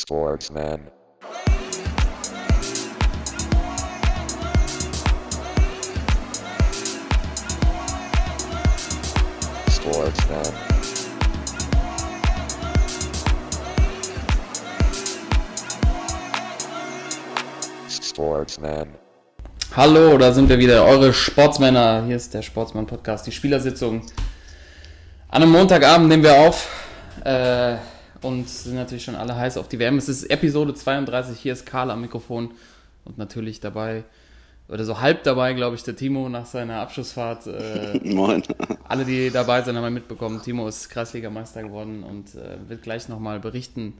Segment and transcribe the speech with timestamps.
[0.00, 0.80] Sportsman.
[9.68, 10.42] Sportsman.
[17.90, 18.88] Sportsman.
[19.74, 22.04] Hallo, da sind wir wieder, eure Sportsmänner.
[22.06, 24.02] Hier ist der Sportsmann-Podcast, die Spielersitzung.
[25.28, 26.68] An einem Montagabend nehmen wir auf
[27.24, 27.76] äh,
[28.22, 29.98] und sind natürlich schon alle heiß auf die WM.
[29.98, 32.52] Es ist Episode 32, hier ist Karl am Mikrofon
[33.04, 34.04] und natürlich dabei,
[34.68, 37.46] oder so halb dabei, glaube ich, der Timo nach seiner Abschlussfahrt.
[37.46, 38.42] Äh, Moin.
[38.88, 43.08] alle, die dabei sind, haben wir mitbekommen, Timo ist Kreisligameister geworden und äh, wird gleich
[43.08, 43.94] nochmal berichten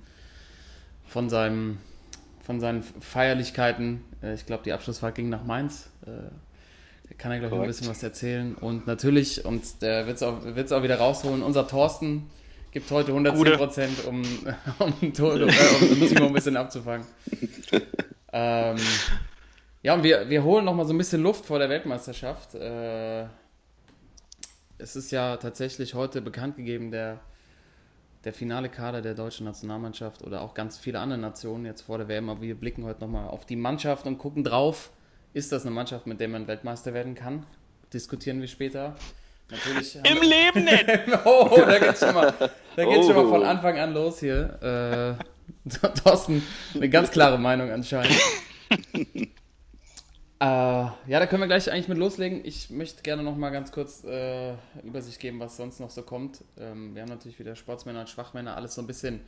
[1.07, 1.79] von seinem
[2.45, 4.01] von seinen Feierlichkeiten.
[4.23, 5.91] Äh, Ich glaube, die Abschlussfahrt ging nach Mainz.
[6.07, 6.11] Äh,
[7.09, 8.55] Da kann er, glaube ich, ein bisschen was erzählen.
[8.55, 12.29] Und natürlich, und der wird es auch, wird's auch wieder rausholen, unser Thorsten
[12.71, 14.23] gibt heute 110 Prozent, um,
[14.79, 17.07] um, Tor- äh, um, um Timo ein bisschen abzufangen.
[18.33, 18.77] ähm,
[19.83, 22.55] ja, und wir, wir holen noch mal so ein bisschen Luft vor der Weltmeisterschaft.
[22.55, 23.25] Äh,
[24.79, 27.21] es ist ja tatsächlich heute bekannt gegeben, der
[28.25, 32.09] der finale Kader der deutschen Nationalmannschaft oder auch ganz viele andere Nationen jetzt vor der
[32.09, 34.91] WM, aber wir blicken heute nochmal auf die Mannschaft und gucken drauf,
[35.35, 37.47] ist das eine Mannschaft, mit der man Weltmeister werden kann?
[37.93, 38.97] Diskutieren wir später.
[39.51, 40.87] Im Leben nicht!
[40.87, 42.33] wir- oh, da geht's schon mal,
[42.77, 43.31] da geht's schon mal Oh.
[43.31, 45.19] von Anfang an los hier.
[45.69, 45.69] Äh,
[46.05, 46.43] Thorsten,
[46.75, 48.15] eine ganz klare Meinung anscheinend.
[50.41, 52.45] Äh, ja, da können wir gleich eigentlich mit loslegen.
[52.45, 54.53] Ich möchte gerne noch mal ganz kurz äh,
[54.85, 56.45] Übersicht geben, was sonst noch so kommt.
[56.57, 59.21] Ähm, wir haben natürlich wieder Sportsmänner und Schwachmänner, alles so ein bisschen,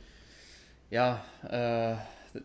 [0.89, 1.95] ja, äh,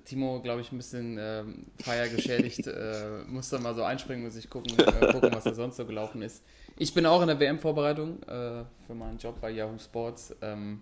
[0.04, 2.66] Timo, glaube ich, ein bisschen ähm, feiergeschädigt.
[2.66, 5.86] äh, muss da mal so einspringen, muss ich gucken, äh, gucken, was da sonst so
[5.86, 6.42] gelaufen ist.
[6.76, 10.34] Ich bin auch in der WM-Vorbereitung äh, für meinen Job bei Yahoo Sports.
[10.42, 10.80] Ähm,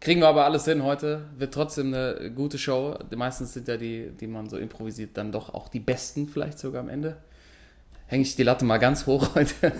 [0.00, 1.24] Kriegen wir aber alles hin heute.
[1.38, 2.98] Wird trotzdem eine gute Show.
[3.14, 6.82] Meistens sind ja die, die man so improvisiert, dann doch auch die besten, vielleicht sogar
[6.82, 7.16] am Ende.
[8.06, 9.72] Hänge ich die Latte mal ganz hoch heute.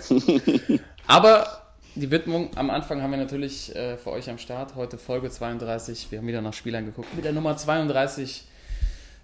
[1.05, 4.75] aber die Widmung am Anfang haben wir natürlich äh, für euch am Start.
[4.75, 6.11] Heute Folge 32.
[6.11, 7.15] Wir haben wieder nach Spielern geguckt.
[7.15, 8.45] Mit der Nummer 32,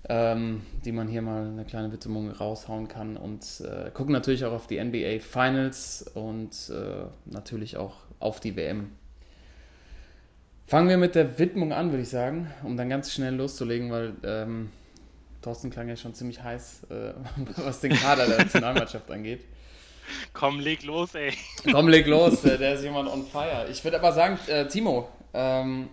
[0.10, 3.18] ähm, die man hier mal eine kleine Widmung raushauen kann.
[3.18, 8.56] Und äh, gucken natürlich auch auf die NBA Finals und äh, natürlich auch auf die
[8.56, 8.92] WM.
[10.68, 14.14] Fangen wir mit der Widmung an, würde ich sagen, um dann ganz schnell loszulegen, weil
[14.24, 14.70] ähm,
[15.42, 17.14] Thorsten klang ja schon ziemlich heiß, äh,
[17.58, 19.42] was den Kader der Nationalmannschaft angeht.
[20.34, 21.34] Komm, leg los, ey.
[21.72, 23.68] Komm, leg los, der ist jemand on fire.
[23.70, 25.90] Ich würde aber sagen, äh, Timo, ähm,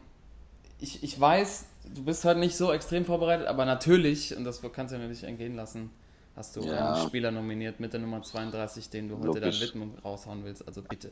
[0.81, 4.95] ich, ich weiß, du bist heute nicht so extrem vorbereitet, aber natürlich, und das kannst
[4.95, 5.91] du dir nicht entgehen lassen,
[6.37, 6.93] hast du Ja.
[6.95, 10.67] einen Spieler nominiert mit der Nummer 32, den du heute deine Widmung raushauen willst.
[10.67, 11.11] Also bitte.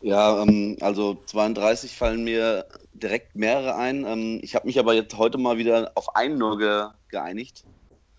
[0.00, 4.04] Ja, ähm, also 32 fallen mir direkt mehrere ein.
[4.04, 7.64] Ähm, ich habe mich aber jetzt heute mal wieder auf einen nur ge geeinigt.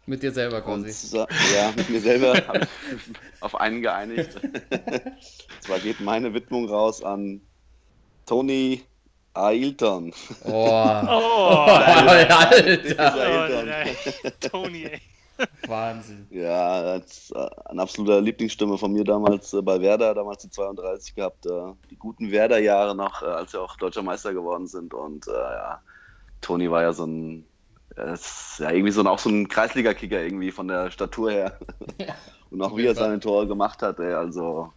[0.05, 0.91] Mit dir selber quasi.
[0.91, 2.97] so- ja, mit mir selber habe ich
[3.41, 4.35] auf einen geeinigt.
[4.43, 4.61] Und
[5.61, 7.39] zwar geht meine Widmung raus an
[8.25, 8.81] Tony
[9.47, 10.13] Ailton.
[10.45, 12.49] Oh, Oh, Alter.
[12.51, 13.69] Ailton.
[14.25, 15.01] oh Tony, ey.
[15.67, 16.27] Wahnsinn.
[16.31, 21.15] Ja, als äh, ein absoluter Lieblingsstimme von mir damals äh, bei Werder, damals die 32
[21.15, 24.93] gehabt, äh, die guten Werder-Jahre noch, äh, als wir auch deutscher Meister geworden sind.
[24.93, 25.81] Und ja,
[26.41, 27.45] Toni war ja so ein,
[27.95, 31.57] ja irgendwie so ein, auch so ein Kreisliga-Kicker irgendwie von der Statur her.
[31.99, 32.15] Ja.
[32.51, 34.73] Und auch wie er seine Tore gemacht hat, ey, also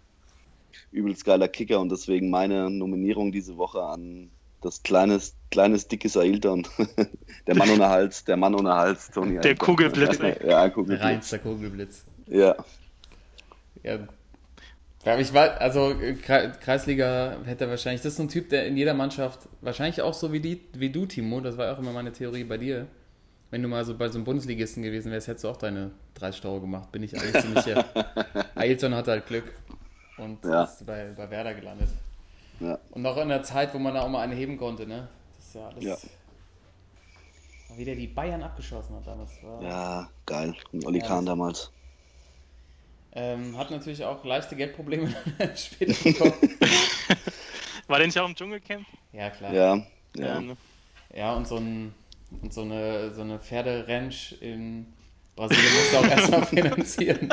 [0.90, 4.30] übelst geiler Kicker und deswegen meine Nominierung diese Woche an
[4.62, 6.66] das kleines, kleines, dickes Ailton.
[7.46, 9.66] der Mann ohne Hals, der Mann ohne Hals, Toni Der Ailton.
[9.66, 10.18] Kugelblitz.
[10.46, 11.02] Ja, Kugelblitz.
[11.02, 12.04] Reinster Kugelblitz.
[12.26, 12.56] Ja.
[13.82, 13.98] Ja.
[15.18, 15.80] Ich war, also
[16.24, 20.00] Kre- Kreisliga hätte er wahrscheinlich, das ist so ein Typ, der in jeder Mannschaft, wahrscheinlich
[20.00, 22.86] auch so wie, die, wie du, Timo, das war auch immer meine Theorie bei dir.
[23.50, 26.40] Wenn du mal so bei so einem Bundesligisten gewesen wärst, hättest du auch deine 30
[26.40, 27.84] Tore gemacht, bin ich eigentlich ziemlich sicher.
[28.54, 29.52] Ailton hatte halt Glück
[30.18, 30.62] und Ja.
[30.64, 31.88] ist bei, bei Werder gelandet.
[32.62, 32.78] Ja.
[32.92, 35.08] Und noch in der Zeit, wo man da auch mal eine heben konnte, ne?
[35.36, 35.84] Das ist ja alles.
[35.84, 35.96] Ja.
[37.76, 39.30] Wie der die Bayern abgeschossen hat damals.
[39.42, 40.54] War, Ja, geil.
[40.72, 41.70] Und Olli Ja, Kahn damals.
[43.14, 45.12] Ähm, hat natürlich auch leichte Geldprobleme
[45.54, 46.32] später bekommen.
[47.88, 48.86] War der nicht auch im Dschungelcamp?
[49.12, 49.52] Ja, klar.
[49.52, 49.84] Ja, Ja.
[50.26, 50.40] ja.
[50.40, 50.56] ne?
[51.14, 51.94] Ja, und so, ein,
[52.40, 54.86] und so eine, so eine Pferderanch in
[55.36, 57.28] Brasilien musst du auch erstmal finanzieren.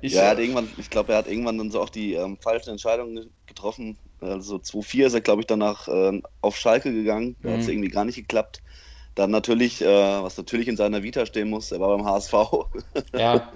[0.00, 2.38] Ich, Ja, er hat irgendwann, ich glaube, er hat irgendwann dann so auch die ähm,
[2.40, 3.98] falschen Entscheidungen getroffen.
[4.20, 7.36] Also 2-4 ist er, glaube ich, danach ähm, auf Schalke gegangen.
[7.42, 7.68] Da hat es Mhm.
[7.68, 8.62] irgendwie gar nicht geklappt.
[9.14, 12.70] Dann natürlich, äh, was natürlich in seiner Vita stehen muss, er war beim HSV.
[13.16, 13.52] ja,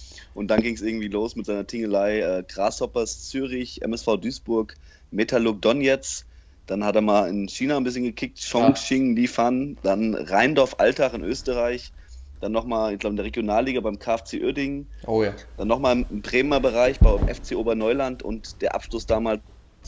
[0.34, 2.20] Und dann ging es irgendwie los mit seiner Tingelei.
[2.20, 4.76] Äh, Grasshoppers Zürich, MSV Duisburg,
[5.10, 6.26] Metallurg Donetsk,
[6.66, 11.22] Dann hat er mal in China ein bisschen gekickt, Chongqing, Li Fan, dann Rheindorf-Altach in
[11.24, 11.92] Österreich,
[12.40, 15.34] dann nochmal, ich glaube, in der Regionalliga beim KfC Uerdingen, Oh ja.
[15.56, 19.42] dann nochmal im Bremer Bereich beim FC Oberneuland und der Abschluss damals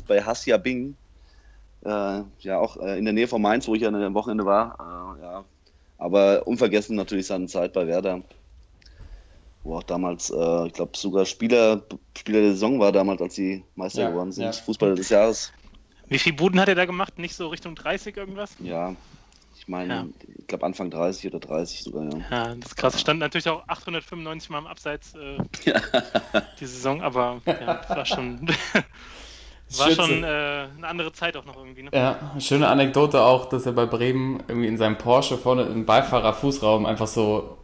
[0.07, 0.99] bei Hassia Bing,
[1.85, 5.17] äh, ja auch äh, in der Nähe von Mainz, wo ich ja am Wochenende war.
[5.19, 5.45] Äh, ja.
[5.99, 8.25] Aber unvergessen natürlich seine Zeit bei Werder,
[9.63, 11.85] wo auch damals, äh, ich glaube, sogar Spieler,
[12.17, 14.45] Spieler der Saison war damals, als sie Meister Ja, geworden sind.
[14.45, 14.63] ja.
[14.63, 15.53] Fußballer des Jahres.
[16.09, 17.19] Wie viele Buden hat er da gemacht?
[17.19, 18.57] Nicht so Richtung 30 irgendwas?
[18.59, 18.97] Ja,
[19.67, 20.07] ich meine, Ja.
[20.39, 22.19] ich glaube Anfang 30 oder 30 sogar, ja.
[22.31, 23.01] Ja, das ist krass.
[23.01, 25.39] Stand natürlich auch 895 Mal im Abseits äh,
[26.61, 28.47] die Saison, aber ja, war schon,
[29.77, 29.95] war Schütze.
[29.97, 30.27] schon äh,
[30.77, 31.83] eine andere Zeit auch noch irgendwie.
[31.83, 31.91] Ne?
[31.93, 36.87] Ja, schöne Anekdote auch, dass er bei Bremen irgendwie in seinem Porsche vorne im Beifahrerfußraum
[36.87, 37.59] einfach so,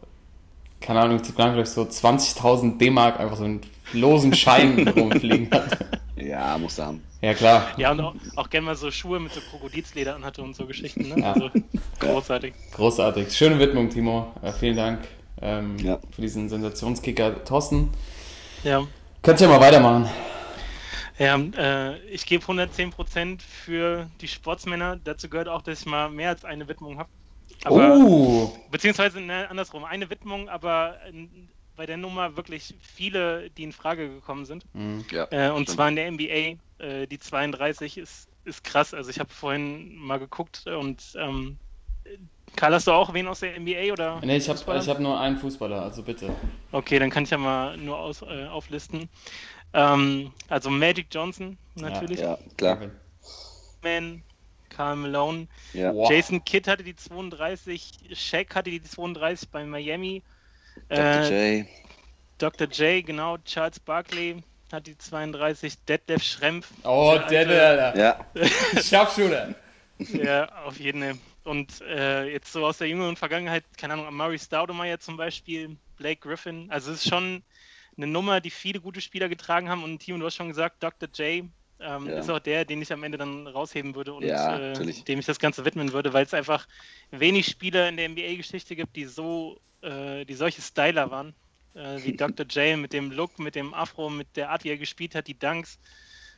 [0.81, 3.61] keine Ahnung, ich glaube so 20.000 D-Mark einfach so in
[3.93, 5.77] losen Scheinen rumfliegen hat.
[6.15, 7.03] Ja, muss er haben.
[7.21, 7.71] Ja, klar.
[7.77, 11.09] Ja, und auch, auch gerne mal so Schuhe mit so Krokodilsleder anhatte und so Geschichten.
[11.09, 11.19] Ne?
[11.19, 11.33] Ja.
[11.33, 11.49] Also,
[11.99, 12.53] großartig.
[12.75, 13.35] Großartig.
[13.35, 14.31] Schöne Widmung, Timo.
[14.41, 15.07] Äh, vielen Dank
[15.41, 15.99] ähm, Ja.
[16.11, 17.43] für diesen Sensationskicker.
[17.45, 17.89] Thorsten,
[18.63, 18.85] Ja.
[19.21, 20.07] könnt ihr mal weitermachen.
[21.17, 24.99] Ja, äh, ich gebe 110% für die Sportsmänner.
[25.03, 27.09] Dazu gehört auch, dass ich mal mehr als eine Widmung habe.
[27.69, 31.27] Oh, Beziehungsweise ne, andersrum, eine Widmung, aber äh,
[31.75, 34.65] bei der Nummer wirklich viele, die in Frage gekommen sind.
[35.11, 35.69] Ja, Äh, und stimmt.
[35.69, 38.93] zwar in der NBA, äh, die 32 ist, ist krass.
[38.93, 41.57] Also ich habe vorhin mal geguckt und ähm,
[42.55, 44.21] Karl, hast du auch wen aus der NBA oder?
[44.23, 46.35] nee, ich habe hab nur einen Fußballer, also bitte.
[46.71, 49.09] Okay, dann kann ich ja mal nur aus, äh, auflisten.
[49.73, 52.91] Ähm, also Magic Johnson natürlich, Ja, klar.
[53.81, 54.23] Man,
[54.69, 55.93] Karl Malone, Ja.
[55.93, 56.09] Wow.
[56.09, 60.23] Jason Kidd hatte die 32, Shaq hatte die 32 bei Miami,
[60.89, 60.99] Dr.
[61.31, 61.67] äh, J.
[62.37, 62.67] Dr.
[62.67, 68.81] J, genau, Charles Barkley hat die 32, Detlef Schrempf, Oh, der, Ja, der.
[68.81, 69.55] Scharfschüler.
[69.99, 71.17] Ja, auf jeden Fall.
[71.43, 76.21] Und äh, jetzt so aus der jüngeren Vergangenheit, keine Ahnung, Murray Staudemeyer zum Beispiel, Blake
[76.21, 76.67] Griffin.
[76.71, 77.43] Also es ist schon
[77.97, 79.83] eine Nummer, die viele gute Spieler getragen haben.
[79.83, 81.09] Und Timo, du hast schon gesagt, Dr.
[81.13, 81.45] J
[81.79, 82.19] ähm, Ja.
[82.19, 85.03] ist auch der, den ich am Ende dann rausheben würde und Ja, äh, natürlich.
[85.03, 86.65] dem ich das Ganze widmen würde, weil es einfach
[87.11, 91.33] wenig Spieler in der NBA-Geschichte gibt, die so, äh, die solche Styler waren.
[91.75, 92.45] Äh, wie Dr.
[92.45, 95.37] J mit dem Look, mit dem Afro, mit der Art, wie er gespielt hat, die
[95.37, 95.79] Dunks.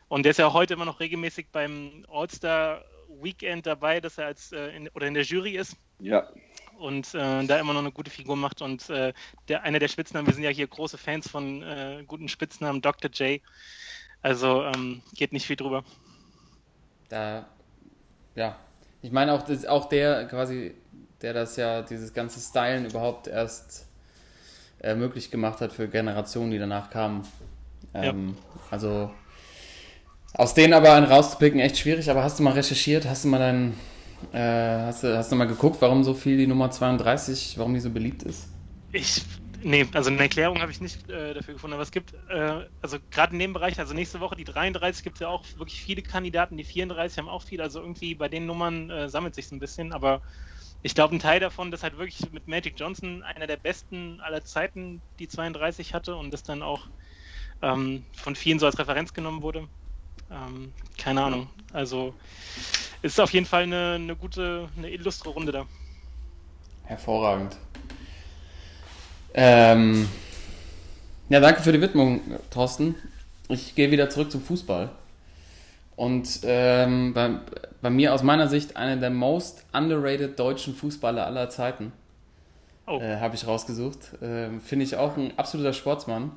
[0.08, 2.84] Und der ist ja heute immer noch regelmäßig beim All-Star
[3.22, 6.28] Weekend dabei, dass er als äh, in, oder in der Jury ist ja.
[6.78, 8.62] und äh, da immer noch eine gute Figur macht.
[8.62, 9.14] Und äh,
[9.48, 13.10] der, einer der Spitznamen, wir sind ja hier große Fans von äh, guten Spitznamen, Dr.
[13.12, 13.42] J.
[14.22, 15.84] Also ähm, geht nicht viel drüber.
[17.10, 17.48] Da,
[18.36, 18.58] ja.
[19.02, 20.76] Ich meine auch, das, auch der quasi,
[21.22, 23.88] der das ja, dieses ganze Stylen überhaupt erst
[24.82, 27.28] äh, möglich gemacht hat für Generationen, die danach kamen.
[27.94, 28.38] Ähm,
[28.70, 29.12] Also
[30.34, 32.10] aus denen aber einen rauszupicken, echt schwierig.
[32.10, 33.06] Aber hast du mal recherchiert?
[33.08, 33.74] Hast du mal dein,
[34.34, 34.40] äh,
[34.86, 37.90] hast, du, hast du mal geguckt, warum so viel die Nummer 32, warum die so
[37.90, 38.48] beliebt ist?
[38.92, 39.26] Ich,
[39.62, 42.98] nee, also eine Erklärung habe ich nicht äh, dafür gefunden, aber es gibt, äh, also
[43.12, 46.02] gerade in dem Bereich, also nächste Woche die 33 gibt es ja auch wirklich viele
[46.02, 49.60] Kandidaten, die 34 haben auch viel, also irgendwie bei den Nummern äh, sammelt sich ein
[49.60, 50.22] bisschen, aber
[50.86, 54.46] ich glaube, ein Teil davon, dass halt wirklich mit Magic Johnson einer der besten aller
[54.46, 56.82] Zeiten die 32 hatte und das dann auch
[57.64, 59.68] ähm, von vielen so als Referenz genommen wurde.
[60.30, 61.50] Ähm, keine Ahnung.
[61.74, 62.14] Also
[63.02, 65.66] ist auf jeden Fall eine, eine gute, eine illustre Runde da.
[66.84, 67.58] Hervorragend.
[69.34, 70.08] Ähm,
[71.30, 72.94] ja, danke für die Widmung, Thorsten.
[73.50, 74.92] Ich gehe wieder zurück zum Fußball.
[75.96, 77.32] Und ähm, bei,
[77.82, 81.94] bei mir aus meiner Sicht einer der most underrated deutschen Fußballer aller Zeiten.
[82.88, 83.00] Oh.
[83.00, 84.00] Äh, Habe ich rausgesucht.
[84.22, 86.32] Ähm, Finde ich auch ein absoluter Sportsmann.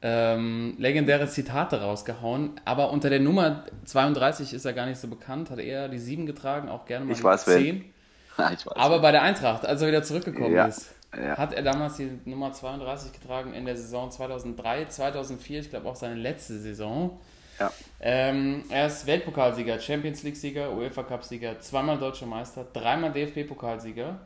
[0.00, 5.50] Ähm, legendäre Zitate rausgehauen, aber unter der Nummer 32 ist er gar nicht so bekannt,
[5.50, 7.62] hat er die 7 getragen, auch gerne mal Ich die weiß, wen.
[7.64, 7.84] 10.
[8.38, 8.76] Ja, ich weiß.
[8.76, 11.36] Aber bei der Eintracht, als er wieder zurückgekommen Ja, ist, ja.
[11.36, 15.96] hat er damals die Nummer 32 getragen in der Saison 2003, 2004, ich glaube auch
[15.96, 17.18] seine letzte Saison.
[17.58, 17.72] Ja.
[18.00, 24.18] Ähm, er ist Weltpokalsieger, Champions League-Sieger, UEFA Cup-Sieger, zweimal Deutscher Meister, dreimal DFB-Pokalsieger,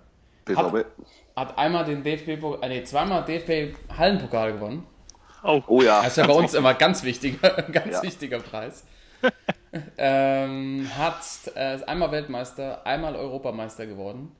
[0.44, 0.84] BVB.
[1.36, 2.28] hat einmal den DFB,
[2.62, 4.86] äh, nee, zweimal DFB-Hallenpokal gewonnen.
[5.44, 6.02] Oh, Oh ja.
[6.02, 8.02] Das ist ja bei uns immer ganz wichtiger, ein ganz Ja.
[8.02, 8.84] wichtiger Preis.
[9.98, 11.22] ähm, hat
[11.54, 14.32] äh, einmal Weltmeister, einmal Europameister geworden.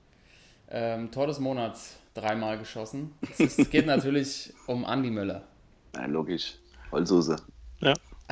[0.70, 3.14] Ähm, Tor des Monats dreimal geschossen.
[3.38, 5.42] Es ist- geht natürlich um Andi Möller.
[5.94, 6.54] Ja, logisch.
[6.90, 7.36] Holzhose.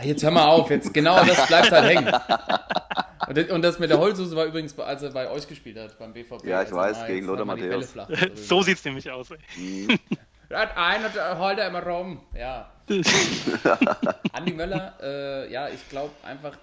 [0.00, 2.12] Ah, Jetzt hör mal auf, jetzt genau das bleibt halt hängen.
[3.28, 5.98] Und das, und das mit der Holzhose war übrigens, als er bei euch gespielt hat,
[5.98, 6.44] beim BVB.
[6.44, 7.94] Ja, ich Also weiß, gegen Lothar Matthäus.
[8.34, 9.30] So sieht's nämlich aus.
[9.30, 9.86] Ey.
[10.48, 12.20] Ja, einer der holt er immer rum.
[12.36, 12.72] Ja.
[14.32, 16.56] Andi Möller, äh, ja, ich glaube einfach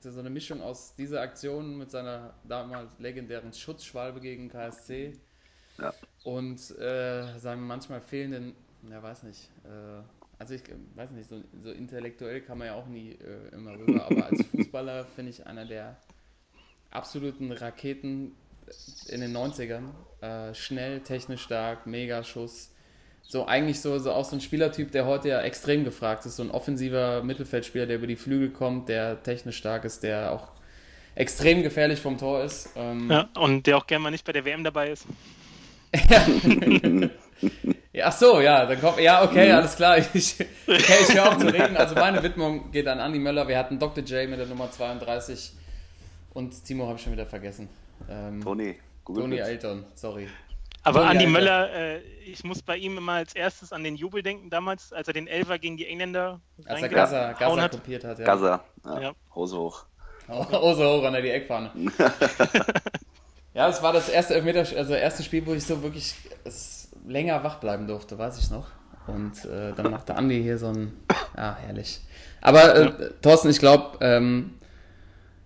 [0.00, 5.12] so eine Mischung aus dieser Aktion mit seiner damals legendären Schutzschwalbe gegen KSC
[5.78, 5.92] Ja.
[6.24, 8.54] und äh, seinem manchmal fehlenden,
[8.90, 10.02] ja weiß nicht, äh,
[10.44, 13.78] also ich äh, weiß nicht, so, so intellektuell kann man ja auch nie äh, immer
[13.78, 15.96] rüber, aber als Fußballer finde ich einer der
[16.90, 18.32] absoluten Raketen
[19.08, 19.88] in den 90ern.
[20.20, 22.70] Äh, schnell, technisch stark, mega Schuss.
[23.22, 26.36] So eigentlich so, so auch so ein Spielertyp, der heute ja extrem gefragt ist.
[26.36, 30.48] So ein offensiver Mittelfeldspieler, der über die Flügel kommt, der technisch stark ist, der auch
[31.14, 32.68] extrem gefährlich vom Tor ist.
[32.76, 35.06] Ähm, Ja, und der auch gerne mal nicht bei der WM dabei ist.
[36.10, 36.26] Ja,
[38.02, 39.98] ach so, ja, dann kommt, ja, okay, alles klar.
[40.14, 40.36] Ich,
[40.66, 41.76] okay, ich höre auf zu reden.
[41.76, 43.46] Also meine Widmung geht an Andi Möller.
[43.46, 44.02] Wir hatten Dr.
[44.02, 45.52] J mit der Nummer 32
[46.32, 47.68] und Timo habe ich schon wieder vergessen.
[48.08, 49.48] Ähm, Toni, Google Tony Blitz.
[49.48, 50.28] Elton, sorry.
[50.82, 51.32] Aber Toni, Andi Alter.
[51.38, 55.06] Möller, äh, ich muss bei ihm immer als erstes an den Jubel denken damals, als
[55.06, 57.70] er den Elfer gegen die Engländer Als er Gaza, Gaza hat.
[57.70, 58.24] kopiert hat, ja.
[58.24, 59.00] Gaza, ja.
[59.00, 59.12] Ja.
[59.34, 59.84] Hose hoch.
[60.26, 61.70] So hoch an die Eckfahne.
[63.54, 66.73] ja, es war das erste Elfmeter, also erste Spiel, wo ich so wirklich es
[67.04, 68.68] länger wach bleiben durfte, weiß ich noch.
[69.06, 70.92] Und äh, dann machte Andi hier so ein,
[71.36, 72.00] ja, herrlich.
[72.40, 74.54] Aber äh, Thorsten, ich glaube, ähm,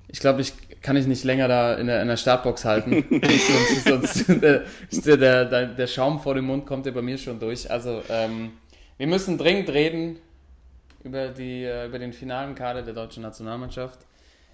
[0.06, 3.04] ich glaube, ich kann ich nicht länger da in der, in der Startbox halten.
[3.20, 4.62] sonst sonst äh,
[4.92, 7.70] der, der, der, der Schaum vor dem Mund kommt ja bei mir schon durch.
[7.70, 8.52] Also, ähm,
[8.96, 10.18] wir müssen dringend reden
[11.02, 13.98] über, die, äh, über den finalen Kader der deutschen Nationalmannschaft.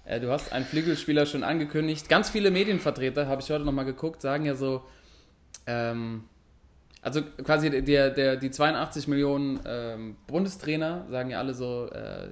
[0.05, 2.09] Äh, Du hast einen Flügelspieler schon angekündigt.
[2.09, 4.83] Ganz viele Medienvertreter, habe ich heute nochmal geguckt, sagen ja so,
[5.67, 6.23] ähm,
[7.05, 12.29] also quasi der, der, die 82 Millionen ähm, Bundestrainer sagen ja alle so, äh,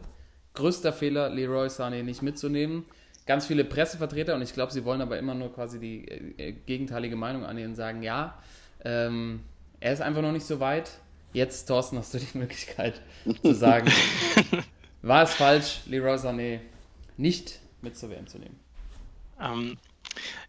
[0.55, 2.83] größter Fehler, Leroy Sané nicht mitzunehmen.
[3.27, 7.15] Ganz viele Pressevertreter, und ich glaube, sie wollen aber immer nur quasi die äh, gegenteilige
[7.15, 8.41] Meinung annehmen, sagen, ja,
[8.83, 9.41] ähm,
[9.79, 10.89] er ist einfach noch nicht so weit.
[11.33, 12.99] Jetzt, Thorsten, hast du die Möglichkeit
[13.43, 13.91] zu sagen,
[15.03, 16.61] war es falsch, Leroy Sané
[17.15, 18.59] nicht mit zur WM zu nehmen?
[19.39, 19.77] Ähm,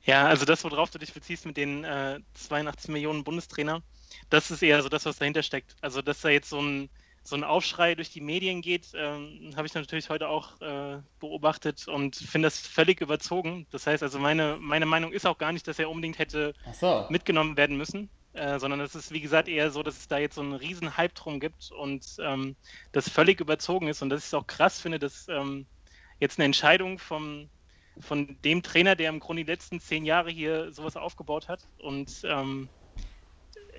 [0.07, 3.83] ja, also das, worauf du dich beziehst mit den äh, 82 Millionen Bundestrainer,
[4.35, 5.76] das ist eher so das, was dahinter steckt.
[5.81, 6.91] Also, dass da jetzt so ein,
[7.23, 11.87] so ein Aufschrei durch die Medien geht, ähm, habe ich natürlich heute auch äh, beobachtet
[11.88, 13.67] und finde das völlig überzogen.
[13.71, 17.07] Das heißt also, meine, meine Meinung ist auch gar nicht, dass er unbedingt hätte so.
[17.09, 20.35] mitgenommen werden müssen, äh, sondern es ist, wie gesagt, eher so, dass es da jetzt
[20.35, 22.57] so einen riesen Hype drum gibt und ähm,
[22.91, 25.67] das völlig überzogen ist und dass ich es auch krass finde, dass ähm,
[26.19, 27.49] jetzt eine Entscheidung vom,
[28.00, 32.23] von dem Trainer, der im Grunde die letzten zehn Jahre hier sowas aufgebaut hat und
[32.25, 32.69] ähm,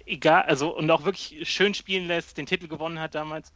[0.05, 3.53] egal, also und auch wirklich schön spielen lässt, den Titel gewonnen hat damals,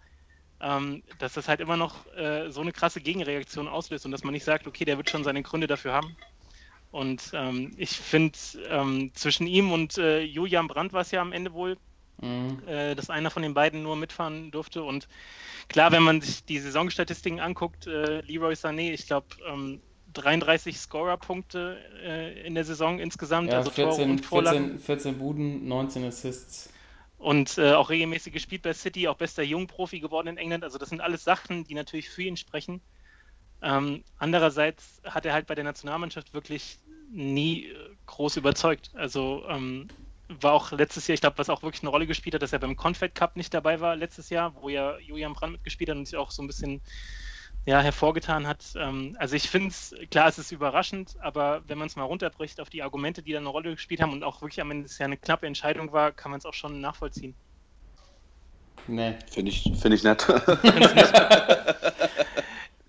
[0.61, 4.33] ähm, dass das halt immer noch äh, so eine krasse Gegenreaktion auslöst und dass man
[4.33, 6.17] nicht sagt, okay, der wird schon seine Gründe dafür haben.
[6.91, 8.37] Und ähm, ich finde,
[8.69, 11.77] ähm, zwischen ihm und äh, Julian Brandt war es ja am Ende wohl,
[12.21, 12.67] Mhm.
[12.67, 14.83] äh, dass einer von den beiden nur mitfahren durfte.
[14.83, 15.07] Und
[15.69, 19.81] klar, wenn man sich die Saisonstatistiken anguckt, äh, Leroy Sané, ich glaube, ähm,
[20.13, 24.79] 33 Scorer-Punkte äh, in der Saison insgesamt, Ja, also Tore 14, und Vorlagen.
[24.79, 26.69] 14, 14 Buden, 19 Assists.
[27.17, 30.63] Und äh, auch regelmäßig gespielt bei City, auch bester Jungprofi geworden in England.
[30.63, 32.81] Also das sind alles Sachen, die natürlich für ihn sprechen.
[33.61, 36.79] Ähm, andererseits hat er halt bei der Nationalmannschaft wirklich
[37.11, 37.75] nie äh,
[38.05, 38.91] groß überzeugt.
[38.93, 39.89] Also ähm,
[40.29, 42.59] war auch letztes Jahr, ich glaube, was auch wirklich eine Rolle gespielt hat, dass er
[42.59, 46.05] beim Confed Cup nicht dabei war letztes Jahr, wo ja Julian Brandt mitgespielt hat und
[46.05, 46.81] sich auch so ein bisschen
[47.69, 48.73] ja, hervorgetan hat.
[48.75, 52.59] Ähm, also ich finde es, klar, es ist überraschend, aber wenn man es mal runterbricht
[52.59, 54.97] auf die Argumente, die da eine Rolle gespielt haben und auch wirklich am Ende es
[54.97, 57.35] ja eine knappe Entscheidung war, kann man es auch schon nachvollziehen.
[58.87, 59.13] Nee.
[59.29, 60.27] Finde ich, find ich nett.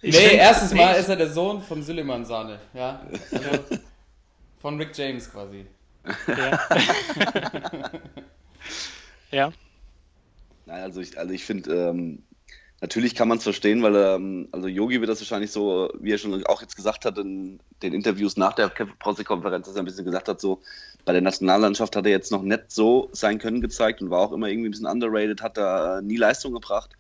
[0.02, 2.58] Ich nee, erstes Mal ist er der Sohn von Süleyman Sane.
[2.72, 3.02] Ja.
[3.32, 3.78] Also
[4.62, 5.66] von Rick James quasi.
[6.26, 6.58] Ja.
[9.30, 9.52] ja.
[10.64, 12.22] Nein, also ich, also ich finde, ähm,
[12.80, 16.18] natürlich kann man es verstehen, weil ähm, also Yogi wird das wahrscheinlich so, wie er
[16.18, 20.04] schon auch jetzt gesagt hat in den Interviews nach der Pressekonferenz, dass er ein bisschen
[20.04, 20.62] gesagt hat, so
[21.04, 24.32] bei der Nationallandschaft hat er jetzt noch nicht so sein Können gezeigt und war auch
[24.32, 26.96] immer irgendwie ein bisschen underrated, hat da äh, nie Leistung gebracht.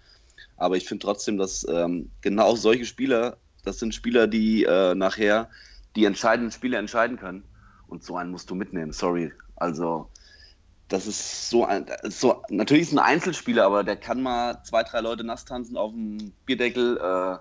[0.56, 5.48] Aber ich finde trotzdem, dass ähm, genau solche Spieler, das sind Spieler, die äh, nachher
[5.96, 7.44] die entscheidenden Spiele entscheiden können.
[7.88, 9.32] Und so einen musst du mitnehmen, sorry.
[9.56, 10.08] Also
[10.90, 15.00] das ist so ein, so, natürlich ist ein Einzelspieler, aber der kann mal zwei, drei
[15.00, 17.38] Leute nass tanzen auf dem Bierdeckel äh,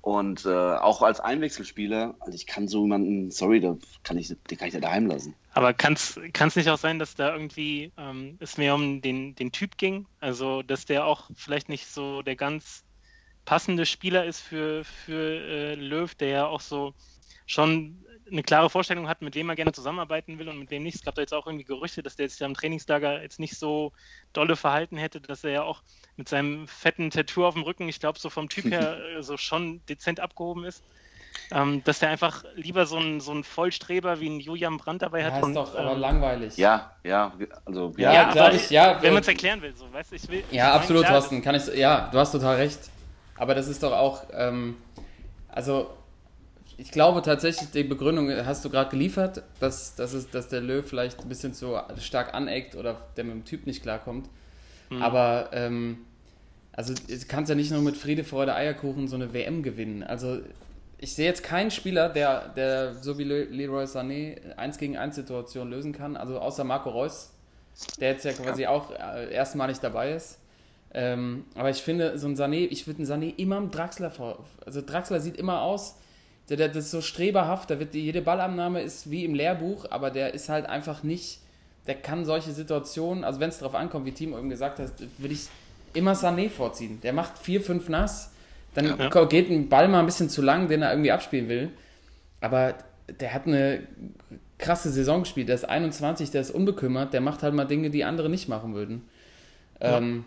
[0.00, 4.58] und äh, auch als Einwechselspieler, also ich kann so jemanden, sorry, da kann ich, den
[4.58, 5.34] kann ich nicht daheim lassen.
[5.52, 6.16] Aber kann es
[6.56, 10.06] nicht auch sein, dass da irgendwie ähm, es mehr um den, den Typ ging?
[10.20, 12.84] Also, dass der auch vielleicht nicht so der ganz
[13.44, 16.94] passende Spieler ist für, für äh, Löw, der ja auch so
[17.46, 20.96] schon eine klare Vorstellung hat, mit wem er gerne zusammenarbeiten will und mit wem nicht.
[20.96, 23.92] Es gab da jetzt auch irgendwie Gerüchte, dass der jetzt am Trainingslager jetzt nicht so
[24.32, 25.82] dolle verhalten hätte, dass er ja auch
[26.16, 29.36] mit seinem fetten Tattoo auf dem Rücken, ich glaube, so vom Typ her äh, so
[29.36, 30.82] schon dezent abgehoben ist.
[31.50, 35.32] ähm, dass der einfach lieber so einen so Vollstreber wie ein Julian Brandt dabei hat.
[35.32, 36.56] Ja, ist und, doch aber ähm, langweilig.
[36.56, 37.32] Ja, ja,
[37.64, 40.44] also Ja, Ja, klar, ich- ja, wenn man es erklären will, so, weißt ich will.
[40.50, 41.40] ich Ja, meine, absolut, Thorsten.
[41.42, 42.78] Kann ich, ja, du hast total recht.
[43.36, 44.76] Aber das ist doch auch, ähm,
[45.48, 45.90] also
[46.78, 50.86] ich glaube tatsächlich, die Begründung hast du gerade geliefert, dass, dass, es, dass der Löw
[50.86, 54.28] vielleicht ein bisschen zu stark aneckt oder der mit dem Typ nicht klarkommt.
[54.88, 55.02] Mhm.
[55.02, 55.98] Aber ähm,
[56.72, 60.04] also du kannst ja nicht nur mit Friede, Freude, Eierkuchen so eine WM gewinnen.
[60.04, 60.38] Also
[60.98, 65.16] ich sehe jetzt keinen Spieler, der, der so wie Le Leroy Sané 1 gegen 1
[65.16, 66.16] Situation lösen kann.
[66.16, 67.32] Also außer Marco Reus,
[67.98, 70.38] der jetzt ja quasi auch äh, erstmalig dabei ist.
[70.94, 74.44] Ähm, aber ich finde, so ein Sané, ich würde einen Sané immer im Draxler vor.
[74.64, 75.96] Also Draxler sieht immer aus,
[76.48, 80.10] der, der das ist so streberhaft, da wird jede Ballannahme ist wie im Lehrbuch, aber
[80.10, 81.40] der ist halt einfach nicht,
[81.86, 85.34] der kann solche Situationen, also wenn es darauf ankommt, wie Timo eben gesagt hat, würde
[85.34, 85.48] ich
[85.94, 87.00] immer Sané vorziehen.
[87.02, 88.30] Der macht vier, fünf nass,
[88.74, 89.24] dann Ja.
[89.24, 91.70] geht ein Ball mal ein bisschen zu lang, den er irgendwie abspielen will.
[92.40, 92.74] Aber
[93.20, 93.82] der hat eine
[94.58, 98.04] krasse Saison gespielt, der ist 21, der ist unbekümmert, der macht halt mal Dinge, die
[98.04, 99.08] andere nicht machen würden.
[99.80, 100.24] Ähm,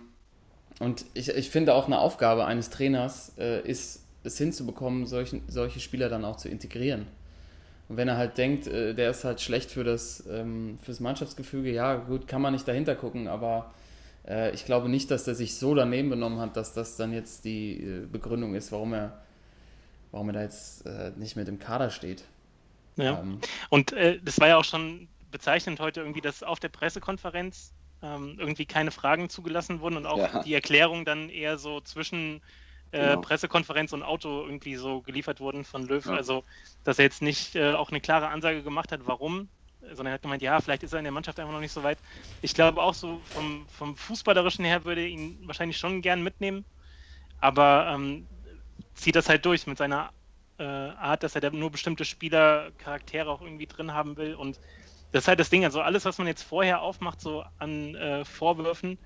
[0.80, 5.80] und ich, ich finde auch eine Aufgabe eines Trainers äh, ist, es hinzubekommen, solchen, solche
[5.80, 7.08] Spieler dann auch zu integrieren.
[7.90, 11.72] Und wenn er halt denkt, äh, der ist halt schlecht für das ähm, fürs Mannschaftsgefüge,
[11.72, 13.74] ja gut, kann man nicht dahinter gucken, aber
[14.28, 17.46] äh, ich glaube nicht, dass er sich so daneben benommen hat, dass das dann jetzt
[17.46, 19.22] die äh, Begründung ist, warum er,
[20.12, 22.24] warum er da jetzt äh, nicht mit im Kader steht.
[22.98, 23.22] Ja.
[23.22, 27.74] Ähm, Und äh, das war ja auch schon bezeichnend heute irgendwie, dass auf der Pressekonferenz
[28.02, 30.44] ähm, irgendwie keine Fragen zugelassen wurden und auch Ja.
[30.44, 32.42] die Erklärung dann eher so zwischen
[32.92, 33.22] äh, Genau.
[33.22, 36.06] Pressekonferenz und Auto irgendwie so geliefert wurden von Löw.
[36.06, 36.14] Ja.
[36.14, 36.44] Also,
[36.84, 39.50] dass er jetzt nicht äh, auch eine klare Ansage gemacht hat, warum,
[39.82, 41.84] sondern er hat gemeint, ja, vielleicht ist er in der Mannschaft einfach noch nicht so
[41.84, 41.98] weit.
[42.42, 46.66] Ich glaube auch so vom, vom Fußballerischen her würde er ihn wahrscheinlich schon gern mitnehmen,
[47.40, 48.28] aber ähm,
[48.94, 50.12] zieht das halt durch mit seiner
[50.60, 54.36] äh, Art, dass er da nur bestimmte Spielercharaktere auch irgendwie drin haben will.
[54.36, 54.60] Und
[55.12, 55.66] das ist halt das Ding.
[55.66, 58.98] Also alles, was man jetzt vorher aufmacht, so an äh, Vorwürfen,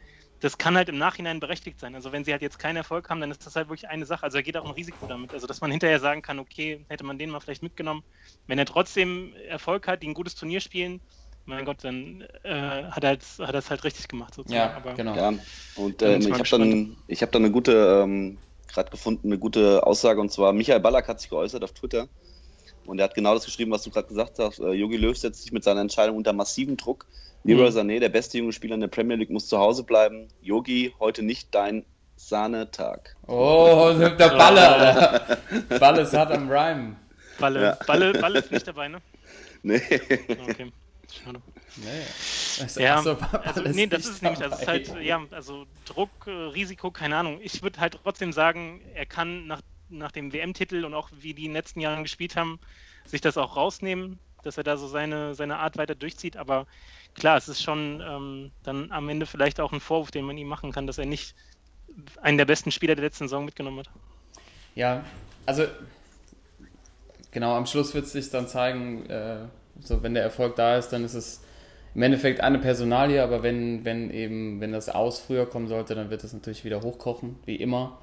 [0.46, 1.96] das kann halt im Nachhinein berechtigt sein.
[1.96, 4.22] Also wenn sie halt jetzt keinen Erfolg haben, dann ist das halt wirklich eine Sache.
[4.22, 5.34] Also er geht auch ein Risiko damit.
[5.34, 8.03] Also dass man hinterher sagen kann, okay, hätte man den mal vielleicht mitgenommen.
[8.46, 11.01] Wenn er trotzdem Erfolg hat, die ein gutes Turnier spielen,
[11.46, 14.72] mein Gott, dann äh, hat er es hat er es halt richtig gemacht sozusagen.
[14.72, 15.16] ja, Aber genau.
[15.16, 15.34] Ja,
[15.77, 19.40] und ähm, jetzt ich habe dann, ich hab dann eine gute, ähm, gerade gefunden, eine
[19.40, 22.08] gute Aussage und zwar Michael Ballack hat sich geäußert auf Twitter
[22.86, 24.60] und er hat genau das geschrieben, was du gerade gesagt hast.
[24.60, 27.08] Äh, Jogi Löw setzt sich mit seiner Entscheidung unter massiven Druck.
[27.46, 27.75] Leroy Mhm.
[27.77, 30.27] Sané, der beste junge Spieler in der Premier League, muss zu Hause bleiben.
[30.42, 33.16] Yogi, heute nicht dein Sahnetag.
[33.27, 35.38] Oh, der Baller.
[35.79, 36.96] Baller ist hart am Rhyme.
[37.40, 37.77] Balle, Ja.
[37.86, 39.00] Balle, Balle ist nicht dabei, ne?
[39.64, 39.81] Nee.
[40.48, 40.72] Okay.
[41.12, 41.42] Schade.
[41.77, 42.64] Nee.
[42.64, 46.31] Also, Ja, also, Baller nee, das ist nämlich, das ist halt, ja, also Druck, äh,
[46.31, 47.40] Risiko, keine Ahnung.
[47.44, 51.46] Ich würde halt trotzdem sagen, er kann nach, nach dem WM-Titel und auch wie die
[51.46, 52.60] in den letzten Jahren gespielt haben,
[53.05, 56.38] sich das auch rausnehmen, dass er da so seine, seine Art weiter durchzieht.
[56.38, 56.66] Aber
[57.16, 60.48] klar, es ist schon ähm, dann am Ende vielleicht auch ein Vorwurf, den man ihm
[60.48, 61.36] machen kann, dass er nicht
[62.22, 63.90] einen der besten Spieler der letzten Saison mitgenommen hat.
[64.75, 65.04] Ja,
[65.46, 65.66] also
[67.32, 69.46] genau, am Schluss wird es sich dann zeigen, äh,
[69.80, 71.42] so wenn der Erfolg da ist, dann ist es
[71.94, 76.10] im Endeffekt eine Personalie, aber wenn, wenn eben, wenn das Aus früher kommen sollte, dann
[76.10, 78.00] wird es natürlich wieder hochkochen, wie immer.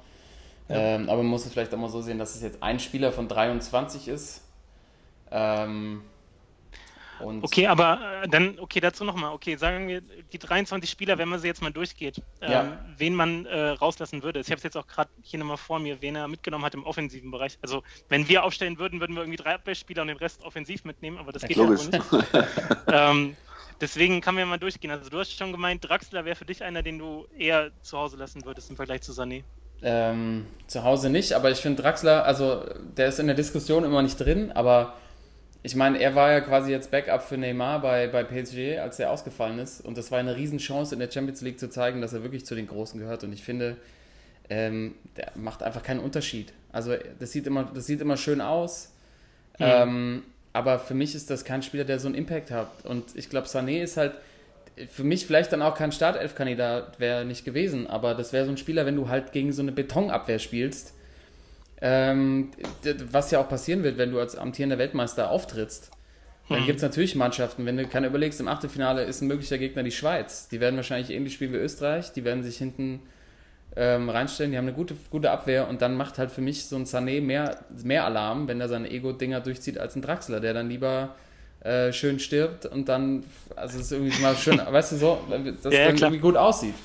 [0.69, 3.11] Ähm, aber man muss es vielleicht auch mal so sehen, dass es jetzt ein Spieler
[3.11, 4.41] von 23 ist.
[5.29, 6.01] Ähm,
[7.19, 9.33] und Okay, aber äh, dann, okay, dazu nochmal.
[9.33, 12.79] Okay, sagen wir, die 23 Spieler, wenn man sie jetzt mal durchgeht, ähm, Ja.
[12.97, 14.39] wen man äh, rauslassen würde.
[14.39, 16.85] Ich habe es jetzt auch gerade hier nochmal vor mir, wen er mitgenommen hat im
[16.85, 17.57] offensiven Bereich.
[17.61, 21.17] Also, wenn wir aufstellen würden, würden wir irgendwie drei Abwehrspieler und den Rest offensiv mitnehmen,
[21.17, 21.91] aber das Ja, geht ja nicht.
[22.87, 23.37] ähm,
[23.81, 24.91] deswegen kann man ja mal durchgehen.
[24.91, 28.17] Also, du hast schon gemeint, Draxler wäre für dich einer, den du eher zu Hause
[28.17, 29.43] lassen würdest im Vergleich zu Sané.
[29.81, 32.63] Ähm, zu Hause nicht, aber ich finde Draxler, also
[32.95, 34.93] der ist in der Diskussion immer nicht drin, aber
[35.63, 39.11] ich meine, er war ja quasi jetzt Backup für Neymar bei, bei PSG, als er
[39.11, 39.81] ausgefallen ist.
[39.81, 42.53] Und das war eine Riesenchance in der Champions League zu zeigen, dass er wirklich zu
[42.53, 43.23] den Großen gehört.
[43.23, 43.77] Und ich finde,
[44.49, 46.51] ähm, der macht einfach keinen Unterschied.
[46.71, 48.89] Also das sieht immer, das sieht immer schön aus,
[49.59, 49.65] Mhm.
[49.65, 52.69] ähm, aber für mich ist das kein Spieler, der so einen Impact hat.
[52.85, 54.13] Und ich glaube, Sané ist halt
[54.89, 58.57] für mich vielleicht dann auch kein Startelf-Kandidat wäre nicht gewesen, aber das wäre so ein
[58.57, 60.93] Spieler, wenn du halt gegen so eine Betonabwehr spielst,
[61.83, 62.51] ähm,
[63.11, 65.91] was ja auch passieren wird, wenn du als amtierender Weltmeister auftrittst.
[66.47, 66.65] Dann Hm.
[66.65, 69.91] gibt es natürlich Mannschaften, wenn du keine überlegst, im Achtelfinale ist ein möglicher Gegner die
[69.91, 70.47] Schweiz.
[70.47, 73.01] Die werden wahrscheinlich ähnlich spielen wie Österreich, die werden sich hinten
[73.75, 76.75] ähm, reinstellen, die haben eine gute, gute Abwehr und dann macht halt für mich so
[76.77, 80.69] ein Sané mehr, mehr Alarm, wenn er seine Ego-Dinger durchzieht, als ein Draxler, der dann
[80.69, 81.15] lieber
[81.61, 85.19] äh, schön stirbt und dann, also es ist irgendwie mal schön, weißt du so,
[85.63, 86.75] dass Ja, ja, irgendwie gut aussieht.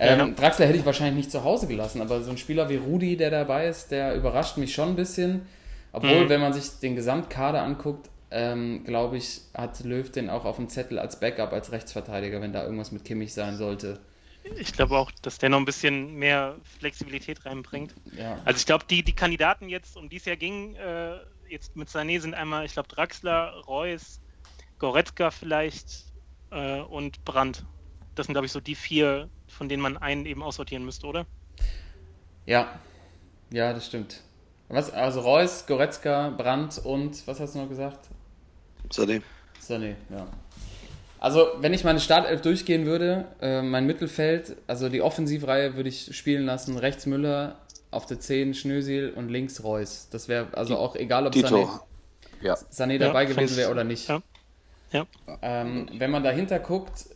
[0.00, 0.26] Ähm, ja.
[0.28, 3.30] Draxler hätte ich wahrscheinlich nicht zu Hause gelassen, aber so ein Spieler wie Rudi, der
[3.30, 5.42] dabei ist, der überrascht mich schon ein bisschen.
[5.92, 6.28] Obwohl, mhm.
[6.28, 10.68] wenn man sich den Gesamtkader anguckt, ähm, glaube ich, hat Löw den auch auf dem
[10.68, 14.00] Zettel als Backup, als Rechtsverteidiger, wenn da irgendwas mit Kimmich sein sollte.
[14.56, 17.94] Ich glaube auch, dass der noch ein bisschen mehr Flexibilität reinbringt.
[18.16, 18.40] Ja.
[18.44, 21.88] Also ich glaube, die, die Kandidaten jetzt, um die es ja ging, äh, jetzt mit
[21.88, 24.20] Sané sind einmal, ich glaube, Draxler, Reus,
[24.78, 26.06] Goretzka vielleicht
[26.50, 27.64] äh, und Brandt.
[28.14, 31.26] Das sind, glaube ich, so die vier, von denen man einen eben aussortieren müsste, oder?
[32.46, 32.78] Ja,
[33.50, 34.20] ja, das stimmt.
[34.68, 38.08] Was, also Reus, Goretzka, Brandt und was hast du noch gesagt?
[38.90, 39.22] Sané.
[39.60, 40.26] Sané, ja.
[41.20, 46.16] Also, wenn ich meine Startelf durchgehen würde, äh, mein Mittelfeld, also die Offensivreihe würde ich
[46.16, 47.60] spielen lassen, rechts Müller,
[47.92, 50.08] auf der 10 Schnösel und links Reus.
[50.10, 51.68] Das wäre also auch egal, ob Sané,
[52.40, 52.54] ja.
[52.54, 54.08] Sané dabei ja, gewesen wäre oder nicht.
[54.08, 54.22] Ja.
[54.90, 55.06] ja.
[55.42, 57.06] Ähm, wenn man dahinter guckt,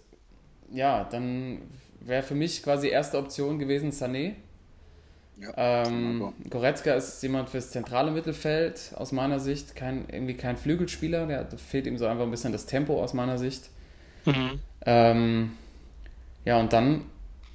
[0.73, 1.63] ja, dann
[2.01, 4.35] wäre für mich quasi erste Option gewesen Sané.
[5.39, 11.27] Ja, ähm, Goretzka ist jemand fürs zentrale Mittelfeld aus meiner Sicht, kein, irgendwie kein Flügelspieler,
[11.27, 13.69] der fehlt ihm so einfach ein bisschen das Tempo aus meiner Sicht.
[14.25, 14.61] Mhm.
[14.87, 15.53] Ähm,
[16.47, 17.03] ja, und dann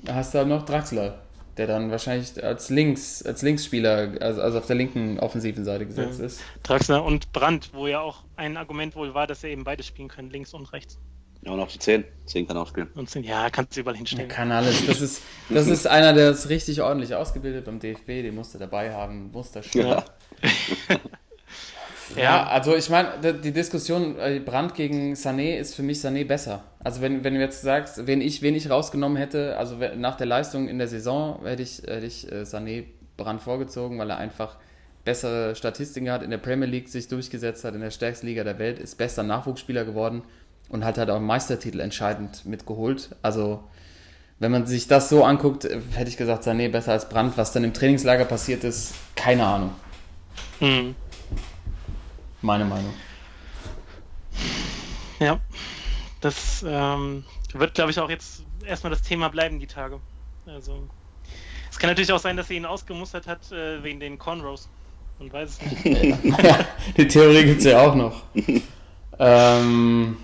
[0.08, 1.22] hast du halt noch Draxler,
[1.58, 6.20] der dann wahrscheinlich als Links, als Linksspieler, also, also auf der linken offensiven Seite gesetzt
[6.20, 6.26] ja.
[6.28, 6.42] ist.
[6.62, 10.08] Draxler und Brandt, wo ja auch ein Argument wohl war, dass er eben beide spielen
[10.08, 11.00] können, links und rechts.
[11.44, 12.04] Ja, und auf die 10.
[12.26, 12.90] 10 kann auch spielen.
[12.94, 14.30] Und 10, ja, kannst du überall hinstellen.
[14.30, 14.86] Er kann alles.
[14.86, 18.60] Das ist, das ist einer, der ist richtig ordentlich ausgebildet beim DFB, den musst du
[18.60, 19.82] dabei haben, muss das schon.
[19.82, 20.06] Ja.
[22.16, 23.10] Ja, also ich meine,
[23.42, 26.64] die Diskussion äh, Brand gegen Sané ist für mich Sané besser.
[26.80, 30.28] Also wenn, wenn du jetzt sagst, wen ich, wen ich rausgenommen hätte, also nach der
[30.28, 32.86] Leistung in der Saison hätte ich, hätte ich äh, Sané
[33.18, 34.58] Brand vorgezogen, weil er einfach
[35.04, 38.60] bessere Statistiken hat, in der Premier League sich durchgesetzt hat, in der stärksten Liga der
[38.60, 40.24] Welt, ist bester Nachwuchsspieler geworden
[40.72, 43.10] und hat halt auch Meistertitel entscheidend mitgeholt.
[43.22, 43.64] Also
[44.40, 47.38] wenn man sich das so anguckt, hätte ich gesagt, Sané besser als Brand.
[47.38, 49.72] Was dann im Trainingslager passiert ist, keine Ahnung.
[50.60, 50.96] Mhm.
[52.42, 52.94] Meine Meinung.
[55.20, 55.40] Ja,
[56.22, 60.00] das ähm, wird, glaube ich, auch jetzt erstmal das Thema bleiben, die Tage.
[60.48, 60.88] Also,
[61.70, 64.70] es kann natürlich auch sein, dass sie ihn ausgemustert hat äh, wegen den Cornrows.
[65.20, 66.24] Man weiß es nicht.
[66.44, 66.66] ja,
[66.98, 68.24] die Theorie gibt es ja auch noch.
[69.20, 70.18] ähm,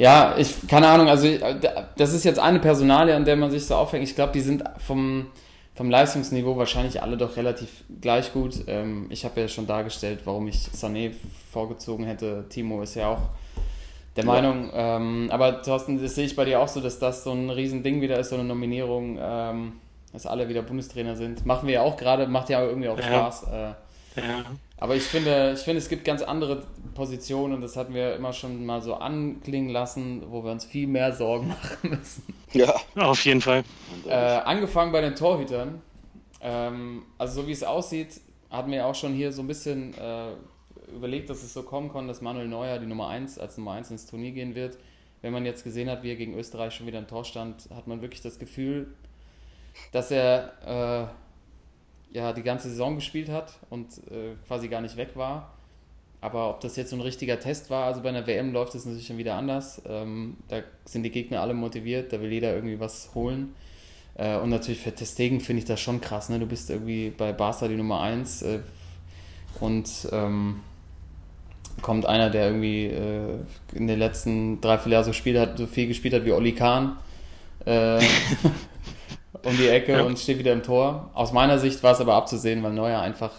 [0.00, 1.28] ja, ich, keine Ahnung, also
[1.98, 4.02] das ist jetzt eine Personalie, an der man sich so aufhängt.
[4.02, 5.26] Ich glaube, die sind vom,
[5.74, 8.64] vom Leistungsniveau wahrscheinlich alle doch relativ gleich gut.
[8.66, 11.12] Ähm, ich habe ja schon dargestellt, warum ich Sané
[11.52, 12.46] vorgezogen hätte.
[12.48, 13.20] Timo ist ja auch
[14.16, 14.30] der ja.
[14.30, 14.70] Meinung.
[14.72, 18.00] Ähm, aber Thorsten, das sehe ich bei dir auch so, dass das so ein Riesending
[18.00, 19.72] wieder ist, so eine Nominierung, ähm,
[20.14, 21.44] dass alle wieder Bundestrainer sind.
[21.44, 23.04] Machen wir ja auch gerade, macht ja irgendwie auch ja.
[23.04, 23.42] Spaß.
[23.52, 23.72] Äh,
[24.16, 24.44] ja.
[24.76, 28.32] Aber ich finde, ich finde, es gibt ganz andere Positionen und das hatten wir immer
[28.32, 32.22] schon mal so anklingen lassen, wo wir uns viel mehr Sorgen machen müssen.
[32.52, 33.62] Ja, auf jeden Fall.
[34.06, 35.82] Äh, angefangen bei den Torhütern.
[36.40, 38.20] Ähm, also so wie es aussieht,
[38.50, 40.32] hatten wir auch schon hier so ein bisschen äh,
[40.94, 43.90] überlegt, dass es so kommen kann, dass Manuel Neuer die Nummer 1 als Nummer 1
[43.90, 44.78] ins Turnier gehen wird.
[45.22, 47.86] Wenn man jetzt gesehen hat, wie er gegen Österreich schon wieder im Tor stand, hat
[47.86, 48.94] man wirklich das Gefühl,
[49.92, 51.29] dass er äh,
[52.12, 55.52] ja die ganze Saison gespielt hat und äh, quasi gar nicht weg war.
[56.20, 58.84] Aber ob das jetzt so ein richtiger Test war, also bei einer WM läuft es
[58.84, 59.80] natürlich schon wieder anders.
[59.88, 63.54] Ähm, da sind die Gegner alle motiviert, da will jeder irgendwie was holen.
[64.16, 66.28] Äh, und natürlich für Testegen finde ich das schon krass.
[66.28, 66.38] Ne?
[66.38, 68.58] Du bist irgendwie bei Barca die Nummer 1 äh,
[69.60, 70.60] und ähm,
[71.80, 73.38] kommt einer, der irgendwie äh,
[73.72, 76.52] in den letzten drei, vier Jahren so, Spiel hat, so viel gespielt hat wie Oli
[76.52, 76.96] Kahn.
[79.42, 80.02] Äh, um die Ecke ja.
[80.02, 81.10] und steht wieder im Tor.
[81.14, 83.32] Aus meiner Sicht war es aber abzusehen, weil Neuer einfach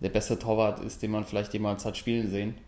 [0.00, 2.58] der beste Torwart ist, den man vielleicht jemals hat spielen sehen.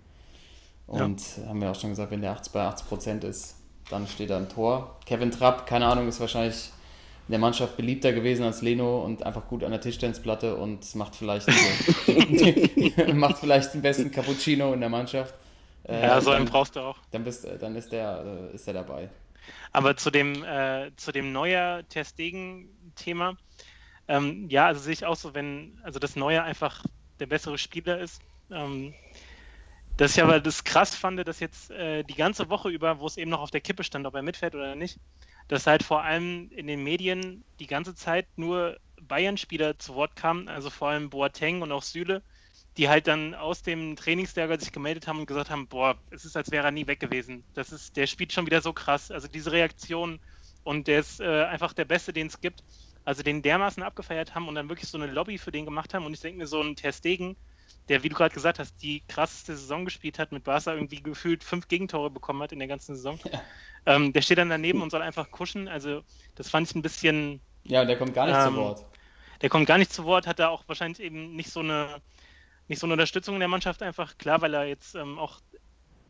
[0.86, 1.48] Und ja.
[1.48, 3.56] haben wir auch schon gesagt, wenn der 80 bei 80 Prozent ist,
[3.90, 4.96] dann steht er im Tor.
[5.06, 6.70] Kevin Trapp, keine Ahnung, ist wahrscheinlich
[7.28, 11.14] in der Mannschaft beliebter gewesen als Leno und einfach gut an der Tischtennisplatte und macht
[11.14, 11.46] vielleicht,
[13.14, 15.34] macht vielleicht den besten Cappuccino in der Mannschaft.
[15.84, 16.96] Äh, ja, so einen brauchst du auch.
[17.10, 19.10] Dann, bist, dann ist der, äh, ist der dabei.
[19.72, 23.36] Aber zu dem, äh, zu dem neuer Testegen-Thema,
[24.08, 26.84] ähm, ja, also sehe ich auch so, wenn, also das Neue einfach
[27.20, 28.22] der bessere Spieler ist.
[28.50, 28.94] Ähm,
[29.98, 33.16] dass ich aber das krass fand, dass jetzt äh, die ganze Woche über, wo es
[33.16, 34.98] eben noch auf der Kippe stand, ob er mitfährt oder nicht,
[35.48, 40.48] dass halt vor allem in den Medien die ganze Zeit nur Bayern-Spieler zu Wort kamen,
[40.48, 42.22] also vor allem Boateng und auch Süle,
[42.78, 46.36] die halt dann aus dem Trainingslager sich gemeldet haben und gesagt haben, boah, es ist,
[46.36, 47.44] als wäre er nie weg gewesen.
[47.54, 49.10] Das ist, der spielt schon wieder so krass.
[49.10, 50.20] Also diese Reaktion
[50.64, 52.62] und der ist äh, einfach der Beste, den es gibt
[53.08, 56.04] also den dermaßen abgefeiert haben und dann wirklich so eine Lobby für den gemacht haben.
[56.04, 57.36] Und ich denke mir, so ein Ter Stegen,
[57.88, 61.42] der, wie du gerade gesagt hast, die krasseste Saison gespielt hat, mit Barca irgendwie gefühlt
[61.42, 63.18] fünf Gegentore bekommen hat in der ganzen Saison.
[63.24, 63.42] Ja.
[63.86, 65.68] Ähm, der steht dann daneben und soll einfach kuschen.
[65.68, 66.02] Also,
[66.34, 67.40] das fand ich ein bisschen.
[67.64, 68.84] Ja, der kommt gar nicht ähm, zu Wort.
[69.40, 72.02] Der kommt gar nicht zu Wort, hat da auch wahrscheinlich eben nicht so eine
[72.68, 74.16] nicht so eine Unterstützung in der Mannschaft einfach.
[74.18, 75.40] Klar, weil er jetzt ähm, auch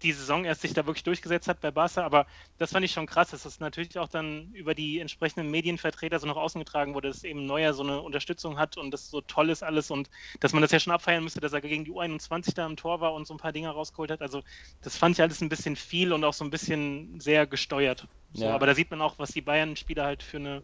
[0.02, 2.26] die Saison erst sich da wirklich durchgesetzt hat bei Barca, aber
[2.58, 6.26] das fand ich schon krass, dass das natürlich auch dann über die entsprechenden Medienvertreter so
[6.26, 9.50] nach außen getragen wurde, dass eben Neuer so eine Unterstützung hat und das so toll
[9.50, 10.08] ist alles und
[10.40, 13.00] dass man das ja schon abfeiern müsste, dass er gegen die U21 da im Tor
[13.00, 14.22] war und so ein paar Dinge rausgeholt hat.
[14.22, 14.42] Also
[14.82, 18.06] das fand ich alles ein bisschen viel und auch so ein bisschen sehr gesteuert.
[18.34, 18.54] So, Ja.
[18.54, 20.62] Aber da sieht man auch, was die Bayern-Spieler halt für eine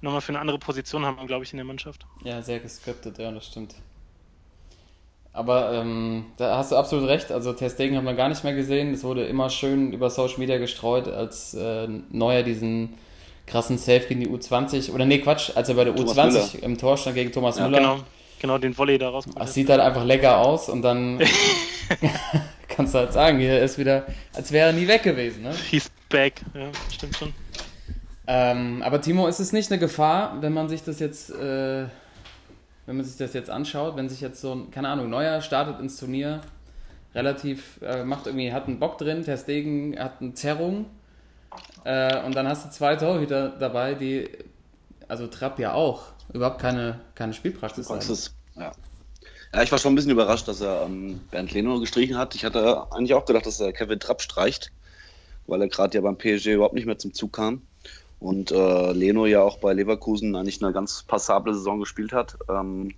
[0.00, 2.06] nochmal für eine andere Position haben, glaube ich, in der Mannschaft.
[2.24, 3.74] Ja, sehr geskriptet, ja, das stimmt.
[5.32, 7.30] Aber ähm, da hast du absolut recht.
[7.30, 8.92] Also Ter Stegen haben wir gar nicht mehr gesehen.
[8.92, 12.94] Es wurde immer schön über Social Media gestreut, als äh, Neuer diesen
[13.46, 16.78] krassen Save gegen die U20 oder nee Quatsch, als er bei der Thomas U20 im
[16.78, 17.78] Tor stand gegen Thomas Ja, Müller.
[17.78, 17.98] Genau,
[18.40, 19.40] genau den Volley da rausgeholt.
[19.40, 21.20] Das sieht halt einfach lecker aus und dann
[22.68, 25.42] kannst du halt sagen, hier ist wieder, als wäre er nie weg gewesen.
[25.42, 25.52] Ne?
[25.70, 27.32] He's back, ja, stimmt schon.
[28.26, 31.86] Ähm, aber Timo, ist es nicht eine Gefahr, wenn man sich das jetzt, äh,
[32.90, 35.78] wenn man sich das jetzt anschaut, wenn sich jetzt so ein, keine Ahnung, Neuer startet
[35.78, 36.40] ins Turnier,
[37.14, 40.86] relativ, äh, macht irgendwie, hat einen Bock drin, Ter Stegen hat eine Zerrung
[41.84, 44.28] äh, und dann hast du zwei Torhüter dabei, die,
[45.06, 47.86] also Trapp ja auch, überhaupt keine, keine Spielpraxis.
[47.86, 48.72] Praxis, ja.
[49.54, 52.34] Ja, ich war schon ein bisschen überrascht, dass er ähm, Bernd Leno gestrichen hat.
[52.34, 54.72] Ich hatte eigentlich auch gedacht, dass er Kevin Trapp streicht,
[55.46, 57.62] weil er gerade ja beim PSG überhaupt nicht mehr zum Zug kam.
[58.20, 62.36] Und äh, Leno ja auch bei Leverkusen eigentlich eine ganz passable Saison gespielt hat.
[62.48, 62.94] Ähm,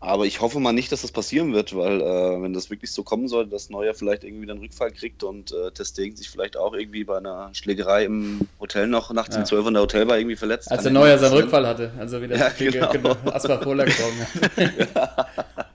[0.00, 3.02] aber ich hoffe mal nicht, dass das passieren wird, weil äh, wenn das wirklich so
[3.02, 6.72] kommen sollte, dass Neuer vielleicht irgendwie dann Rückfall kriegt und äh, Testegen sich vielleicht auch
[6.72, 9.40] irgendwie bei einer Schlägerei im Hotel noch nachts Ja.
[9.42, 10.70] um 12 Uhr in der Hotelbar irgendwie verletzt.
[10.70, 11.32] Als der ja Neuer seinen.
[11.34, 12.92] Rückfall hatte, also wieder Ja, genau.
[12.92, 13.16] genau.
[13.32, 15.26] Asparola getrunken hat.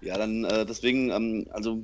[0.00, 1.82] Ja, dann äh, deswegen, ähm, also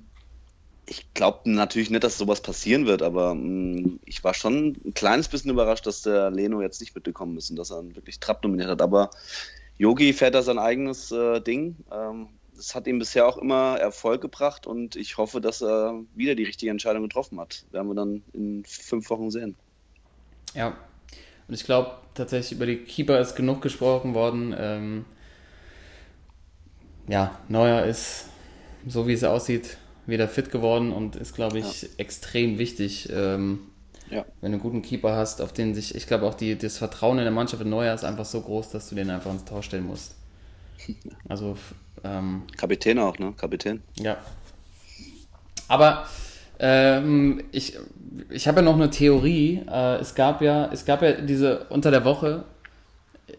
[0.86, 5.28] ich glaube natürlich nicht, dass sowas passieren wird, aber ähm, ich war schon ein kleines
[5.28, 8.42] bisschen überrascht, dass der Leno jetzt nicht mitgekommen ist und dass er ihn wirklich Trapp
[8.42, 8.82] nominiert hat.
[8.82, 9.10] Aber
[9.78, 11.76] Yogi fährt da sein eigenes äh, Ding.
[11.92, 12.28] Ähm,
[12.74, 16.70] hat ihm bisher auch immer Erfolg gebracht und ich hoffe, dass er wieder die richtige
[16.70, 17.64] Entscheidung getroffen hat.
[17.70, 19.56] Werden wir dann in fünf Wochen sehen.
[20.54, 20.76] Ja,
[21.48, 24.54] und ich glaube tatsächlich über die Keeper ist genug gesprochen worden.
[24.58, 25.04] Ähm,
[27.08, 28.26] ja, Neuer ist,
[28.86, 29.78] so wie es aussieht,
[30.10, 33.08] wieder fit geworden und ist, glaube ich, extrem wichtig.
[33.12, 33.60] Ähm,
[34.10, 34.24] Ja.
[34.40, 37.18] Wenn du einen guten Keeper hast, auf den sich, ich glaube auch die, das Vertrauen
[37.18, 39.62] in der Mannschaft in Neuer ist einfach so groß, dass du den einfach ins Tor
[39.62, 40.16] stellen musst.
[41.28, 41.56] Also,
[42.02, 43.32] ähm, Kapitän auch, ne?
[43.36, 43.82] Kapitän.
[43.96, 44.16] ja.
[45.68, 46.06] Aber
[46.58, 47.78] ähm, ich,
[48.28, 49.62] ich habe ja noch eine Theorie.
[49.70, 52.44] Äh, es gab ja, es gab ja diese unter der Woche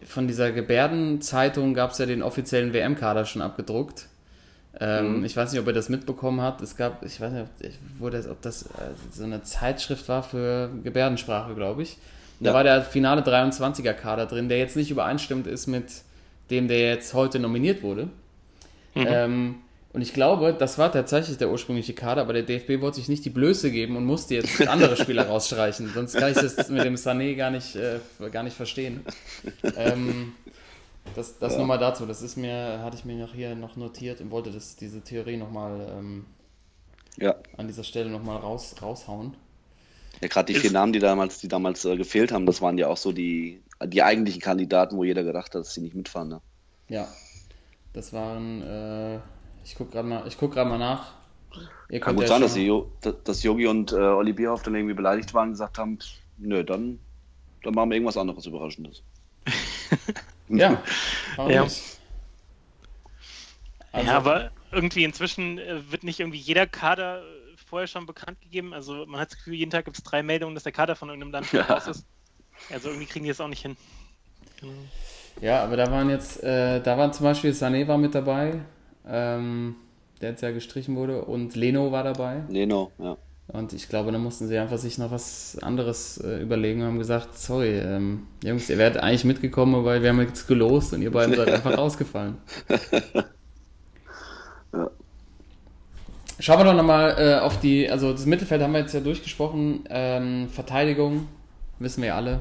[0.04, 4.08] von dieser Gebärdenzeitung gab es ja den offiziellen WM-Kader schon abgedruckt.
[4.80, 6.60] Ähm, Ich weiß nicht, ob ihr das mitbekommen habt.
[6.62, 7.44] Es gab, ich weiß nicht,
[8.00, 8.68] ob, das, ob das äh,
[9.12, 11.98] so eine Zeitschrift war für Gebärdensprache, glaube ich.
[12.40, 12.54] Da Ja.
[12.54, 15.84] war der finale 23er-Kader drin, der jetzt nicht übereinstimmt ist mit
[16.50, 18.08] dem, der jetzt heute nominiert wurde.
[18.94, 19.56] Ähm,
[19.94, 23.24] und ich glaube, das war tatsächlich der ursprüngliche Kader, aber der DFB wollte sich nicht
[23.26, 25.90] die Blöße geben und musste jetzt andere Spieler rausstreichen.
[25.94, 28.00] Sonst kann ich das mit dem Sané gar nicht, äh,
[28.32, 29.02] gar nicht verstehen.
[29.76, 30.32] Ähm,
[31.14, 31.58] das das Ja.
[31.60, 32.06] nochmal dazu.
[32.06, 35.36] Das ist mir, hatte ich mir noch hier noch notiert und wollte das, diese Theorie
[35.36, 36.26] nochmal ähm,
[37.18, 37.34] Ja.
[37.56, 39.36] an dieser Stelle nochmal raus, raushauen.
[40.20, 42.78] Ja, gerade die Ist- vier Namen, die damals, die damals äh, gefehlt haben, das waren
[42.78, 46.28] ja auch so die, die eigentlichen Kandidaten, wo jeder gedacht hat, dass sie nicht mitfahren.
[46.28, 46.40] Ne?
[46.88, 47.08] Ja.
[47.92, 49.16] Das waren, äh,
[49.64, 51.12] ich gucke gerade mal, ich guck grad mal nach.
[51.90, 55.34] Ihr Kann gut ja sein, dass, dass Yogi und äh, Olli Bierhoff dann irgendwie beleidigt
[55.34, 55.98] waren und gesagt haben,
[56.38, 56.98] nö, dann,
[57.62, 59.02] dann machen wir irgendwas anderes Überraschendes.
[60.58, 60.82] Ja,
[61.48, 61.66] Ja.
[63.92, 68.40] Also, ja, aber irgendwie inzwischen äh, wird nicht irgendwie jeder Kader äh, vorher schon bekannt
[68.40, 68.72] gegeben.
[68.72, 71.08] Also man hat das Gefühl, jeden Tag gibt es drei Meldungen, dass der Kader von
[71.10, 71.62] irgendeinem Land Ja.
[71.62, 72.06] raus ist.
[72.70, 73.76] Also irgendwie kriegen die das auch nicht hin.
[74.60, 74.72] Genau.
[75.40, 78.60] Ja, aber da waren jetzt, äh, da waren zum Beispiel Sané war mit dabei,
[79.06, 79.76] ähm,
[80.20, 82.42] der jetzt ja gestrichen wurde, und Leno war dabei.
[82.48, 83.16] Leno, ja.
[83.48, 86.98] Und ich glaube, da mussten sie einfach sich noch was anderes äh, überlegen und haben
[86.98, 91.10] gesagt, sorry, ähm, Jungs, ihr werdet eigentlich mitgekommen, weil wir haben jetzt gelost und ihr
[91.10, 92.36] beiden seid einfach rausgefallen.
[94.74, 94.90] Ja.
[96.38, 99.84] Schauen wir doch nochmal äh, auf die, also das Mittelfeld haben wir jetzt ja durchgesprochen,
[99.90, 101.28] ähm, Verteidigung,
[101.78, 102.40] wissen wir ja alle.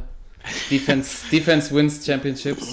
[0.69, 2.67] Defense, Defense wins Championships.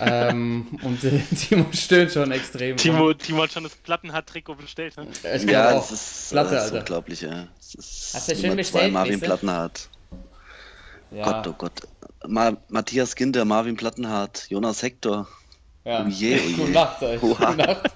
[0.00, 2.76] ähm, und äh, Timo stöhnt schon extrem.
[2.76, 4.96] Timo, Timo hat schon das Plattenhart-Trikot bestellt.
[4.96, 5.06] Ne?
[5.34, 5.92] Ich Ja, glaube das auch.
[5.92, 7.48] ist, Platte, das ist unglaublich, ja.
[7.56, 9.20] Das ist Hast du schön bestellt, zwei, Marvin?
[9.20, 9.88] Plattenhardt.
[11.10, 11.80] Ja, Gott, oh Gott.
[12.26, 15.28] Ma Matthias Ginter, Marvin Plattenhardt, Jonas Hector.
[15.84, 16.02] ja.
[16.04, 16.54] Oh je, oh je.
[16.54, 17.22] Gute Nacht, sag ich.
[17.22, 17.50] Oha.
[17.52, 17.90] Gute Nacht.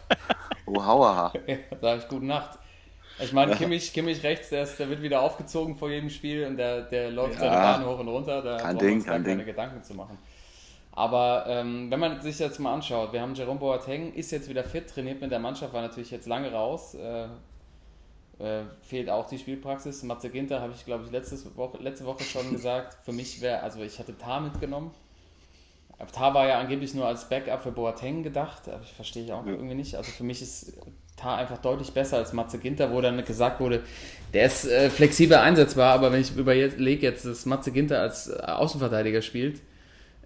[0.66, 1.33] Oh, hauaha.
[1.46, 2.59] Ja, sag ich gute Nacht.
[3.20, 6.57] Ich meine, Kimmich, Kimmich rechts, der, ist, der wird wieder aufgezogen vor jedem Spiel und
[6.57, 7.40] der, der läuft Ja.
[7.40, 8.42] seine Bahn hoch und runter.
[8.42, 9.46] Da Kein Ding, gar kein keine Ding.
[9.46, 10.18] Gedanken zu machen.
[10.92, 14.64] Aber ähm, wenn man sich jetzt mal anschaut, wir haben Jerome Boateng, ist jetzt wieder
[14.64, 16.94] fit, trainiert mit der Mannschaft, war natürlich jetzt lange raus.
[16.94, 17.28] Äh,
[18.40, 20.02] äh, fehlt auch die Spielpraxis.
[20.04, 22.96] Matze Ginter habe ich, glaube ich, letztes Woche, letzte Woche schon gesagt.
[23.04, 24.92] Für mich wäre, also ich hatte Tar mitgenommen.
[26.12, 29.44] Tar war ja angeblich nur als Backup für Boateng gedacht, aber ich verstehe ich auch
[29.44, 29.52] ja.
[29.52, 29.96] irgendwie nicht.
[29.96, 30.72] Also für mich ist
[31.20, 33.83] Tar einfach deutlich besser als Matze Ginter, wo dann gesagt wurde,
[34.35, 39.22] der ist äh, flexibel einsetzbar, aber wenn ich überlege jetzt, dass Matze Ginter als Außenverteidiger
[39.22, 39.61] spielt,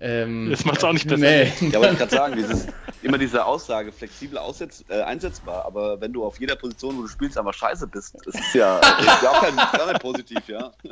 [0.00, 1.22] ähm, das macht es auch nicht besser.
[1.22, 1.52] Nee.
[1.70, 2.66] Ja, wollte ich gerade sagen, dieses,
[3.02, 7.08] immer diese Aussage, flexibel aussetz, äh, einsetzbar, aber wenn du auf jeder Position, wo du
[7.08, 10.72] spielst, einfach scheiße bist, das ist ja, ist ja auch kein, gar nicht positiv, ja.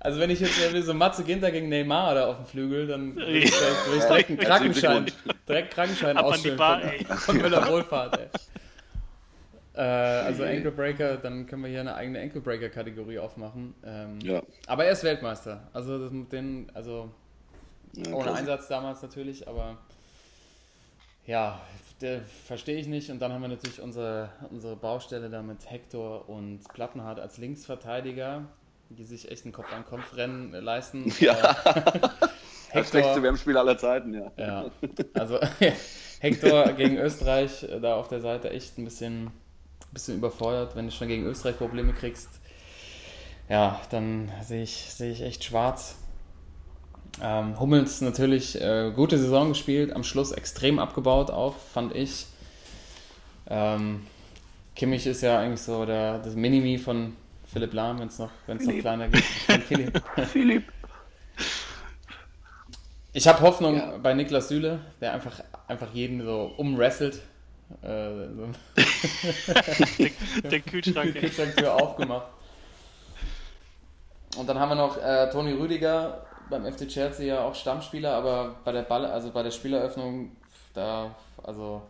[0.00, 0.54] Also wenn ich jetzt
[0.86, 4.38] so Matze Ginter gegen Neymar oder auf dem Flügel, dann würde ich, ich direkt einen
[4.38, 5.06] Krankenschein,
[5.48, 8.16] direkt Krankenschein ausstellen von, von Müller Wohlfahrt.
[8.16, 8.28] Ey.
[9.78, 13.74] Äh, also Ankle Breaker, dann können wir hier eine eigene Ankle Breaker Kategorie aufmachen.
[13.84, 14.42] Ähm, ja.
[14.66, 15.68] Aber er ist Weltmeister.
[15.72, 17.10] Also das mit den, also
[17.94, 19.78] ja, Ohne Einsatz damals natürlich, aber
[21.26, 21.60] ja,
[22.46, 23.10] verstehe ich nicht.
[23.10, 28.44] Und dann haben wir natürlich unsere, unsere Baustelle da mit Hector und Plattenhardt als Linksverteidiger,
[28.90, 31.12] die sich echt ein Kopf-an-Kopf-Rennen leisten.
[31.20, 31.56] Ja.
[32.70, 34.30] Hector, das WM-Spiel aller Zeiten, ja.
[34.36, 34.70] Ja,
[35.14, 35.38] also
[36.20, 39.30] Hector gegen Österreich äh, da auf der Seite echt ein bisschen,
[39.92, 40.76] bisschen überfordert.
[40.76, 42.28] Wenn du schon gegen Österreich Probleme kriegst,
[43.48, 45.96] ja, dann sehe ich, sehe ich echt schwarz.
[47.20, 52.26] Ähm, Hummels natürlich äh, gute Saison gespielt, am Schluss extrem abgebaut auch, fand ich.
[53.48, 54.06] Ähm,
[54.76, 57.16] Kimmich ist ja eigentlich so der, das Minimi von
[57.52, 59.24] Philipp Lahm, wenn es noch, wenn's noch kleiner geht.
[59.66, 60.02] Philipp.
[60.30, 60.64] Philipp.
[63.12, 63.96] Ich habe Hoffnung ja.
[63.96, 67.20] bei Niklas Süle, der einfach, einfach jeden so umwrestelt.
[67.82, 68.48] Äh, der,
[70.50, 71.12] der Kühlschrank.
[71.12, 72.28] Die Kühlschranktür aufgemacht.
[74.36, 78.56] Und dann haben wir noch äh, Toni Rüdiger, beim FC Chelsea ja auch Stammspieler, aber
[78.64, 80.36] bei der Ball, also bei der Spieleröffnung,
[80.74, 81.82] da, also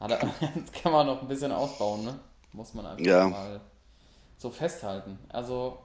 [0.00, 0.08] er,
[0.82, 2.18] kann man noch ein bisschen ausbauen, ne?
[2.52, 3.28] Muss man einfach ja.
[3.28, 3.60] mal
[4.38, 5.18] so festhalten.
[5.28, 5.78] Also,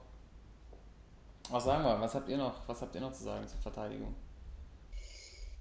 [1.50, 2.00] was sagen wir?
[2.00, 2.54] Was habt ihr noch?
[2.66, 4.14] Was habt ihr noch zu sagen zur Verteidigung?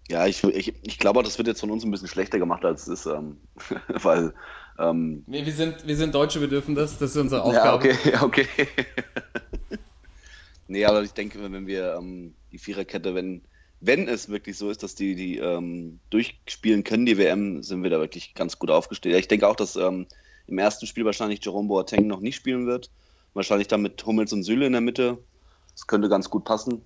[0.10, 2.88] Ja, ich, ich, ich glaube, das wird jetzt von uns ein bisschen schlechter gemacht, als
[2.88, 3.38] es ist, ähm,
[3.88, 4.34] weil.
[4.80, 7.90] Ähm, wir, wir, sind, wir sind Deutsche, wir dürfen das, das ist unsere Aufgabe.
[7.90, 8.68] Ja, okay, okay.
[10.70, 13.42] Nee, aber ich denke, wenn wir ähm, die Viererkette, wenn,
[13.82, 17.90] wenn es wirklich so ist, dass die, die ähm, durchspielen können, die WM, sind wir
[17.90, 19.16] da wirklich ganz gut aufgestellt.
[19.16, 20.06] Ich denke auch, dass ähm,
[20.46, 22.92] im ersten Spiel wahrscheinlich Jerome Boateng noch nicht spielen wird.
[23.34, 25.18] Wahrscheinlich dann mit Hummels und Süle in der Mitte.
[25.72, 26.84] Das könnte ganz gut passen.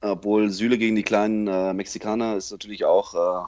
[0.00, 3.46] Obwohl Süle gegen die kleinen äh, Mexikaner ist natürlich auch äh,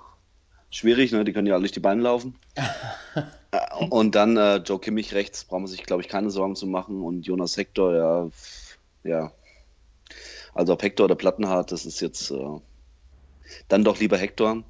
[0.71, 1.25] schwierig, ne?
[1.25, 2.39] die können ja alle durch die Beine laufen.
[3.51, 6.67] Äh, und dann äh, Joe Kimmich rechts, braucht man sich, glaube ich, keine Sorgen zu
[6.67, 7.01] machen.
[7.01, 8.31] Und Jonas Hector, ja,
[9.05, 9.33] ja.
[10.53, 12.61] Also ob Hector oder Plattenhardt, das ist jetzt äh,
[13.69, 14.65] dann doch lieber Hector.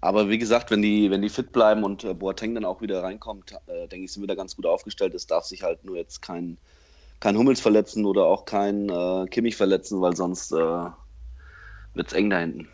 [0.00, 3.04] Aber wie gesagt, wenn die, wenn die fit bleiben und äh, Boateng dann auch wieder
[3.04, 5.14] reinkommt, denke ich, sind wir da ganz gut aufgestellt.
[5.14, 6.58] Es darf sich halt nur jetzt kein,
[7.20, 10.56] kein Hummels verletzen oder auch kein äh, Kimmich verletzen, weil sonst äh,
[11.94, 12.68] wird es eng da hinten.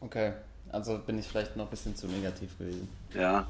[0.00, 0.32] Okay,
[0.70, 2.88] also bin ich vielleicht noch ein bisschen zu negativ gewesen.
[3.14, 3.46] Ja.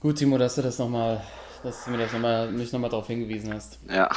[0.00, 1.22] Gut, Timo, dass du das nochmal
[1.62, 3.78] dass du mir das nochmal, mich nochmal darauf hingewiesen hast.
[3.88, 4.08] Ja.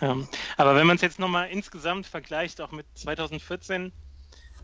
[0.00, 0.16] ja.
[0.56, 3.92] Aber wenn man es jetzt nochmal insgesamt vergleicht, auch mit 2014,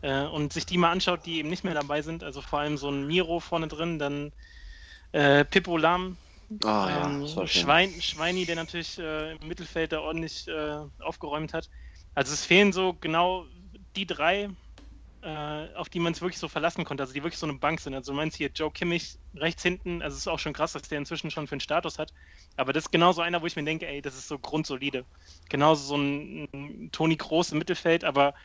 [0.01, 2.77] äh, und sich die mal anschaut, die eben nicht mehr dabei sind, also vor allem
[2.77, 4.31] so ein Miro vorne drin, dann
[5.11, 6.17] äh, Pippo Lahm,
[6.49, 11.69] oh, ähm, ja, Schwein, Schweini, der natürlich äh, im Mittelfeld da ordentlich äh, aufgeräumt hat.
[12.13, 13.45] Also es fehlen so genau
[13.95, 14.49] die drei,
[15.21, 17.79] äh, auf die man es wirklich so verlassen konnte, also die wirklich so eine Bank
[17.79, 17.93] sind.
[17.93, 20.83] Also du meinst hier Joe Kimmich rechts hinten, also es ist auch schon krass, dass
[20.83, 22.13] der inzwischen schon für einen Status hat.
[22.55, 25.05] Aber das ist genauso einer, wo ich mir denke, ey, das ist so grundsolide.
[25.49, 28.35] Genauso so ein, ein Toni Kroos im Mittelfeld, aber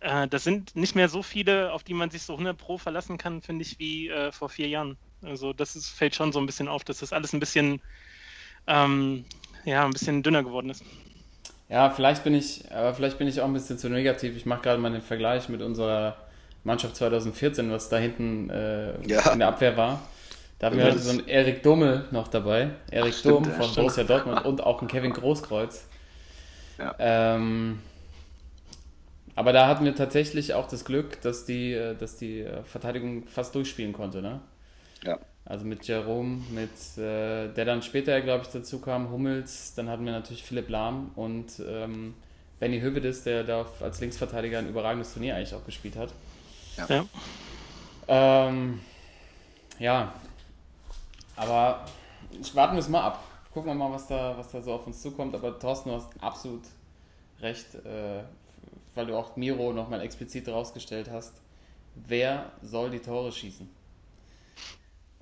[0.00, 3.18] äh, das sind nicht mehr so viele, auf die man sich so 100 Pro verlassen
[3.18, 4.98] kann, finde ich, wie äh, vor vier Jahren.
[5.22, 7.80] Also das ist, fällt schon so ein bisschen auf, dass das alles ein bisschen,
[8.66, 9.24] ähm,
[9.64, 10.84] ja, ein bisschen dünner geworden ist.
[11.68, 14.36] Ja, vielleicht bin ich, aber vielleicht bin ich auch ein bisschen zu negativ.
[14.36, 16.16] Ich mache gerade mal den Vergleich mit unserer
[16.64, 19.32] Mannschaft 2014, was da hinten äh, ja.
[19.32, 20.00] in der Abwehr war.
[20.58, 22.70] Da haben wir halt so einen Erik Dummel noch dabei.
[22.90, 23.76] Erik Dumm von stimmt.
[23.76, 25.86] Borussia Dortmund und auch einen Kevin Großkreuz.
[26.78, 26.94] Ja.
[26.98, 27.80] Ähm,
[29.36, 33.26] aber da hatten wir tatsächlich auch das Glück, dass die, äh, dass die äh, Verteidigung
[33.28, 34.20] fast durchspielen konnte.
[34.20, 34.40] Ne?
[35.04, 35.18] Ja.
[35.44, 40.04] Also mit Jerome, mit äh, der dann später, glaube ich, dazu kam, Hummels, dann hatten
[40.04, 42.14] wir natürlich Philipp Lahm und ähm,
[42.60, 46.12] Benny Hövedes, der da als Linksverteidiger ein überragendes Turnier eigentlich auch gespielt hat.
[46.76, 46.86] Ja.
[46.88, 48.80] Ja, ähm,
[49.78, 50.12] ja.
[51.36, 51.86] aber
[52.40, 53.24] ich warten wir es mal ab.
[53.54, 55.34] Gucken wir mal, was da, was da so auf uns zukommt.
[55.34, 56.62] Aber Thorsten, du hast absolut
[57.40, 57.74] recht.
[57.74, 58.22] Äh,
[58.98, 61.32] weil du auch Miro nochmal explizit rausgestellt hast,
[61.94, 63.70] wer soll die Tore schießen?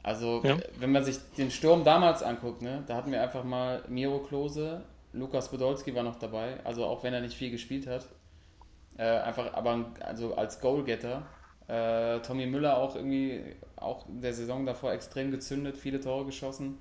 [0.07, 0.57] Also, Ja.
[0.78, 4.82] wenn man sich den Sturm damals anguckt, ne, da hatten wir einfach mal Miro Klose,
[5.12, 8.07] Lukas Podolski war noch dabei, also auch wenn er nicht viel gespielt hat.
[8.98, 11.26] Äh, einfach, aber also als Goalgetter.
[11.66, 16.78] Äh, Tommy Müller auch irgendwie, auch in der Saison davor extrem gezündet, viele Tore geschossen.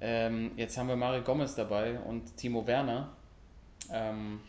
[0.00, 3.10] Ähm, jetzt haben wir Mario Gomez dabei und Timo Werner.
[3.92, 4.40] Ähm,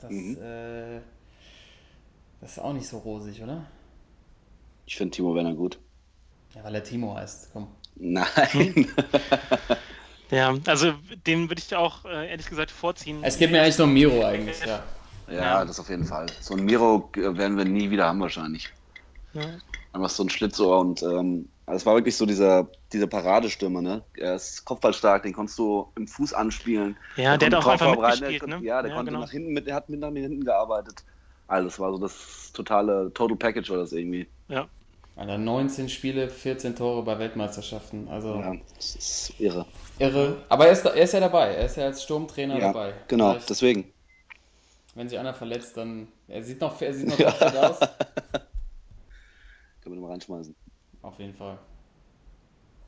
[0.00, 0.38] das, Mhm.
[0.42, 1.00] äh,
[2.40, 3.64] das ist auch nicht so rosig, oder?
[4.86, 5.78] Ich finde Timo Werner gut.
[6.54, 7.50] Ja, weil er Timo heißt.
[7.52, 7.68] Komm.
[7.96, 8.88] Nein.
[10.30, 10.94] Ja, also
[11.26, 13.18] den würde ich auch äh, ehrlich gesagt vorziehen.
[13.22, 14.82] Es geht mir eigentlich nur um Miro eigentlich, ja.
[15.28, 15.64] Ja, Ja.
[15.64, 16.26] das auf jeden Fall.
[16.40, 18.70] So ein Miro äh, werden wir nie wieder haben wahrscheinlich.
[19.34, 19.42] Ja.
[19.92, 24.02] Einfach so ein Schlitzohr und ähm, also es war wirklich so dieser, dieser Paradestürmer, ne?
[24.16, 26.96] Er ist kopfballstark, den konntest du im Fuß anspielen.
[27.16, 28.66] Ja, der hat konnte auch einfach mitgespielt, der konnte- ne?
[28.66, 29.22] Ja, der Ja, konnte genau.
[29.24, 31.04] nach hinten mit, der hat mit nach hinten gearbeitet.
[31.46, 34.26] Alles war so das totale Total Package war das irgendwie.
[34.48, 34.66] Ja.
[35.16, 38.08] Alter, 19 Spiele, 14 Tore bei Weltmeisterschaften.
[38.08, 39.64] Also Ja, das ist irre.
[39.98, 40.44] irre.
[40.48, 41.54] Aber er ist, er ist ja dabei.
[41.54, 42.94] Er ist ja als Sturmtrainer Ja, dabei.
[43.06, 43.92] genau, Vielleicht, deswegen.
[44.96, 46.08] wenn sich einer verletzt, dann.
[46.26, 47.30] Er sieht noch, er sieht noch Ja.
[47.30, 47.78] aus.
[49.82, 50.54] Können wir mal reinschmeißen.
[51.02, 51.58] Auf jeden Fall.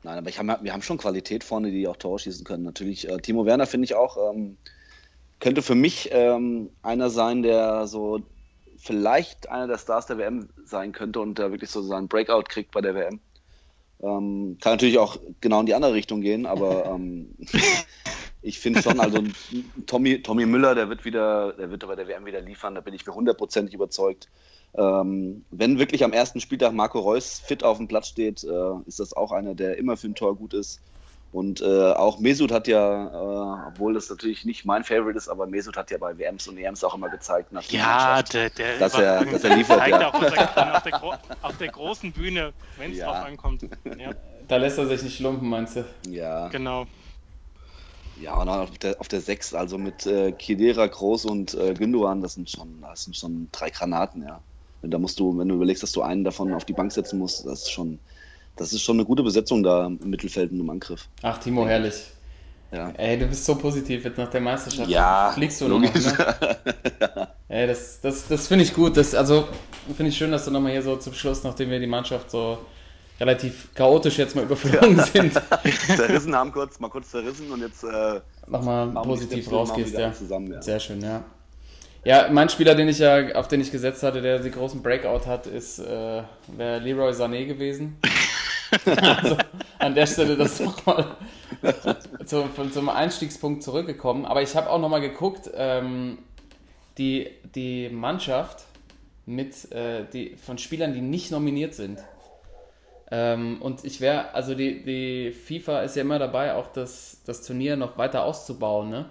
[0.03, 2.63] Nein, aber ich hab, wir haben schon Qualität vorne, die auch Tore schießen können.
[2.63, 4.57] Natürlich, äh, Timo Werner finde ich auch, ähm,
[5.39, 8.19] könnte für mich ähm, einer sein, der so
[8.77, 12.71] vielleicht einer der Stars der WM sein könnte und der wirklich so seinen Breakout kriegt
[12.71, 13.19] bei der WM.
[13.99, 17.35] Ähm, kann natürlich auch genau in die andere Richtung gehen, aber ähm,
[18.41, 19.23] ich finde schon, also
[19.87, 22.93] Tommy, Tommy Müller, der wird wieder, der wird bei der WM wieder liefern, da bin
[22.93, 24.29] ich mir hundertprozentig überzeugt.
[24.75, 28.99] Ähm, wenn wirklich am ersten Spieltag Marco Reus fit auf dem Platz steht, äh, ist
[28.99, 30.81] das auch einer, der immer für ein Tor gut ist.
[31.31, 35.45] Und äh, auch Mesut hat ja, äh, obwohl das natürlich nicht mein Favorite ist, aber
[35.45, 38.79] Mesut hat ja bei WMs und EMs auch immer gezeigt, nach der Ja, der, der
[38.79, 39.87] dass er, dass er liefert.
[39.87, 40.09] Ja.
[40.09, 40.93] auch auf der,
[41.41, 43.11] auf der großen Bühne, wenn es Ja.
[43.11, 43.61] drauf ankommt.
[43.99, 44.13] Ja,
[44.47, 45.85] Da lässt er sich nicht lumpen, meinst du?
[46.09, 46.87] ja, genau.
[48.15, 51.73] ja, und auch auf der, auf der 6, also mit äh, Kidera, Groß und äh,
[51.73, 54.43] Gündogan, das sind schon, das sind schon drei Granaten, ja.
[54.81, 57.19] Und da musst du, wenn du überlegst, dass du einen davon auf die Bank setzen
[57.19, 57.99] musst, das ist schon,
[58.57, 61.07] das ist schon eine gute Besetzung da im Mittelfeld und im Angriff.
[61.21, 61.95] Ach, Timo, herrlich.
[62.71, 62.89] Ja.
[62.97, 64.89] Ey, du bist so positiv jetzt nach der Meisterschaft.
[64.89, 66.05] Ja, Fliegst du nur noch, logisch.
[66.05, 66.57] ne?
[67.47, 68.97] Ey, das, das, das finde ich gut.
[68.97, 69.47] Das, also,
[69.95, 72.57] finde ich schön, dass du nochmal hier so zum Schluss, nachdem wir die Mannschaft so
[73.19, 75.33] relativ chaotisch jetzt mal überflogen sind,
[75.95, 80.11] zerrissen haben kurz, mal kurz zerrissen und jetzt äh, nochmal positiv rausgehst, ja.
[80.13, 80.61] Zusammen, ja.
[80.61, 81.23] Sehr schön, ja.
[82.03, 85.25] Ja, mein Spieler, den ich ja, auf den ich gesetzt hatte, der die großen Breakout
[85.25, 86.21] hat, ist äh,
[86.55, 87.97] wäre Leroy Sané gewesen.
[88.85, 89.37] also,
[89.79, 91.15] an der Stelle das nochmal
[92.25, 94.25] zum, von- zum Einstiegspunkt zurückgekommen.
[94.25, 96.19] Aber ich habe auch nochmal geguckt, ähm,
[96.97, 98.65] die, die Mannschaft
[99.25, 101.99] mit äh, die, von Spielern, die nicht nominiert sind.
[103.09, 107.41] Ähm, und ich wäre, also die, die FIFA ist ja immer dabei, auch das, das
[107.45, 109.09] Turnier noch weiter auszubauen, ne?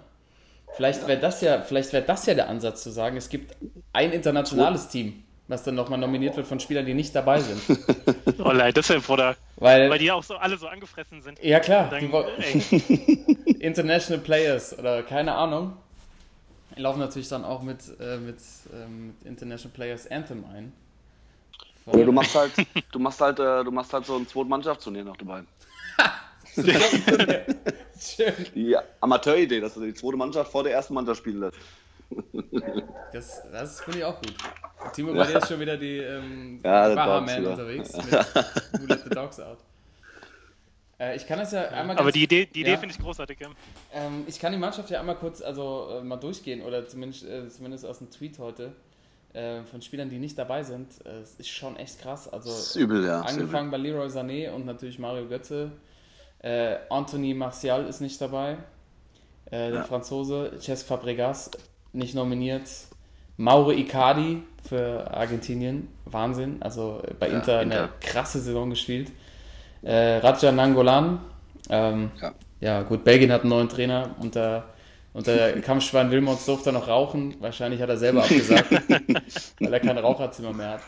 [0.71, 3.57] Vielleicht wäre das ja, vielleicht wäre das ja der Ansatz zu sagen, es gibt
[3.93, 7.61] ein internationales Team, was dann nochmal nominiert wird von Spielern, die nicht dabei sind.
[8.39, 9.35] Oh leid, das ist ja Bruder.
[9.55, 11.41] Weil, Weil die auch so alle so angefressen sind.
[11.41, 12.11] ja klar, Dann,
[13.59, 15.73] International Players oder keine Ahnung,
[16.75, 18.37] die laufen natürlich dann auch mit, äh, mit,
[18.73, 20.71] ähm, mit International Players Anthem ein.
[21.83, 22.51] Von- Oder du machst halt,
[22.91, 25.41] du machst halt, äh, du machst halt so ein Zweitmannschaftsturnier noch dabei.
[27.99, 28.33] Schön.
[28.55, 31.57] Die Amateuridee, dass du die zweite Mannschaft vor der ersten Mannschaft spielen lässt.
[33.13, 34.33] Das, das finde ich auch gut.
[34.93, 37.51] Timo, bei dir ist schon wieder die, ähm, Ja, die der Baha Dogs Man wieder.
[37.51, 38.11] unterwegs mit
[38.81, 39.57] Who Let the Dogs Out.
[40.99, 42.77] Äh, ich kann das ja einmal aber die Idee, die Idee Ja.
[42.77, 43.39] finde ich großartig.
[43.39, 43.47] Ja.
[43.93, 47.47] Ähm, ich kann die Mannschaft ja einmal kurz also äh, mal durchgehen oder zumindest, äh,
[47.49, 48.73] zumindest aus dem Tweet heute
[49.33, 50.87] äh, von Spielern, die nicht dabei sind.
[51.05, 52.27] Äh, Es ist schon echt krass.
[52.27, 53.21] Also Das ist übel, ja.
[53.21, 55.71] angefangen bei Leroy Sané und natürlich Mario Götze.
[56.39, 58.53] Äh, Anthony Martial ist nicht dabei.
[59.45, 59.83] Äh, der Ja.
[59.83, 60.51] Franzose.
[60.59, 61.51] Cesc Fabregas
[61.93, 62.69] nicht nominiert.
[63.37, 65.87] Mauro Icardi für Argentinien.
[66.05, 66.57] Wahnsinn.
[66.61, 67.77] Also bei Ja, Inter, Inter.
[67.83, 69.11] eine krasse Saison gespielt.
[69.83, 71.19] Äh, Raja Nangolan.
[71.69, 72.33] Ähm, Ja.
[72.59, 74.15] ja, gut, Belgien hat einen neuen Trainer.
[74.19, 74.65] Unter,
[75.13, 77.35] unter Kampfschwein Wilmots durfte noch rauchen.
[77.39, 80.81] Wahrscheinlich hat er selber abgesagt, weil er kein Raucherzimmer mehr hat.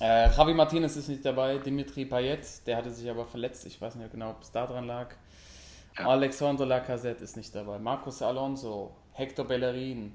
[0.00, 1.58] Äh, Javi Martinez ist nicht dabei.
[1.58, 3.66] Dimitri Payet, der hatte sich aber verletzt.
[3.66, 5.08] Ich weiß nicht genau, ob es da dran lag.
[5.98, 6.06] Ja.
[6.08, 7.78] Alexandre Lacazette ist nicht dabei.
[7.80, 10.12] Marcos Alonso, Hector Bellerin,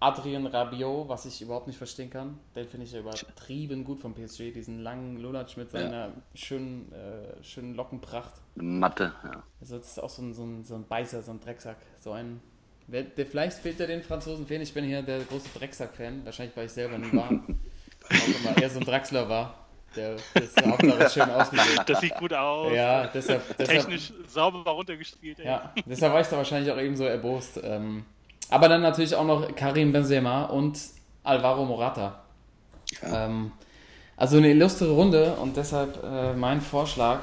[0.00, 2.38] Adrien Rabiot, was ich überhaupt nicht verstehen kann.
[2.56, 4.52] Den finde ich ja übertrieben gut vom PSG.
[4.52, 8.32] Diesen langen Lulatsch mit seiner schönen, äh, schönen Lockenpracht.
[8.54, 9.42] Mathe, ja.
[9.60, 11.76] Also das ist auch so ein, so ein, so ein Beißer, so ein Drecksack.
[12.00, 12.40] So ein
[12.86, 14.62] Wer, der, vielleicht fehlt er den Franzosen fehlen.
[14.62, 16.24] Ich bin hier der große Drecksack-Fan.
[16.24, 17.28] Wahrscheinlich, weil ich selber nie war.
[17.30, 19.67] auch immer eher so ein Draxler war.
[19.96, 21.80] Der, das Hauptsache schön ausgesehen.
[21.86, 22.72] Das sieht gut aus.
[22.72, 23.42] Ja, deshalb.
[23.56, 25.38] deshalb Technisch sauber runtergespielt.
[25.40, 25.46] Ey.
[25.46, 27.60] Ja, deshalb war ich da wahrscheinlich auch eben so erbost.
[27.62, 28.04] Ähm,
[28.50, 30.78] aber dann natürlich auch noch Karim Benzema und
[31.24, 32.20] Alvaro Morata.
[33.02, 33.26] Ja.
[33.26, 33.52] Ähm,
[34.16, 37.20] also eine illustre Runde und deshalb äh, mein Vorschlag,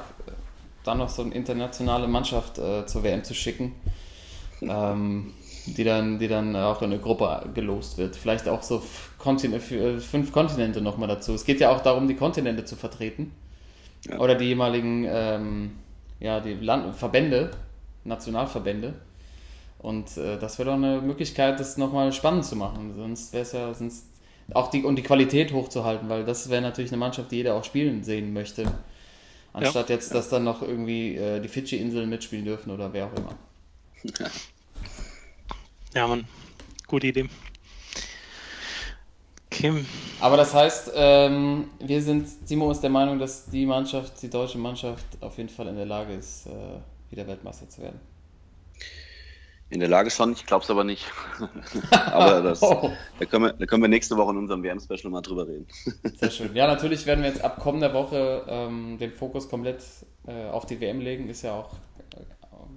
[0.82, 3.74] dann noch so eine internationale Mannschaft äh, zur WM zu schicken,
[4.62, 5.34] ähm,
[5.66, 8.16] die, dann, die dann auch in eine Gruppe gelost wird.
[8.16, 11.34] Vielleicht auch so f- äh, fünf Kontinente nochmal dazu.
[11.34, 13.32] Es geht ja auch darum, die Kontinente zu vertreten.
[14.08, 14.18] Ja.
[14.20, 15.72] Oder die jeweiligen ähm,
[16.20, 17.50] ja, die Land Verbände,
[18.04, 18.94] Nationalverbände.
[19.78, 22.94] Und äh, das wäre doch eine Möglichkeit, das nochmal spannend zu machen.
[22.96, 24.06] Sonst wäre es ja, sonst
[24.54, 27.64] auch die und die Qualität hochzuhalten, weil das wäre natürlich eine Mannschaft, die jeder auch
[27.64, 28.64] spielen sehen möchte.
[29.52, 33.34] Anstatt jetzt, dass dann noch irgendwie äh, die Fidschi-Inseln mitspielen dürfen oder wer auch immer.
[35.96, 36.26] Ja, Mann.
[36.88, 37.26] Gute Idee.
[39.46, 39.82] Okay.
[40.20, 44.58] Aber das heißt, ähm, wir sind, Simo ist der Meinung, dass die Mannschaft, die deutsche
[44.58, 46.50] Mannschaft, auf jeden Fall in der Lage ist, äh,
[47.08, 47.98] wieder Weltmeister zu werden.
[49.70, 51.06] In der Lage schon, ich glaube es aber nicht.
[51.90, 52.92] aber das, Oh.
[53.18, 55.66] da, können wir, da können wir nächste Woche in unserem WM-Special mal drüber reden.
[56.16, 56.54] Sehr schön.
[56.54, 59.82] Ja, natürlich werden wir jetzt ab kommender Woche ähm, den Fokus komplett
[60.26, 61.30] äh, auf die WM legen.
[61.30, 61.72] Ist ja auch,
[62.12, 62.20] äh,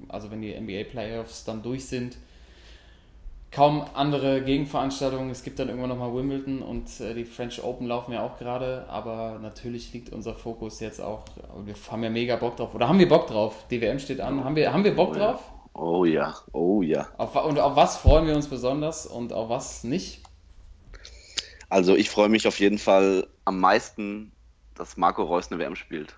[0.07, 2.15] also wenn die NBA-Playoffs dann durch sind,
[3.52, 5.32] kaum andere Gegenveranstaltungen.
[5.32, 8.86] Es gibt dann irgendwann nochmal Wimbledon und äh, die French Open laufen ja auch gerade.
[8.89, 11.26] Aber natürlich liegt unser Fokus jetzt auch,
[11.66, 12.76] wir haben ja mega Bock drauf.
[12.76, 13.66] Oder haben wir Bock drauf?
[13.70, 14.43] Die WM steht an.
[14.43, 15.32] Haben wir, haben wir Bock Oh ja.
[15.32, 15.54] drauf?
[15.74, 17.08] Oh ja, oh ja.
[17.18, 20.22] Auf, und auf was freuen wir uns besonders und auf was nicht?
[21.70, 24.32] Also ich freue mich auf jeden Fall am meisten,
[24.76, 26.16] dass Marco Reus eine WM spielt.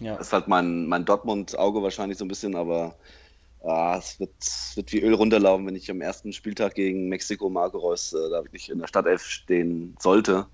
[0.00, 0.16] Ja.
[0.16, 2.96] Das ist halt mein, mein Dortmund-Auge wahrscheinlich so ein bisschen, aber
[3.62, 7.50] ah, es wird, es wird wie Öl runterlaufen, wenn ich am ersten Spieltag gegen Mexiko
[7.50, 10.48] Marco Reus äh, da wirklich in der Startelf stehen sollte.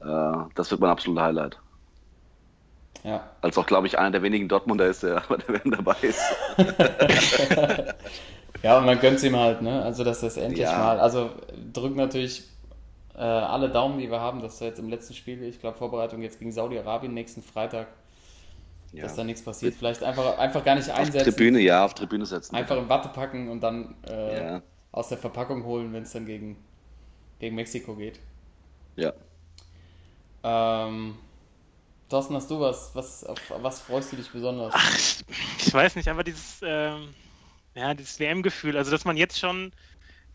[0.00, 0.06] Äh,
[0.54, 1.58] das wird mein absoluter Highlight.
[3.02, 3.38] ja.
[3.40, 6.36] Als auch, glaube ich, einer der wenigen Dortmunder ist, der bei der WM dabei ist.
[8.62, 9.82] Ja, und man gönnt ihm halt, ne?
[9.82, 10.76] Also, dass das endlich Ja.
[10.76, 10.98] mal.
[10.98, 11.30] Also,
[11.72, 12.44] drückt natürlich
[13.14, 16.22] äh, alle Daumen, die wir haben, dass da jetzt im letzten Spiel, ich glaube, Vorbereitung
[16.22, 17.88] jetzt gegen Saudi-Arabien nächsten Freitag,
[18.92, 19.02] Ja.
[19.02, 19.74] dass da nichts passiert.
[19.74, 21.30] Vielleicht einfach, einfach gar nicht Auf einsetzen.
[21.30, 22.56] Tribüne, ja, auf Tribüne setzen.
[22.56, 24.62] Einfach in Watte packen und dann äh, Ja,
[24.92, 26.56] aus der Verpackung holen, wenn es dann gegen,
[27.38, 28.18] gegen Mexiko geht.
[28.96, 29.12] ja.
[30.42, 31.16] Ähm,
[32.08, 32.90] Thorsten, hast du was?
[32.94, 34.72] was auf was freust du dich besonders?
[35.58, 37.08] Ich weiß nicht, aber dieses, ähm,
[37.74, 39.72] ja, dieses WM-Gefühl, also dass man jetzt schon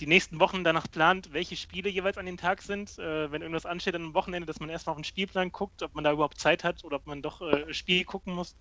[0.04, 3.66] die nächsten Wochen danach plant, welche Spiele jeweils an den Tag sind, äh, wenn irgendwas
[3.66, 6.38] ansteht an einem Wochenende, dass man erstmal auf den Spielplan guckt, ob man da überhaupt
[6.42, 8.58] Zeit hat oder ob man doch äh, Spiel gucken muss.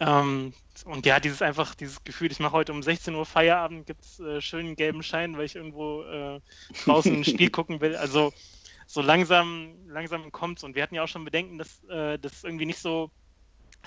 [0.00, 0.52] Ähm,
[0.84, 4.18] und ja, dieses einfach, dieses Gefühl, ich mache heute um 16 Uhr Feierabend, gibt es
[4.18, 6.40] äh, schönen gelben Schein, weil ich irgendwo äh,
[6.84, 7.94] draußen ein Spiel gucken will.
[7.94, 8.32] Also
[8.88, 10.64] so langsam, langsam kommt's.
[10.64, 13.12] Und wir hatten ja auch schon Bedenken, dass äh, das irgendwie nicht so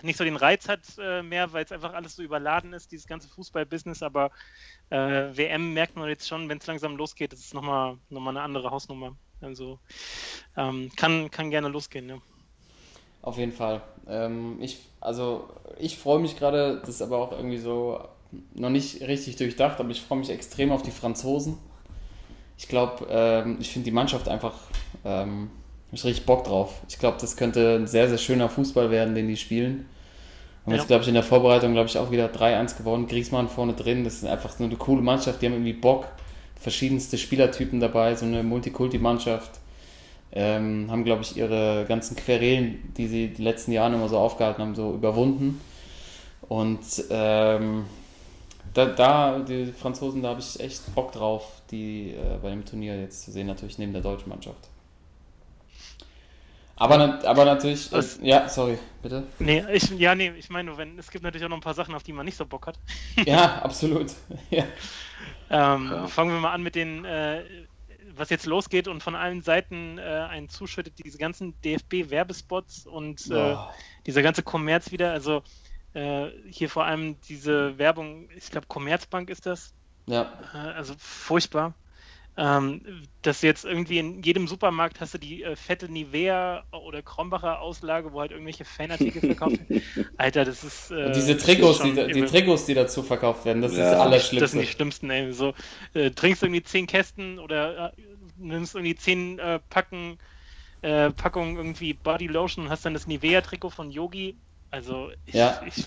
[0.02, 3.08] nicht so den Reiz hat äh, mehr, weil es einfach alles so überladen ist, dieses
[3.08, 4.32] ganze Fußball-Business, aber
[4.89, 8.32] äh, WM merkt man jetzt schon, wenn es langsam losgeht, das ist nochmal noch mal
[8.32, 9.16] eine andere Hausnummer.
[9.42, 9.80] Also
[10.56, 12.18] ähm, kann, kann gerne losgehen, ja.
[13.22, 13.82] Auf jeden Fall.
[14.08, 18.08] Ähm, ich, also ich freue mich gerade, das ist aber auch irgendwie so
[18.54, 21.58] noch nicht richtig durchdacht, aber ich freue mich extrem auf die Franzosen.
[22.58, 24.56] Ich glaube, ähm, ich finde die Mannschaft einfach,
[25.04, 25.52] ähm,
[25.92, 26.82] hab ich richtig Bock drauf.
[26.88, 29.86] Ich glaube, das könnte ein sehr, sehr schöner Fußball werden, den die spielen.
[30.64, 30.78] Haben Ja.
[30.78, 33.08] jetzt, glaube ich, in der Vorbereitung, glaube ich, auch wieder 3-1 gewonnen.
[33.08, 36.08] Griezmann vorne drin, das ist einfach so eine coole Mannschaft, die haben irgendwie Bock.
[36.56, 39.60] Verschiedenste Spielertypen dabei, so eine Multikulti-Mannschaft
[40.32, 44.62] ähm, haben, glaube ich, ihre ganzen Querelen, die sie die letzten Jahre immer so aufgehalten
[44.62, 45.60] haben, so überwunden.
[46.48, 46.80] Und
[47.10, 47.86] ähm,
[48.74, 52.98] da, da, die Franzosen, da habe ich echt Bock drauf, die äh, bei dem Turnier
[52.98, 54.70] jetzt zu sehen, natürlich neben der deutschen Mannschaft.
[56.82, 59.24] Aber, na- aber natürlich, äh, ja, sorry, bitte.
[59.38, 61.76] Nee, ich, ja, nee, ich meine nur, wenn, es gibt natürlich auch noch ein paar
[61.76, 62.80] Sachen, auf die man nicht so Bock hat.
[63.26, 64.08] Ja, absolut.
[64.50, 64.64] ja.
[65.52, 66.08] Ähm, Ja.
[66.08, 67.44] Fangen wir mal an mit den, äh,
[68.16, 73.54] was jetzt losgeht und von allen Seiten äh, einen zuschüttet, diese ganzen DFB-Werbespots und äh,
[73.56, 73.68] Oh.
[74.08, 75.12] dieser ganze Kommerz wieder.
[75.12, 75.44] Also
[75.94, 79.74] äh, hier vor allem diese Werbung, ich glaube, Commerzbank ist das.
[80.08, 81.76] Ja, Äh, also furchtbar.
[82.38, 87.60] Ähm, dass jetzt irgendwie in jedem Supermarkt hast du die äh, fette Nivea oder Krombacher
[87.60, 89.84] Auslage, wo halt irgendwelche Fanartikel verkauft werden.
[90.18, 90.92] Alter, das ist.
[90.92, 92.26] Äh, und diese das Trikots, ist die, da- die.
[92.26, 94.48] Trikots, die dazu verkauft werden, das ist Ja, das Das Allerschlimmste.
[94.48, 95.34] sind die schlimmsten, ey.
[95.34, 95.54] So,
[95.94, 98.02] äh, trinkst irgendwie zehn Kästen oder äh,
[98.38, 100.18] nimmst irgendwie zehn äh, Packen,
[100.82, 104.36] äh, Packungen irgendwie Body Lotion und hast dann das Nivea-Trikot von Yogi.
[104.72, 105.62] Also, ich, Ja.
[105.68, 105.86] ich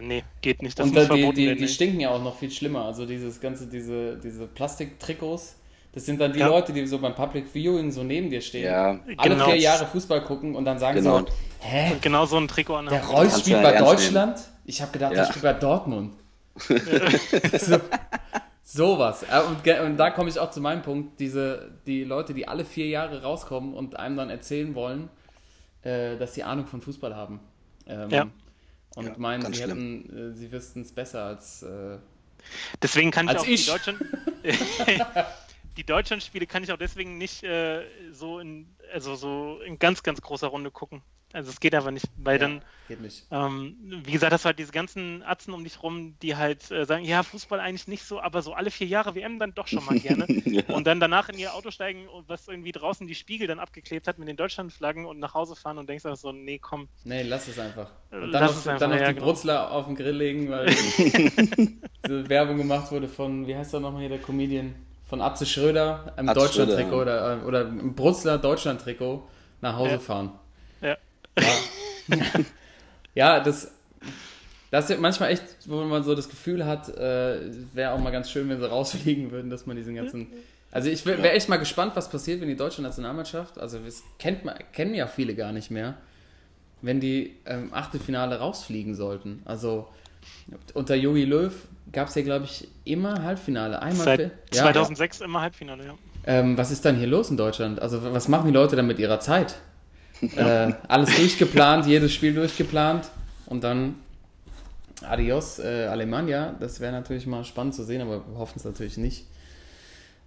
[0.00, 0.78] nee, geht nicht.
[0.78, 2.84] Das und muss da, die, verboten die, die stinken ja auch noch viel schlimmer.
[2.84, 5.56] Also dieses ganze, diese, diese Plastiktrikots,
[5.94, 6.48] das sind dann die Ja.
[6.48, 8.64] Leute, die so beim Public Viewing so neben dir stehen.
[8.64, 9.44] Ja, Alle Genau.
[9.46, 11.20] vier Jahre Fußball gucken und dann sagen Genau.
[11.20, 11.26] so,
[11.60, 13.12] hä, Und genau so ein Trikot an der Hand.
[13.12, 14.38] Reus Kannst spielt bei Deutschland?
[14.64, 15.18] Ich habe gedacht, Ja.
[15.22, 16.12] der spielt bei Dortmund.
[17.58, 17.80] so,
[18.62, 19.22] sowas.
[19.24, 22.64] Äh, Und, und da komme ich auch zu meinem Punkt, diese, die Leute, die alle
[22.64, 25.08] vier Jahre rauskommen und einem dann erzählen wollen,
[25.82, 27.40] äh, dass sie Ahnung von Fußball haben.
[27.86, 28.26] Ähm, Ja.
[28.96, 29.68] Und Ja, meinen, sie, schlimm.
[30.08, 31.62] hätten, äh, sie wüssten es besser als...
[31.62, 31.98] Äh,
[32.82, 33.64] Deswegen kann ich auch ich.
[33.64, 33.98] die Deutschland.
[35.76, 40.20] die Deutschlandspiele kann ich auch deswegen nicht äh, so in also so in ganz ganz
[40.20, 41.02] großer Runde gucken.
[41.34, 43.26] Also es geht einfach nicht, weil dann geht nicht.
[43.32, 47.04] ähm, wie gesagt, das halt diese ganzen Atzen um dich rum, die halt äh, sagen,
[47.04, 49.98] ja Fußball eigentlich nicht so, aber so alle vier Jahre WM dann doch schon mal
[49.98, 50.26] gerne.
[50.44, 50.62] ja.
[50.68, 54.06] Und dann danach in ihr Auto steigen und was irgendwie draußen die Spiegel dann abgeklebt
[54.06, 56.88] hat mit den Deutschlandflaggen und nach Hause fahren und denkst auch so, nee, komm.
[57.02, 57.90] Nee, lass es einfach.
[58.12, 59.26] Und Lass dann noch, es einfach, dann noch ja, die genau.
[59.26, 60.70] Brutzler auf den Grill legen, weil
[62.06, 64.76] so Werbung gemacht wurde von, wie heißt der nochmal hier, der Comedian?
[65.14, 69.22] Von Atze Schröder im Atze Deutschland-Trikot Schröder, oder, oder im Brutzler Deutschland-Trikot
[69.60, 69.98] nach Hause Ja.
[70.00, 70.32] fahren.
[70.80, 70.96] Ja.
[71.38, 72.16] Ja,
[73.14, 73.70] ja das,
[74.72, 77.42] das ist manchmal echt, wo man so das Gefühl hat, äh,
[77.74, 80.26] wäre auch mal ganz schön, wenn sie rausfliegen würden, dass man diesen ganzen.
[80.72, 84.44] Also ich wäre echt mal gespannt, was passiert, wenn die deutsche Nationalmannschaft, also das kennt
[84.44, 85.94] man, kennen ja viele gar nicht mehr,
[86.82, 89.42] wenn die ähm, Achtelfinale rausfliegen sollten.
[89.44, 89.86] Also
[90.74, 91.52] unter Jogi Löw
[91.92, 93.80] gab es ja, glaube ich, immer Halbfinale.
[93.80, 95.94] Einmal Seit für- ja, 2006 immer Halbfinale, ja.
[96.26, 97.80] ähm, was ist dann hier los in Deutschland?
[97.80, 99.56] Also was machen die Leute dann mit ihrer Zeit?
[100.36, 103.10] äh, alles durchgeplant, jedes Spiel durchgeplant
[103.46, 103.96] und dann
[105.02, 106.54] Adios, äh, Alemannia.
[106.60, 109.26] Das wäre natürlich mal spannend zu sehen, aber wir hoffen es natürlich nicht.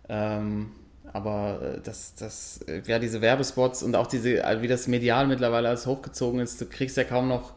[0.09, 0.71] Ähm,
[1.13, 5.27] aber äh, das, das, äh, ja, diese Werbespots und auch diese, äh, wie das medial
[5.27, 7.53] mittlerweile alles hochgezogen ist, du kriegst ja kaum noch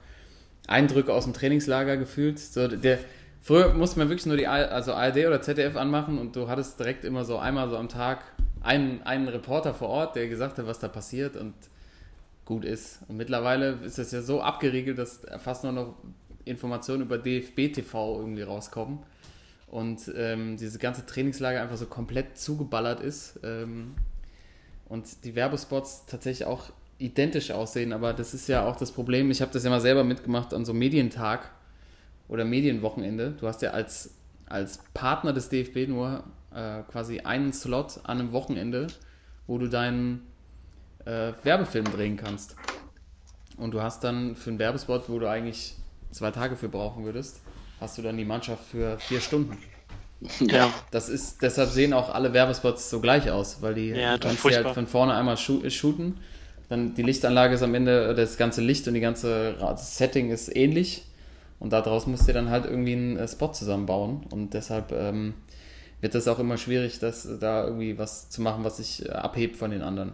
[0.70, 2.38] Eindrücke aus dem Trainingslager gefühlt.
[2.38, 2.98] So, der,
[3.42, 7.04] früher musste man wirklich nur die also ARD oder ZDF anmachen und du hattest direkt
[7.04, 8.24] immer so einmal so am Tag
[8.60, 11.54] einen, einen Reporter vor Ort, der gesagt hat, was da passiert und
[12.44, 13.00] gut ist.
[13.08, 15.94] Und mittlerweile ist es ja so abgeriegelt, dass fast nur noch
[16.44, 19.00] Informationen über DFB TV irgendwie rauskommen
[19.66, 23.94] und ähm, dieses ganze Trainingslager einfach so komplett zugeballert ist ähm,
[24.88, 26.70] und die Werbespots tatsächlich auch
[27.00, 29.30] identisch aussehen, aber das ist ja auch das Problem.
[29.30, 31.50] Ich habe das ja mal selber mitgemacht an so einem Medientag
[32.28, 33.32] oder Medienwochenende.
[33.40, 34.14] Du hast ja als,
[34.46, 36.22] als Partner des DFB nur
[36.54, 38.86] äh, quasi einen Slot an einem Wochenende,
[39.46, 40.26] wo du deinen
[41.06, 42.54] äh, Werbefilm drehen kannst.
[43.56, 45.74] Und du hast dann für einen Werbespot, wo du eigentlich
[46.12, 47.40] zwei Tage für brauchen würdest,
[47.80, 49.56] hast du dann die Mannschaft für vier Stunden.
[50.40, 54.26] Ja, Das ist, deshalb sehen auch alle Werbespots so gleich aus, weil die Ja, du
[54.28, 54.64] kannst furchtbar.
[54.66, 56.18] halt von vorne einmal shoo- shooten.
[56.70, 60.54] Dann die Lichtanlage ist am Ende, das ganze Licht und die ganze das Setting ist
[60.54, 61.02] ähnlich.
[61.58, 64.22] Und daraus musst du dann halt irgendwie einen äh, Spot zusammenbauen.
[64.30, 65.34] Und deshalb ähm,
[66.00, 69.56] wird das auch immer schwierig, das, da irgendwie was zu machen, was sich äh, abhebt
[69.56, 70.12] von den anderen.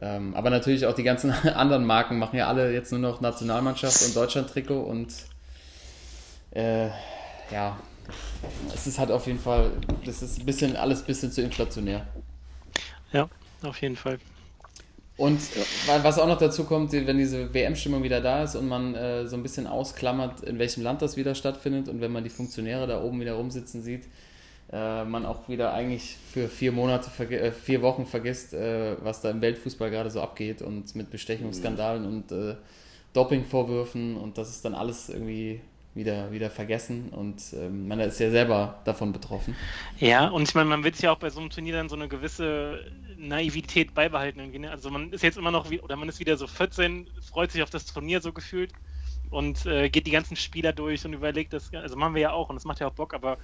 [0.00, 4.04] Ähm, aber natürlich auch die ganzen anderen Marken machen ja alle jetzt nur noch Nationalmannschaft
[4.04, 5.12] und Deutschland-Trikot und
[6.52, 6.88] äh,
[7.50, 7.78] ja,
[8.74, 9.72] es ist halt auf jeden Fall,
[10.04, 12.06] das ist ein bisschen, alles ein bisschen zu inflationär.
[13.12, 13.28] ja,
[13.62, 14.18] auf jeden Fall.
[15.20, 15.38] Und
[15.86, 19.26] wa- was auch noch dazu kommt, wenn diese WM-Stimmung wieder da ist und man äh,
[19.26, 22.86] so ein bisschen ausklammert, in welchem Land das wieder stattfindet und wenn man die Funktionäre
[22.86, 24.04] da oben wieder rumsitzen sieht,
[24.72, 29.30] äh, man auch wieder eigentlich für vier Monate, äh, vier Wochen vergisst, äh, was da
[29.30, 32.54] im Weltfußball gerade so abgeht und mit Bestechungsskandalen und äh,
[33.12, 35.60] Dopingvorwürfen und das ist dann alles irgendwie
[35.94, 39.56] wieder, wieder vergessen und ähm, man ist ja selber davon betroffen.
[39.98, 42.06] Ja, und ich meine, man wird ja auch bei so einem Turnier dann so eine
[42.06, 42.84] gewisse
[43.16, 44.50] Naivität beibehalten.
[44.52, 44.70] Ne?
[44.70, 47.62] Also man ist jetzt immer noch, wie, oder man ist wieder so 14, freut sich
[47.62, 48.72] auf das Turnier so gefühlt
[49.30, 51.72] und äh, geht die ganzen Spieler durch und überlegt das.
[51.74, 53.38] Also machen wir ja auch und das macht ja auch Bock, aber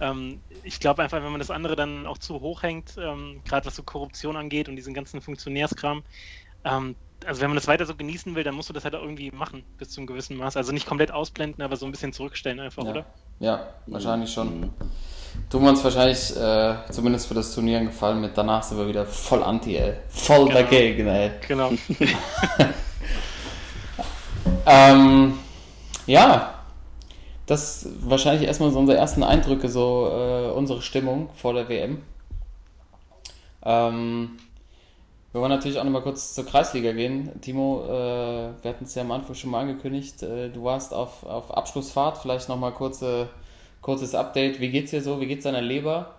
[0.00, 3.66] ähm, ich glaube einfach, wenn man das andere dann auch zu hoch hängt, ähm, gerade
[3.66, 6.02] was so Korruption angeht und diesen ganzen Funktionärskram,
[6.64, 6.94] ähm,
[7.24, 9.30] also wenn man das weiter so genießen will, dann musst du das halt auch irgendwie
[9.30, 10.56] machen, bis zu einem gewissen Maß.
[10.56, 12.90] Also nicht komplett ausblenden, aber so ein bisschen zurückstellen einfach, Ja.
[12.90, 13.06] oder?
[13.40, 14.70] Ja, wahrscheinlich schon.
[15.50, 18.36] Tun wir uns wahrscheinlich äh, zumindest für das Turnier einen Gefallen mit.
[18.38, 19.94] Danach sind wir wieder voll anti, ey.
[20.08, 20.52] Voll Genau.
[20.60, 21.30] dagegen, ey.
[21.46, 21.72] Genau.
[24.64, 25.38] Ähm,
[26.06, 26.54] ja,
[27.46, 32.02] das wahrscheinlich erstmal so unsere ersten Eindrücke, so äh, unsere Stimmung vor der WM.
[33.64, 34.30] Ähm,
[35.36, 37.30] wir wollen natürlich auch nochmal kurz zur Kreisliga gehen.
[37.42, 41.24] Timo, äh, wir hatten es ja am Anfang schon mal angekündigt, äh, du warst auf,
[41.24, 43.28] auf Abschlussfahrt, vielleicht nochmal kurze,
[43.82, 44.60] kurzes Update.
[44.60, 45.20] Wie geht's dir so?
[45.20, 46.14] Wie geht's deiner Leber?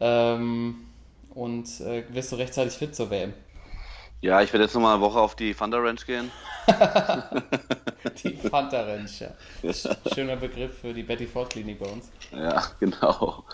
[0.00, 0.84] Ähm,
[1.32, 3.34] und äh, wirst du rechtzeitig fit zur WM?
[4.20, 6.32] Ja, ich werde jetzt nochmal eine Woche auf die Thunder Ranch gehen.
[8.24, 9.30] Die Fanta Ranch, ja.
[10.12, 12.10] Schöner Begriff für die Betty Ford Klinik bei uns.
[12.32, 13.44] Ja, genau.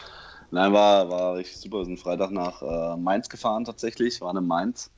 [0.51, 1.79] Nein, war, war richtig super.
[1.79, 4.91] Wir sind Freitag nach äh, Mainz gefahren tatsächlich, waren in Mainz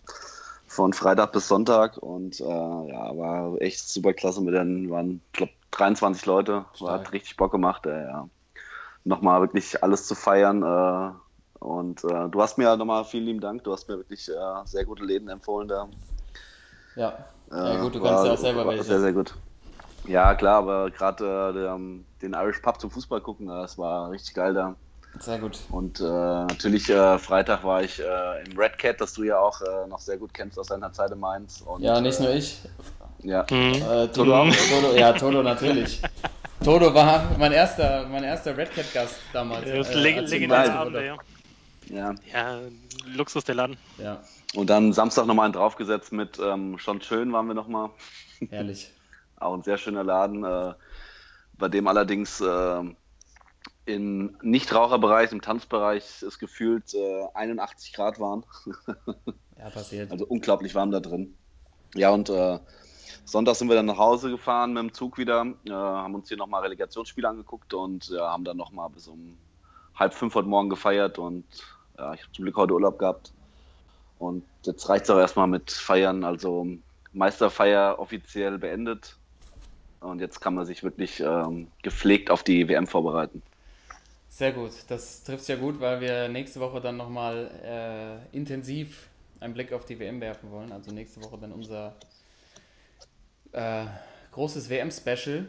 [0.67, 5.53] von Freitag bis Sonntag und äh, ja, war echt super klasse mit den, waren, glaube
[5.71, 8.29] 23 Leute, war, hat richtig Bock gemacht, äh, ja.
[9.05, 13.65] Nochmal wirklich alles zu feiern äh, und äh, du hast mir nochmal vielen lieben Dank,
[13.65, 14.33] du hast mir wirklich äh,
[14.67, 15.89] sehr gute Läden empfohlen da.
[16.95, 18.85] Ja, Äh, ja gut, du war- kannst ja auch selber welche.
[18.85, 19.35] Sehr, sehr gut.
[20.05, 21.79] Ja, klar, aber gerade äh, der,
[22.23, 24.77] den Irish Pub zum Fußball gucken, äh, das war richtig geil da.
[25.21, 25.59] Sehr gut.
[25.71, 29.61] Und äh, natürlich äh, Freitag war ich äh, im Red Cat, das du ja auch
[29.61, 31.61] äh, noch sehr gut kennst aus deiner Zeit in Mainz.
[31.63, 32.61] Und, Ja, nicht äh, nur ich.
[33.23, 33.75] Ja, Mhm.
[33.75, 34.49] Äh, Todo auch?
[34.49, 36.01] Todo, ja, Todo natürlich.
[36.65, 39.65] Todo war mein erster, mein erster Red Cat Gast damals.
[39.71, 41.17] Das äh, legendäre Abende, ja.
[41.89, 42.15] ja.
[42.33, 42.59] Ja,
[43.07, 43.77] Luxus der Laden.
[43.99, 44.21] Ja,
[44.55, 47.91] Und dann Samstag nochmal einen draufgesetzt mit ähm, Schon Schön waren wir nochmal.
[48.51, 48.93] herrlich.
[49.41, 50.75] Auch ein sehr schöner Laden, äh,
[51.55, 52.83] bei dem allerdings äh,
[53.89, 58.45] im Nichtraucherbereich, im Tanzbereich es gefühlt äh, 81 Grad waren.
[59.59, 60.13] Ja, passiert.
[60.13, 61.35] Also unglaublich warm da drin.
[61.95, 62.61] Ja, und äh,
[63.25, 66.37] Sonntag sind wir dann nach Hause gefahren mit dem Zug wieder, äh, haben uns hier
[66.37, 69.37] nochmal Relegationsspiele angeguckt und ja, haben dann nochmal bis um
[69.97, 71.45] halb fünf heute Morgen gefeiert und
[71.97, 73.33] ja, ich habe zum Glück heute Urlaub gehabt.
[74.19, 76.67] Und jetzt reicht es auch erstmal mit Feiern, also
[77.13, 79.17] Meisterfeier offiziell beendet.
[80.01, 83.43] Und jetzt kann man sich wirklich ähm, gepflegt auf die WM vorbereiten.
[84.39, 84.71] Sehr gut.
[84.87, 89.09] Das trifft ja gut, weil wir nächste Woche dann nochmal äh, intensiv
[89.41, 90.71] einen Blick auf die WM werfen wollen.
[90.71, 91.97] Also nächste Woche dann unser
[93.51, 93.87] äh,
[94.31, 95.49] großes WM-Special.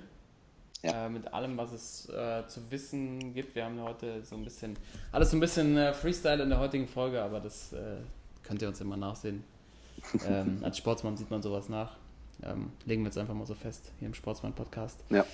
[0.82, 1.06] Ja.
[1.06, 3.54] Äh, mit allem, was es äh, zu wissen gibt.
[3.54, 4.76] Wir haben heute so ein bisschen,
[5.12, 7.98] alles so ein bisschen äh, Freestyle in der heutigen Folge, aber das äh,
[8.42, 9.44] könnt ihr uns immer nachsehen.
[10.28, 11.96] ähm, als Sportsmann sieht man sowas nach.
[12.42, 15.04] Ähm, legen wir jetzt einfach mal so fest hier im Sportsmann-Podcast.
[15.12, 15.28] Ja.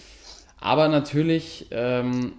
[0.60, 2.34] Aber natürlich ähm,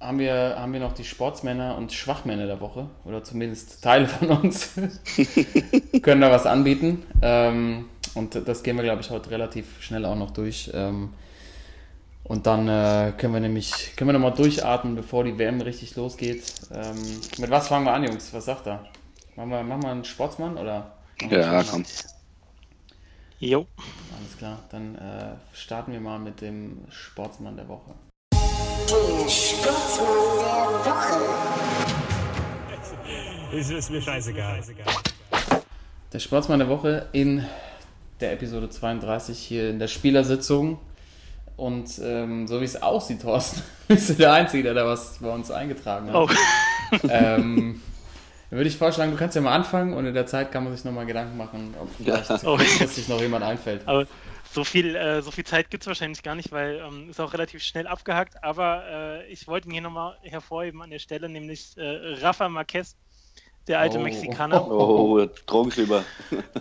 [0.00, 4.28] haben, wir, haben wir noch die Sportsmänner und Schwachmänner der Woche, oder zumindest Teile von
[4.30, 4.72] uns
[6.02, 7.04] können da was anbieten.
[7.22, 10.70] Ähm, und das gehen wir, glaube ich, heute relativ schnell auch noch durch.
[10.74, 11.12] Ähm,
[12.24, 16.44] und dann äh, können wir nämlich, können wir nochmal durchatmen, bevor die WM richtig losgeht.
[16.72, 16.96] Ähm,
[17.38, 18.32] mit was fangen wir an, Jungs?
[18.32, 18.84] Was sagt er?
[19.36, 20.92] Machen wir, machen wir einen Sportsmann oder?
[21.28, 21.84] Ja, komm.
[23.38, 23.66] Jo.
[24.18, 27.94] Alles klar, dann äh, starten wir mal mit dem Sportsmann der Woche.
[28.60, 30.08] Der Sportsmann
[30.44, 31.20] der Woche.
[33.56, 34.60] Ist, ist mir scheißegal.
[36.12, 37.44] Der Sportsmann der Woche in
[38.20, 40.78] der Episode 32 hier in der Spielersitzung.
[41.56, 45.30] Und ähm, so wie es aussieht, Thorsten, bist du der Einzige, der da was bei
[45.30, 46.16] uns eingetragen hat.
[46.16, 46.28] Oh.
[47.08, 47.80] Ähm,
[48.50, 50.74] dann würde ich vorschlagen, du kannst ja mal anfangen und in der Zeit kann man
[50.74, 52.56] sich nochmal Gedanken machen, ob vielleicht Oh.
[52.56, 53.82] kurzfristig noch jemand einfällt.
[53.86, 54.06] Aber
[54.52, 57.32] so viel, äh, so viel Zeit gibt es wahrscheinlich gar nicht, weil ähm, ist auch
[57.32, 58.42] relativ schnell abgehackt.
[58.42, 62.96] Aber äh, ich wollte ihn hier nochmal hervorheben an der Stelle, nämlich äh, Rafa Marquez,
[63.68, 64.02] der alte Oh.
[64.02, 64.66] Mexikaner.
[64.70, 66.04] Oh, Drogenschieber.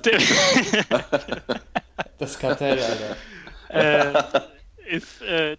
[0.06, 0.20] Der,
[2.18, 2.80] Das Kartell,
[3.70, 4.48] Alter.
[4.88, 5.58] äh, ist, äh,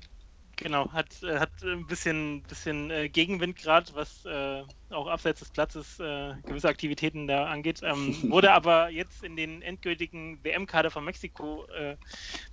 [0.61, 5.51] genau, hat, äh, hat ein bisschen, bisschen äh, Gegenwind gerade, was äh, auch abseits des
[5.51, 7.81] Platzes äh, gewisse Aktivitäten da angeht.
[7.83, 11.97] Ähm, wurde aber jetzt in den endgültigen WM-Kader von Mexiko äh,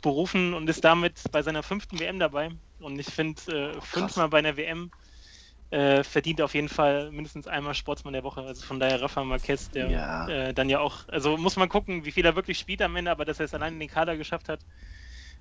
[0.02, 2.50] berufen und ist damit bei seiner fünften WM dabei.
[2.80, 3.42] Und ich finde,
[3.76, 4.92] äh, fünfmal bei einer WM
[5.70, 8.40] verdient auf jeden Fall mindestens einmal Sportsmann der Woche.
[8.40, 10.54] Also von daher Rafa Marquez, der Ja.
[10.54, 13.26] dann ja auch, also muss man gucken, wie viel er wirklich spielt am Ende, aber
[13.26, 14.62] dass er es allein in den Kader geschafft hat.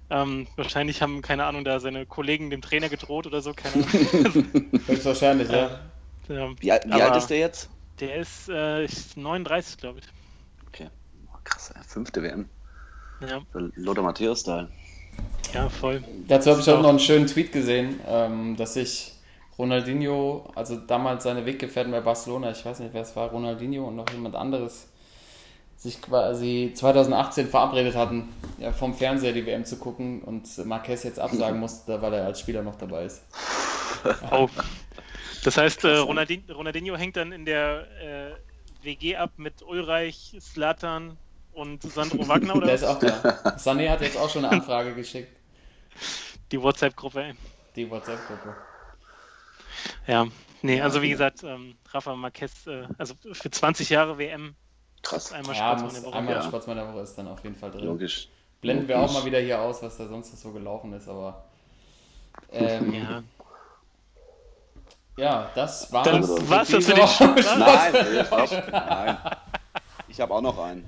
[0.09, 4.47] Ähm, wahrscheinlich haben, keine Ahnung, da seine Kollegen dem Trainer gedroht oder so, keine Ahnung.
[4.87, 5.81] Höchstwahrscheinlich, ja.
[6.29, 7.71] ja, Wie, alt- wie alt ist der jetzt?
[7.99, 10.05] der ist äh, ist 39, glaube ich.
[10.69, 10.89] Okay.
[11.33, 12.49] Oh, krass, fünfte WM.
[13.27, 13.41] Ja,
[13.77, 14.69] Lothar Matthäus-Style.
[15.55, 16.05] ja, voll.
[16.29, 19.13] Dazu habe ich auch noch einen schönen Tweet gesehen, ähm, dass sich
[19.59, 23.97] Ronaldinho, also damals seine Weggefährten bei Barcelona, ich weiß nicht, wer es war, Ronaldinho und
[23.97, 24.89] noch jemand anderes,
[25.77, 31.19] sich quasi 2018 verabredet hatten, ja, vom Fernseher die WM zu gucken und Marquez jetzt
[31.19, 33.23] absagen musste, weil er als Spieler noch dabei ist.
[34.31, 34.49] Oh.
[35.43, 41.17] Das heißt, äh, Ronaldinho, Ronaldinho hängt dann in der äh, WG ab mit Ulreich, Slatan
[41.53, 43.09] und Sandro Wagner oder Der ist auch da.
[43.57, 45.37] Sané hat jetzt auch schon eine Anfrage geschickt,
[46.53, 47.23] die WhatsApp-Gruppe.
[47.23, 47.35] ey.
[47.75, 48.55] die WhatsApp-Gruppe.
[50.07, 50.27] Ja,
[50.63, 54.55] nee, also wie gesagt, ähm, Rafa Marquez, äh, also für 20 Jahre WM
[55.07, 55.33] Krass.
[55.33, 56.17] einmal Ja, Sportsmann der Woche.
[56.19, 56.41] einmal ja.
[56.41, 57.85] der Sportsmann der Woche ist dann auf jeden Fall drin.
[57.85, 58.29] Logisch.
[58.61, 61.45] Blenden wir auch mal wieder hier aus, was da sonst noch so gelaufen ist, aber.
[62.53, 63.23] Ähm, Ja.
[65.17, 65.51] ja.
[65.55, 66.07] das war's.
[66.09, 66.97] Dann war's das für.
[66.97, 67.21] Spaß.
[67.59, 68.67] Nein.
[68.71, 69.19] Nein.
[70.09, 70.87] Ich habe auch noch einen.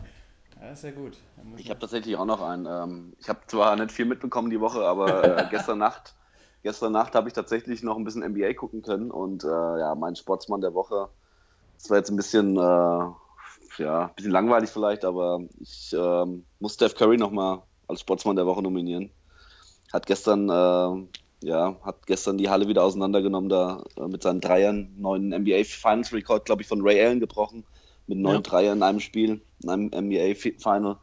[0.61, 1.17] Ja, ist ja gut.
[1.57, 2.67] Ich habe tatsächlich auch noch einen.
[2.67, 6.15] Ähm, ich habe zwar nicht viel mitbekommen die Woche, aber äh, gestern Nacht,
[6.63, 10.17] gestern Nacht habe ich tatsächlich noch ein bisschen NBA gucken können und äh, ja, mein
[10.17, 11.09] Sportsmann der Woche.
[11.79, 13.07] Das war jetzt ein bisschen, äh,
[13.79, 18.47] ja, ein bisschen langweilig vielleicht, aber ich ähm, muss Steph Curry nochmal als Sportsmann der
[18.47, 19.11] Woche nominieren.
[19.93, 24.93] Hat gestern, äh, ja, hat gestern die Halle wieder auseinandergenommen, da äh, mit seinen Dreiern,
[24.97, 27.65] neuen NBA Finals Record, glaube ich, von Ray Allen gebrochen,
[28.07, 28.41] mit neun Ja.
[28.41, 30.97] Dreiern in einem Spiel, in einem NBA Final.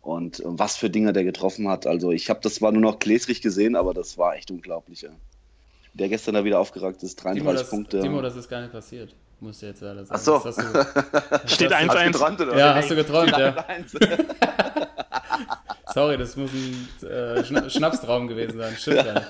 [0.00, 1.86] Und äh, was für Dinge der getroffen hat.
[1.86, 5.02] Also ich habe das zwar nur noch gläsrig gesehen, aber das war echt unglaublich.
[5.02, 5.10] Ja.
[5.92, 8.00] Der gestern da wieder aufgeragt ist, 33 Timo das, Punkte.
[8.00, 9.14] Timo, das ist gar nicht passiert.
[9.40, 10.20] Musst du jetzt leider sagen.
[10.20, 10.38] Ach so.
[10.38, 10.62] Das hast du,
[11.48, 12.06] Steht hast du- 1-1.
[12.12, 12.56] geträumt, oder?
[12.58, 13.48] Ja, hast du geträumt, ja.
[13.68, 14.26] 1-1.
[15.94, 18.76] Sorry, das muss ein äh, Schna Schnapstraum gewesen sein.
[18.76, 19.06] Stimmt nicht.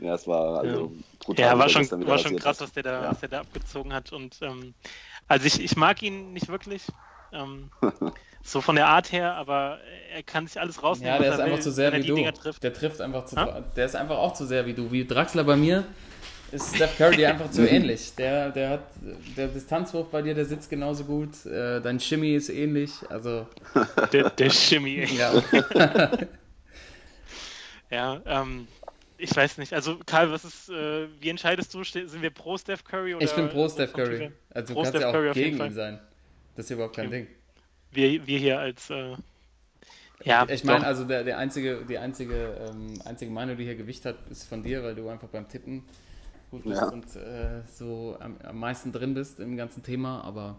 [0.00, 0.92] ja, es war also
[1.24, 1.44] brutal.
[1.44, 3.10] Ja, war was schon, war schon krass, was der da, Ja.
[3.10, 4.12] was der da abgezogen hat.
[4.12, 4.74] Und ähm,
[5.28, 6.82] also ich, ich mag ihn nicht wirklich.
[7.32, 7.70] Ähm,
[8.42, 9.78] so von der Art her, aber
[10.12, 11.14] er kann sich alles rausnehmen.
[11.14, 12.30] Ja, der was ist er einfach will, zu sehr wie du.
[12.32, 12.62] Trifft.
[12.64, 13.36] Der trifft einfach zu.
[13.36, 13.60] Ha?
[13.76, 14.90] Der ist einfach auch zu sehr wie du.
[14.90, 15.84] Wie Draxler bei mir
[16.52, 18.14] ist Steph Curry dir einfach zu ähnlich.
[18.16, 18.82] Der, der hat
[19.36, 21.46] der Distanzwurf bei dir, der sitzt genauso gut.
[21.46, 22.92] Äh, dein Shimmy ist ähnlich.
[23.08, 23.46] Also
[24.12, 25.32] Der, der Shimmy, ja.
[27.90, 28.68] Ja, ähm,
[29.18, 29.72] ich weiß nicht.
[29.72, 31.82] Also Karl, was ist, äh, wie entscheidest du?
[31.82, 34.30] Sind wir pro Steph Curry oder Ich bin pro Steph Curry.
[34.50, 35.66] Also du Pro kannst Steph ja auch Curry auf jeden gegen Fall.
[35.68, 36.00] ihn sein.
[36.56, 37.26] Das ist überhaupt kein Okay.
[37.26, 37.26] Ding.
[37.92, 39.16] Wir, wir hier als äh,
[40.22, 44.04] ja, Ich meine, also der, der einzige, die einzige, ähm, einzige Meinung, die hier Gewicht
[44.04, 45.84] hat, ist von dir, weil du einfach beim Tippen
[46.50, 46.88] gut bist Ja.
[46.88, 50.22] und äh, so am, am meisten drin bist im ganzen Thema.
[50.22, 50.56] Aber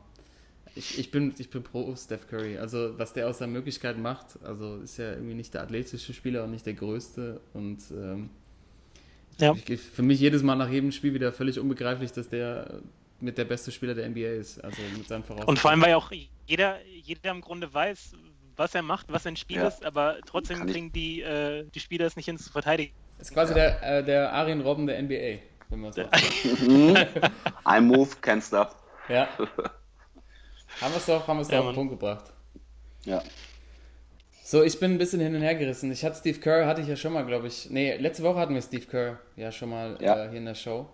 [0.75, 2.57] ich, ich, bin, ich bin pro Steph Curry.
[2.57, 6.43] Also was der aus seinen Möglichkeiten macht, also ist ja irgendwie nicht der athletische Spieler
[6.45, 7.41] und nicht der größte.
[7.53, 8.29] Und ähm,
[9.37, 9.53] Ja.
[9.67, 12.81] ich, für mich jedes Mal nach jedem Spiel wieder völlig unbegreiflich, dass der
[13.19, 14.63] mit der beste Spieler der NBA ist.
[14.63, 15.49] Also mit seinen Voraussetzungen.
[15.49, 16.11] Und vor allem, weil ja auch
[16.47, 18.13] jeder, jeder im Grunde weiß,
[18.55, 19.67] was er macht, was sein Spiel Ja.
[19.67, 22.93] ist, aber trotzdem kriegen die, äh, die Spieler es nicht hin zu verteidigen.
[23.19, 25.39] ist quasi der, äh, der Arjen Robben der NBA,
[25.71, 26.15] wenn man so sagt.
[27.65, 28.75] Ein Move, can't stop.
[29.09, 29.27] Ja.
[30.81, 31.75] haben wir es doch, haben wir es Ja, doch auf den.
[31.75, 32.25] Punkt gebracht.
[33.05, 33.23] Ja.
[34.43, 35.91] So, ich bin ein bisschen hin und her gerissen.
[35.91, 37.69] Ich hatte Steve Kerr, hatte ich ja schon mal, glaube ich.
[37.69, 40.25] Nee, letzte Woche hatten wir Steve Kerr ja schon mal Ja.
[40.25, 40.87] äh, hier in der Show.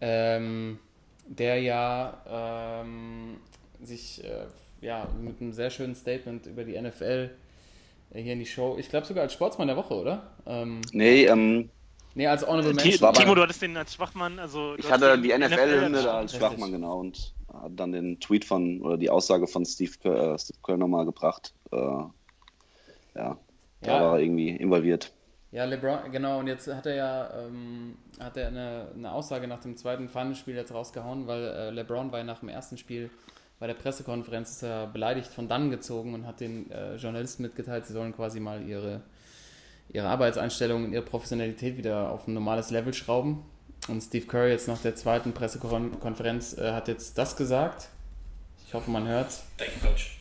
[0.00, 0.78] Ähm,
[1.26, 3.36] der ja ähm,
[3.80, 4.46] sich äh,
[4.80, 7.30] ja, mit einem sehr schönen Statement über die NFL
[8.12, 10.32] äh, hier in die Show, ich glaube sogar als Sportsmann der Woche, oder?
[10.46, 11.70] Ähm, Nee, ähm,
[12.20, 13.00] nee, als Honorable Ti- Mention.
[13.06, 14.74] war Timo, du hattest den als Schwachmann, also.
[14.76, 16.36] ich hatte die NFL-Hymne als- da als.
[16.36, 20.38] Schwachmann, genau, und habe dann den Tweet von, oder die Aussage von Steve Kerr, äh,
[20.38, 21.52] Steve Kerr nochmal gebracht.
[21.72, 22.10] Äh, ja,
[23.14, 23.36] da
[23.82, 23.92] Ja.
[24.02, 25.12] war er irgendwie involviert.
[25.52, 29.60] Ja, LeBron, genau, und jetzt hat er ja ähm, hat er eine, eine Aussage nach
[29.60, 33.10] dem zweiten Finalspiel jetzt rausgehauen, weil äh, LeBron war ja nach dem ersten Spiel
[33.58, 37.84] bei der Pressekonferenz ist er beleidigt von dann gezogen und hat den äh, Journalisten mitgeteilt,
[37.84, 39.02] sie sollen quasi mal ihre,
[39.92, 43.42] ihre Arbeitseinstellung und ihre Professionalität wieder auf ein normales Level schrauben.
[43.88, 47.88] Und Steve Kerr jetzt nach der zweiten Pressekonferenz äh, hat jetzt das gesagt.
[48.66, 49.42] Ich hoffe, man hört's.
[49.56, 50.18] Thank you, Coach.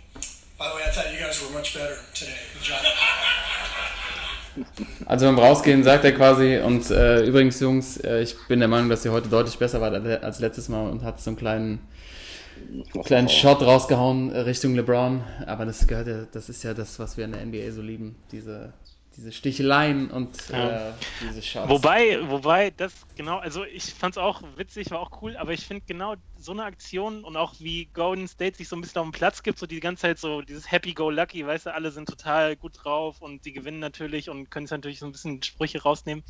[0.57, 2.33] By the way, I thought you guys were much better today.
[2.53, 2.77] Good job.
[5.05, 8.89] Also beim Rausgehen sagt er quasi, und äh, übrigens Jungs, äh, ich bin der Meinung,
[8.89, 11.79] dass ihr heute deutlich besser wart als- als letztes Mal und hat so einen kleinen,
[13.05, 15.23] kleinen Shot rausgehauen äh, Richtung LeBron.
[15.45, 18.17] Aber das gehört ja, das ist ja das, was wir in der NBA so lieben,
[18.31, 18.73] diese,
[19.19, 20.89] diese Sticheleien und Ja.
[20.89, 21.69] äh, diese Shots.
[21.69, 25.83] Wobei, wobei, das genau, also ich fand's auch witzig, war auch cool, aber ich finde
[25.85, 29.11] genau so eine Aktion und auch wie Golden State sich so ein bisschen auf den
[29.11, 32.77] Platz gibt, so die ganze Zeit so dieses Happy-Go-Lucky, weißt du, alle sind total gut
[32.81, 36.23] drauf und die gewinnen natürlich und können sich natürlich so ein bisschen Sprüche rausnehmen.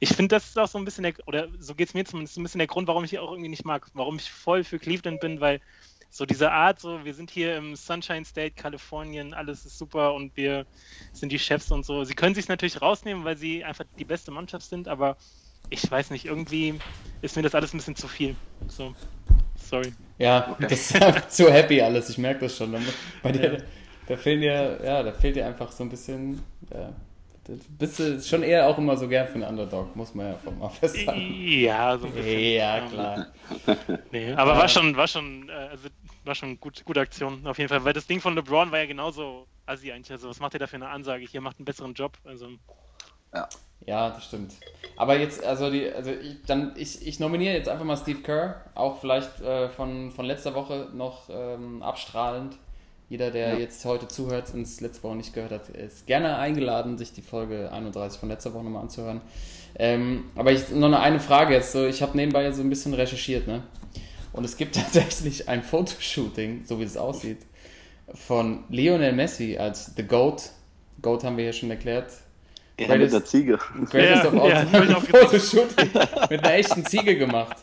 [0.00, 2.40] Ich finde, das ist auch so ein bisschen der, oder so geht's mir zumindest so
[2.40, 5.20] ein bisschen der Grund, warum ich auch irgendwie nicht mag, warum ich voll für Cleveland
[5.20, 5.60] bin, weil
[6.10, 10.36] so diese Art, so wir sind hier im Sunshine State, Kalifornien, alles ist super und
[10.36, 10.66] wir
[11.12, 12.04] sind die Chefs und so.
[12.04, 15.16] Sie können sich natürlich rausnehmen, weil sie einfach die beste Mannschaft sind, aber
[15.68, 16.74] ich weiß nicht, irgendwie
[17.22, 18.36] ist mir das alles ein bisschen zu viel.
[18.68, 18.94] So,
[19.56, 19.92] sorry.
[20.18, 22.74] Ja, das ist zu happy alles, ich merke das schon.
[23.22, 23.64] Bei dir,
[24.06, 26.42] da fehlt dir, ja, da fehlt dir einfach so ein bisschen,
[26.72, 26.92] ja,
[27.78, 30.68] bist du schon eher auch immer so gern für einen Underdog, muss man ja mal
[30.68, 31.34] festhalten.
[31.46, 32.40] Ja, so ein bisschen.
[32.54, 33.26] Ja, klar.
[34.10, 34.58] Nee, aber Ja.
[34.58, 35.88] war schon, war schon, äh, also
[36.24, 38.86] war schon gut, gute Aktion auf jeden Fall, weil das Ding von LeBron war ja
[38.86, 40.10] genauso assi eigentlich.
[40.12, 41.24] Also was macht ihr da für eine Ansage?
[41.26, 42.18] Hier macht einen besseren Job.
[42.24, 42.48] Also
[43.84, 44.52] Ja, das stimmt.
[44.96, 48.64] Aber jetzt, also die, also ich, dann, ich, ich nominiere jetzt einfach mal Steve Kerr,
[48.74, 52.56] auch vielleicht äh, von, von letzter Woche noch ähm, abstrahlend.
[53.08, 53.58] Jeder, der Ja.
[53.58, 57.22] jetzt heute zuhört und es letzte Woche nicht gehört hat, ist gerne eingeladen, sich die
[57.22, 59.20] Folge 31 von letzter Woche nochmal anzuhören.
[59.78, 62.94] Ähm, aber ich noch eine, eine Frage jetzt, so, ich habe nebenbei so ein bisschen
[62.94, 63.62] recherchiert, ne?
[64.32, 67.38] Und es gibt tatsächlich ein Fotoshooting, so wie es aussieht,
[68.14, 70.50] von Lionel Messi als The GOAT.
[71.02, 72.10] GOAT haben wir hier schon erklärt.
[72.78, 73.58] Ja, mit der Ziege.
[73.90, 74.78] Greatest Ja, of all ja, time.
[74.78, 75.90] hab ich auch Fotoshooting
[76.30, 77.56] mit einer echten Ziege gemacht.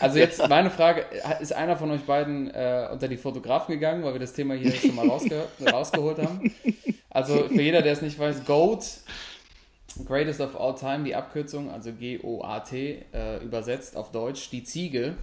[0.00, 1.04] Also jetzt meine Frage,
[1.40, 4.72] ist einer von euch beiden äh, unter die Fotografen gegangen, weil wir das Thema hier
[4.72, 6.52] schon mal rausge rausgeholt haben?
[7.10, 8.84] Also für jeder, der es nicht weiß, GOAT,
[10.06, 15.16] Greatest of All Time, die Abkürzung, also G-O-A-T, äh, übersetzt auf Deutsch, die Ziege.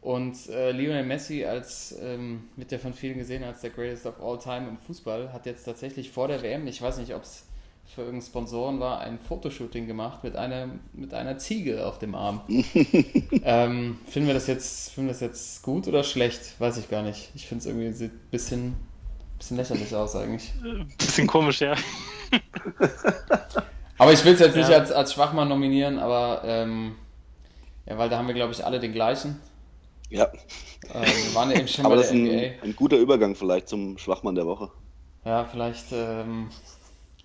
[0.00, 4.20] Und äh, Lionel Messi als, ähm, wird ja von vielen gesehen als der Greatest of
[4.22, 7.44] All Time im Fußball, hat jetzt tatsächlich vor der WM, ich weiß nicht, ob es
[7.94, 12.40] für irgendeinen Sponsoren war, ein Fotoshooting gemacht mit einer, mit einer Ziege auf dem Arm.
[13.44, 16.58] ähm, finden wir das jetzt, finden wir das jetzt gut oder schlecht?
[16.60, 17.30] Weiß ich gar nicht.
[17.34, 18.76] Ich finde es irgendwie sieht ein bisschen,
[19.38, 20.52] bisschen lächerlich aus eigentlich.
[20.98, 21.74] Bisschen komisch, ja.
[23.98, 24.78] Aber ich will es jetzt nicht Ja.
[24.78, 26.94] als, als Schwachmann nominieren, aber ähm,
[27.86, 29.40] ja, weil da haben wir, glaube ich, alle den gleichen.
[30.08, 30.28] Ja,
[30.94, 32.38] Ähm, wir waren ja eben schon aber bei das der ist NBA.
[32.64, 34.70] ein, ein guter Übergang vielleicht zum Schwachmann der Woche.
[35.24, 36.48] Ja, vielleicht, ähm,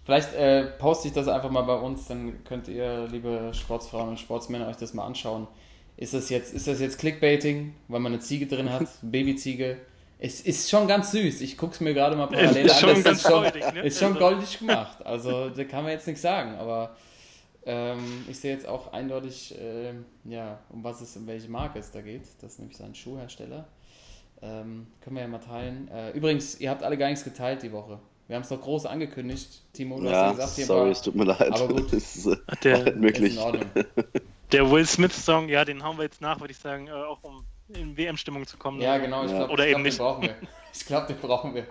[0.05, 4.19] vielleicht äh, poste ich das einfach mal bei uns, dann könnt ihr, liebe Sportsfrauen und
[4.19, 5.47] Sportsmänner, euch das mal anschauen.
[5.97, 9.77] Ist das jetzt, ist das jetzt Clickbaiting, weil man eine Ziege drin hat, Babyziege?
[10.17, 11.41] Es ist schon ganz süß.
[11.41, 12.79] Ich gucke es mir gerade mal parallel ist an.
[12.79, 13.81] schon Das ganz ist schon, goldig, ne?
[13.81, 15.05] ist schon Also- goldig gemacht.
[15.05, 16.55] Also da kann man jetzt nichts sagen.
[16.55, 16.95] Aber
[17.65, 21.91] ähm, ich sehe jetzt auch eindeutig, ähm, ja, um was es, um welche Marke es
[21.91, 22.23] da geht.
[22.41, 23.67] Das ist nämlich so ein Schuhhersteller.
[24.41, 25.89] Ähm, können wir ja mal teilen.
[25.89, 27.99] Äh, übrigens, ihr habt alle gar nichts geteilt die Woche.
[28.27, 29.61] Wir haben es doch groß angekündigt.
[29.73, 31.41] Timo, du hast ja Ja, gesagt, hier sorry, es tut mir leid.
[31.51, 31.85] aber gut.
[31.91, 33.33] Das ist, äh, Der- möglich.
[33.35, 33.69] in Ordnung.
[34.51, 37.45] Der Will Smith-Song, ja, den hauen wir jetzt nach, würde ich sagen, äh, auch um
[37.69, 38.79] in WM-Stimmung zu kommen.
[38.79, 39.25] Ja, genau.
[39.25, 39.37] Ich Ja.
[39.37, 39.97] glaube, Oder ich eben glaub, den nicht.
[39.97, 40.35] brauchen wir.
[40.73, 41.65] Ich glaube, den brauchen wir.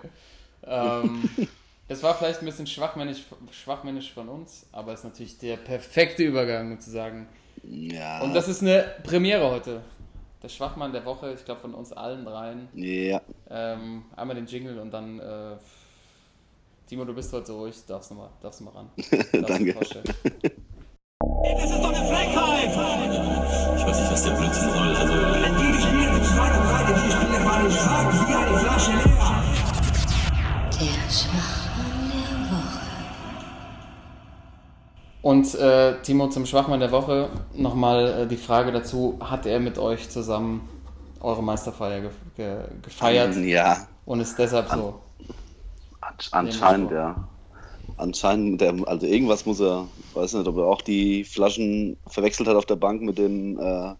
[0.65, 1.29] Ähm,
[1.87, 6.23] es war vielleicht ein bisschen schwachmännisch, schwachmännisch von uns, aber es ist natürlich der perfekte
[6.23, 7.27] Übergang, um zu sagen.
[7.63, 8.21] Ja.
[8.21, 9.81] Und das ist eine Premiere heute.
[10.43, 12.67] Der Schwachmann der Woche, ich glaube von uns allen dreien.
[12.73, 13.21] ja.
[13.49, 15.19] Ähm, einmal den Jingle und dann.
[15.19, 15.55] Äh,
[16.87, 18.89] Timo, du bist heute so ruhig, darfst du mal, darfst du mal ran.
[18.97, 19.73] Darfst Danke.
[19.73, 20.05] vorstellen.
[21.57, 22.69] Das ist doch eine Frechheit!
[23.77, 24.95] Ich weiß nicht, was der Blödsinn soll.
[24.95, 29.43] Also, Die Spiele mit zwei und drei, die Spiele waren stark wie eine Flasche leer.
[30.71, 32.79] Der Schwachmann der Woche.
[35.21, 39.77] Und äh, Timo, zum Schwachmann der Woche nochmal äh, die Frage dazu: Hat er mit
[39.79, 40.67] euch zusammen
[41.21, 44.99] eure Meisterfeier ge ge gefeiert Ja, und ist deshalb so?
[46.31, 47.27] An- anscheinend, Dem ja.
[47.97, 52.55] Anscheinend, der, also irgendwas muss er, weiß nicht, ob er auch die Flaschen verwechselt hat
[52.55, 53.93] auf der Bank mit dem äh,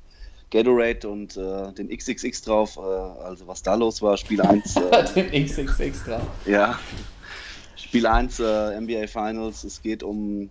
[0.52, 2.78] Gatorade und äh, den XXX drauf.
[2.78, 4.76] Äh, also was da los war, Spiel 1.
[4.92, 6.22] Äh, Den XXX dran.
[6.46, 6.78] Ja.
[7.78, 9.64] Spiel 1 äh, NBA Finals.
[9.64, 10.50] Es geht um.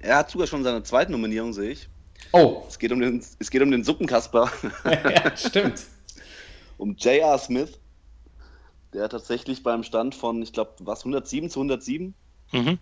[0.00, 1.88] Er hat sogar schon seine zweite Nominierung, sehe ich.
[2.32, 4.50] Oh, Es geht um den, es geht um den Suppenkasper,
[4.84, 5.84] ja, stimmt.
[6.78, 7.36] um J.R.
[7.38, 7.78] Smith,
[8.92, 12.14] der tatsächlich beim Stand von, ich glaube, was 107 zu 107
[12.52, 12.78] Mhm.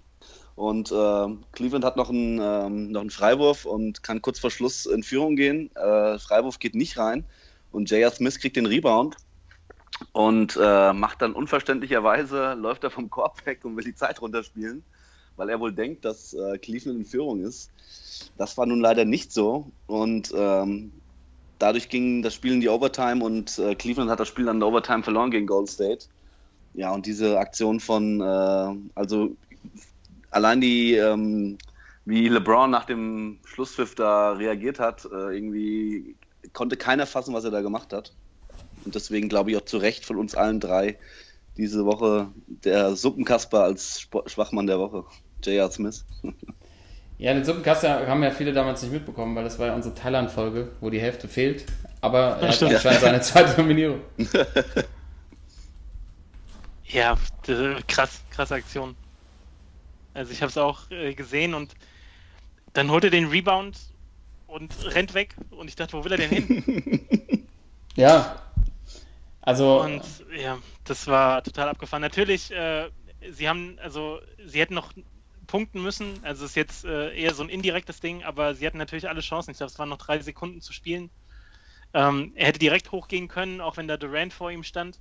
[0.57, 4.85] und äh, Cleveland hat noch einen, ähm, noch einen Freiwurf und kann kurz vor Schluss
[4.87, 5.71] in Führung gehen.
[5.77, 7.25] Äh, Freiwurf geht nicht rein
[7.71, 8.11] und J.R.
[8.11, 9.17] Smith kriegt den Rebound
[10.13, 14.83] und äh, macht dann unverständlicherweise, läuft er vom Korb weg und will die Zeit runterspielen,
[15.37, 17.71] weil er wohl denkt, dass äh, Cleveland in Führung ist.
[18.37, 21.00] Das war nun leider nicht so und ähm,
[21.61, 24.61] dadurch ging das Spiel in die Overtime und äh, Cleveland hat das Spiel dann in
[24.61, 26.07] der Overtime verloren gegen Gold State.
[26.75, 29.37] Ja, und diese Aktion von, äh, also
[30.31, 31.59] allein die, ähm,
[32.05, 36.17] wie LeBron nach dem Schlusspfiff da reagiert hat, äh, irgendwie
[36.53, 38.13] konnte keiner fassen, was er da gemacht hat.
[38.85, 40.99] Und deswegen glaube ich auch zu Recht von uns allen drei
[41.57, 45.05] diese Woche der Suppenkasper als Schwachmann der Woche,
[45.45, 45.71] J.R.
[45.71, 46.07] Smith.
[47.21, 50.71] Ja, den Suppenkasten haben ja viele damals nicht mitbekommen, weil das war ja unsere Thailand-Folge,
[50.81, 51.67] wo die Hälfte fehlt.
[52.01, 52.73] Aber er hat stimmt.
[52.73, 54.01] anscheinend seine zweite Nominierung.
[56.93, 57.17] Ja,
[57.87, 58.97] krass, krasse Aktion.
[60.13, 61.73] Also ich habe es auch äh, gesehen und
[62.73, 63.79] dann holt er den Rebound
[64.49, 67.47] und rennt weg und ich dachte, wo will er denn hin?
[67.95, 68.43] Ja.
[69.41, 70.03] Also, Und
[70.37, 72.01] ja, das war total abgefahren.
[72.01, 72.89] Natürlich, äh,
[73.31, 74.93] sie haben, also sie hätten noch
[75.51, 76.21] punkten müssen.
[76.23, 79.21] Also es ist jetzt äh, eher so ein indirektes Ding, aber sie hatten natürlich alle
[79.21, 79.51] Chancen.
[79.51, 81.11] Ich glaube, es waren noch drei Sekunden zu spielen.
[81.93, 85.01] Ähm, er hätte direkt hochgehen können, auch wenn da Durant vor ihm stand.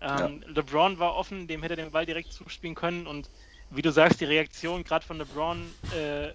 [0.00, 3.06] Ähm, LeBron war offen, dem hätte er den Ball direkt zuspielen können.
[3.06, 3.30] Und
[3.70, 6.32] wie du sagst, die Reaktion gerade von LeBron äh,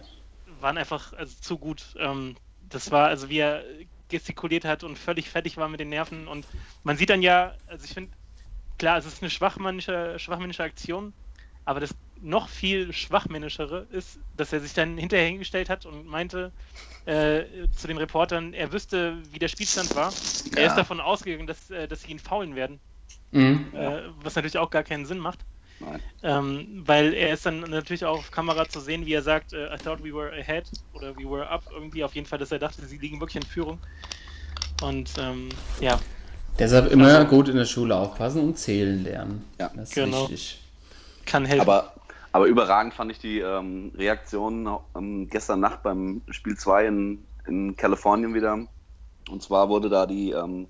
[0.62, 1.95] waren einfach also, zu gut.
[1.99, 3.64] Ähm, das war, also wie er
[4.07, 6.30] gestikuliert hat und völlig fertig war mit den Nerven.
[6.30, 6.47] Und
[6.84, 8.12] man sieht dann ja, also ich finde,
[8.78, 11.14] klar, es ist eine schwachmännische, schwachmännische Aktion,
[11.66, 16.51] aber das noch viel schwachmännischere ist, dass er sich dann hinterher hingestellt hat und meinte
[17.05, 17.43] äh,
[17.76, 20.11] zu den Reportern, er wüsste, wie der Spielstand war.
[20.55, 20.67] Er Ja.
[20.70, 22.80] ist davon ausgegangen, dass, äh, dass sie ihn faulen werden,
[23.32, 23.67] Mhm.
[23.74, 25.39] äh, was natürlich auch gar keinen Sinn macht.
[26.24, 29.74] Ähm, weil er ist dann natürlich auch auf Kamera zu sehen, wie er sagt, äh,
[29.74, 32.03] I thought we were ahead oder we were up irgendwie.
[32.03, 33.80] Auf jeden Fall, dass er dachte, sie liegen wirklich in Führung.
[34.82, 35.49] Und ähm,
[35.80, 35.99] ja,
[36.57, 39.45] Deshalb immer Also- gut in der Schule aufpassen und zählen lernen.
[39.57, 39.72] Ja.
[39.74, 40.24] das ist Genau.
[40.24, 40.59] wichtig.
[41.26, 41.61] kann helfen.
[41.61, 41.93] Aber,
[42.32, 47.75] aber überragend fand ich die ähm, Reaktion ähm, gestern Nacht beim Spiel 2 in, in
[47.75, 48.67] Kalifornien wieder.
[49.30, 50.67] Und zwar wurde da die, ähm,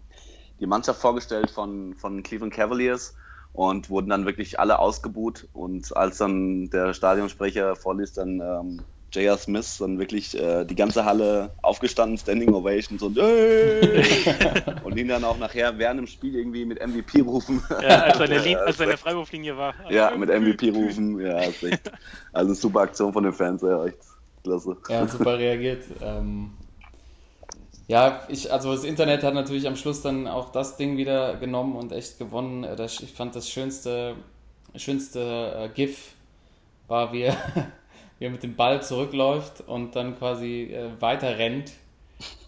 [0.60, 3.16] die Mannschaft vorgestellt von, von Cleveland Cavaliers
[3.54, 5.48] und wurden dann wirklich alle ausgebuht.
[5.54, 8.82] Und als dann der Stadionsprecher vorliest, dann ähm,
[9.12, 9.38] J.R.
[9.38, 14.04] Smith, dann wirklich äh, die ganze Halle aufgestanden, Standing Ovation, so hey!
[14.84, 17.64] und ihn dann auch nachher während dem Spiel irgendwie mit MVP rufen.
[17.82, 19.74] ja, als er in der, Lin- als er in der ist Freiwurflinie war.
[19.90, 21.20] ja, mit MVP rufen.
[21.20, 21.92] Ja, ist echt.
[22.34, 23.98] Also super Aktion von den Fans, ja, echt
[24.44, 24.78] klasse.
[24.90, 25.84] Ja, super reagiert.
[26.02, 26.52] Ähm,
[27.88, 31.76] ja, ich, also das Internet hat natürlich am Schluss dann auch das Ding wieder genommen
[31.76, 32.62] und echt gewonnen.
[32.78, 34.16] Das, ich fand das schönste,
[34.76, 35.20] schönste
[35.58, 36.14] äh, GIF
[36.88, 37.38] war, wie er,
[38.20, 41.72] wie er mit dem Ball zurückläuft und dann quasi äh, weiter rennt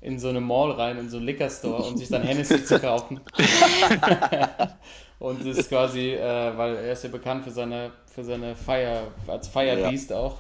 [0.02, 2.78] in so eine Mall rein, in so einen Liquor Store, um sich dann Hennessy zu
[2.80, 3.22] kaufen.
[5.20, 9.08] und das ist quasi, äh, weil er ist ja bekannt für seine, für seine Fire,
[9.28, 9.90] als Fire Ja.
[9.90, 10.38] Beast auch.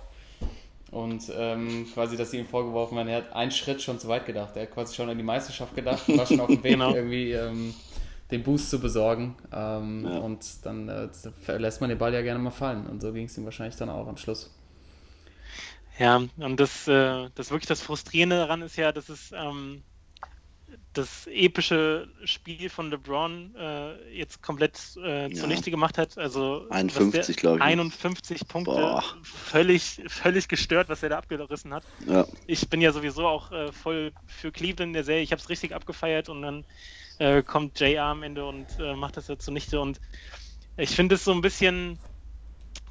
[0.92, 4.26] Und ähm, quasi, dass sie ihm vorgeworfen werden, er hat einen Schritt schon zu weit
[4.26, 4.58] gedacht.
[4.58, 6.94] Er hat quasi schon an die Meisterschaft gedacht, war schon auf dem Weg, Genau.
[6.94, 7.74] irgendwie ähm,
[8.30, 9.36] den Boost zu besorgen.
[9.54, 10.18] Ähm, Ja.
[10.20, 12.86] Und dann äh, lässt man den Ball ja gerne mal fallen.
[12.88, 14.54] Und so ging es ihm wahrscheinlich dann auch am Schluss.
[16.02, 19.84] Ja, und das, äh, das wirklich das Frustrierende daran ist ja, dass es ähm,
[20.93, 25.34] das epische Spiel von LeBron äh, jetzt komplett äh, Ja.
[25.36, 26.18] zunichte gemacht hat.
[26.18, 27.62] Also was 51, der- glaub ich.
[27.62, 29.04] 51 Punkte, Boah.
[29.24, 31.84] völlig, völlig gestört, was er da abgerissen hat.
[32.08, 35.22] Ja, Ich bin ja sowieso auch äh, voll für Cleveland in der Serie.
[35.22, 36.66] Ich habe es richtig abgefeiert und dann
[37.20, 39.80] äh, kommt JR am Ende und äh, macht das ja zunichte.
[39.80, 39.99] Und
[40.78, 41.99] ich finde es so ein bisschen,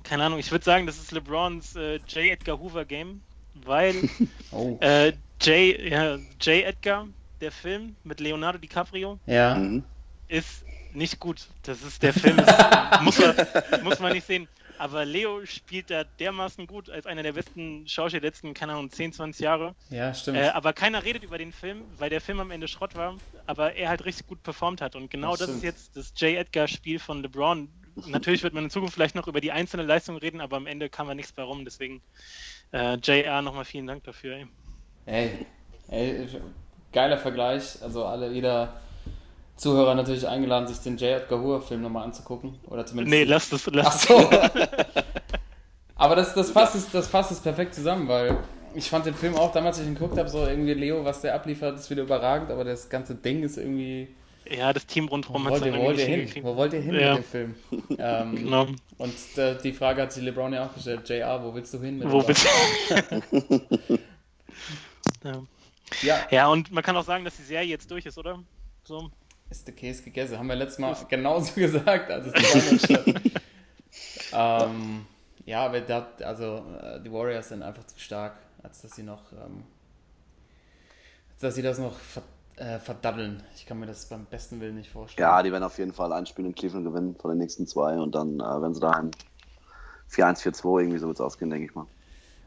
[0.04, 2.32] keine Ahnung, ich würde sagen, das ist LeBrons äh, J.
[2.32, 3.20] Edgar Hoover Game,
[3.54, 3.94] weil
[4.52, 4.76] Oh.
[4.80, 5.78] äh, J.
[5.90, 6.64] Ja, J.
[6.64, 7.08] Edgar,
[7.40, 9.54] der Film mit Leonardo DiCaprio, Ja.
[9.54, 9.84] mhm.
[10.28, 11.46] ist nicht gut.
[11.62, 12.48] Das ist der Film, ist,
[13.02, 14.48] muss, man, muss man nicht sehen.
[14.76, 18.90] Aber Leo spielt da dermaßen gut als einer der besten Schauspieler der letzten, keine Ahnung,
[18.90, 19.74] 10, 20 Jahre.
[19.90, 20.38] ja, stimmt.
[20.38, 23.14] Äh, aber keiner redet über den Film, weil der Film am Ende Schrott war,
[23.46, 24.96] aber er halt richtig gut performt hat.
[24.96, 26.30] Und genau Das das, ist jetzt das J.
[26.38, 27.68] Edgar-Spiel von LeBron.
[28.06, 30.88] Natürlich wird man in Zukunft vielleicht noch über die einzelne Leistung reden, aber am Ende
[30.88, 31.64] kam da nichts bei rum.
[31.64, 32.02] Deswegen
[32.72, 34.36] äh, JR nochmal vielen Dank dafür.
[34.36, 34.46] Ey.
[35.06, 35.46] Ey,
[35.88, 36.26] ey,
[36.92, 37.82] geiler Vergleich.
[37.82, 38.80] Also alle, jeder
[39.56, 41.20] Zuhörer natürlich eingeladen, sich den J.
[41.20, 42.58] Edgar Hoover Film nochmal anzugucken.
[42.68, 43.10] Oder zumindest.
[43.10, 43.68] Nee, lass das.
[43.68, 44.30] Ach Lass so.
[45.96, 48.38] Aber das, das, fasst es, das fasst es perfekt zusammen, weil
[48.74, 51.20] ich fand den Film auch damals, als ich ihn geguckt habe, so irgendwie Leo, was
[51.20, 54.08] der abliefert, ist wieder überragend, aber das ganze Ding ist irgendwie.
[54.50, 56.44] Ja, das Team rundherum hat es wo wollt ihr hin?
[56.44, 57.14] Wo wollt ihr hin Ja.
[57.14, 57.54] mit dem Film?
[57.98, 58.66] Ähm, Genau.
[58.98, 61.98] Und äh, die Frage hat sich LeBron ja auch gestellt: JR, wo willst du hin
[61.98, 62.26] mit dem Wo Ball?
[62.26, 62.46] bist
[65.24, 65.42] ja.
[66.02, 68.38] Ja, ja, und man kann auch sagen, dass die Serie jetzt durch ist, oder?
[68.84, 69.10] So.
[69.50, 70.38] ist der Käse gegessen.
[70.38, 73.20] Haben wir letztes Mal genauso gesagt, als es 2-0 stand.
[74.32, 75.06] ähm,
[75.46, 79.32] ja, aber da, also äh, die Warriors sind einfach zu stark, als dass sie noch,
[79.32, 79.64] ähm,
[81.40, 82.22] dass sie das noch ver
[82.60, 83.42] äh, verdaddeln.
[83.56, 85.26] Ich kann mir das beim besten Willen nicht vorstellen.
[85.28, 87.98] ja, die werden auf jeden Fall ein Spiel in Cleveland gewinnen von den nächsten zwei
[87.98, 89.10] und dann, äh, wenn sie daheim
[90.12, 91.86] 4-1, 4-2 irgendwie so wird es ausgehen, denke ich mal.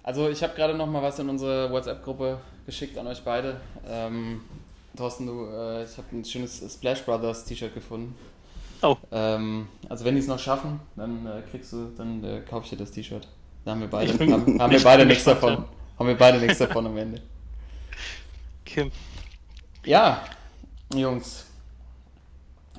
[0.03, 3.59] Also ich habe gerade noch mal was in unsere WhatsApp-Gruppe geschickt an euch beide.
[3.87, 4.41] Ähm,
[4.95, 8.15] Thorsten, du, äh, ich habe ein schönes Splash Brothers T-Shirt gefunden.
[8.81, 8.97] Oh.
[9.11, 12.69] Ähm, also wenn die es noch schaffen, dann äh, kriegst du, dann äh, kaufe ich
[12.71, 13.27] dir das T-Shirt.
[13.63, 15.65] Da haben wir beide, haben, haben wir beide nichts davon.
[15.97, 17.21] Haben wir beide nichts davon am Ende.
[18.65, 18.91] Okay.
[19.85, 20.23] Ja,
[20.95, 21.45] Jungs.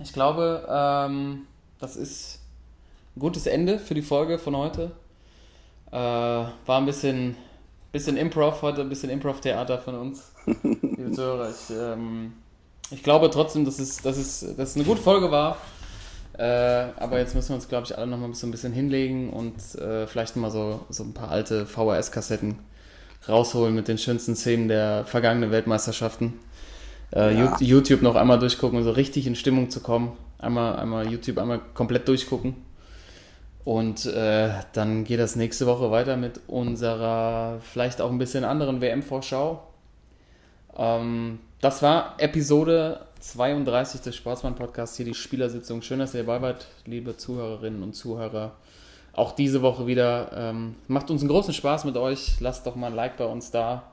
[0.02, 1.42] Ich glaube, ähm,
[1.78, 2.40] das ist
[3.14, 4.92] ein gutes Ende für die Folge von heute.
[5.92, 7.36] Äh, war ein bisschen,
[7.92, 10.32] bisschen Improv heute, ein bisschen Improv-Theater von uns,
[10.62, 11.50] liebe Zuhörer.
[11.50, 12.32] Ich, ähm,
[12.90, 15.58] ich glaube trotzdem, dass es, dass, es, dass es eine gute Folge war.
[16.38, 19.30] Äh, aber jetzt müssen wir uns, glaube ich, alle noch mal so ein bisschen hinlegen
[19.30, 22.58] und äh, vielleicht mal so, so ein paar alte VHS-Kassetten
[23.28, 26.40] rausholen mit den schönsten Szenen der vergangenen Weltmeisterschaften.
[27.14, 27.56] Äh, Ja.
[27.60, 30.12] YouTube noch einmal durchgucken, um so richtig in Stimmung zu kommen.
[30.38, 32.56] Einmal, einmal YouTube einmal komplett durchgucken.
[33.64, 38.80] Und äh, dann geht das nächste Woche weiter mit unserer vielleicht auch ein bisschen anderen
[38.82, 39.62] WM-Vorschau.
[40.76, 45.80] Ähm, das war Episode 32 des Sportsmann-Podcasts, hier die Spielersitzung.
[45.80, 48.52] Schön, dass ihr dabei wart, liebe Zuhörerinnen und Zuhörer.
[49.14, 50.30] auch diese Woche wieder.
[50.34, 52.40] Ähm, macht uns einen großen Spaß mit euch.
[52.40, 53.84] Lasst doch mal ein Like bei uns da.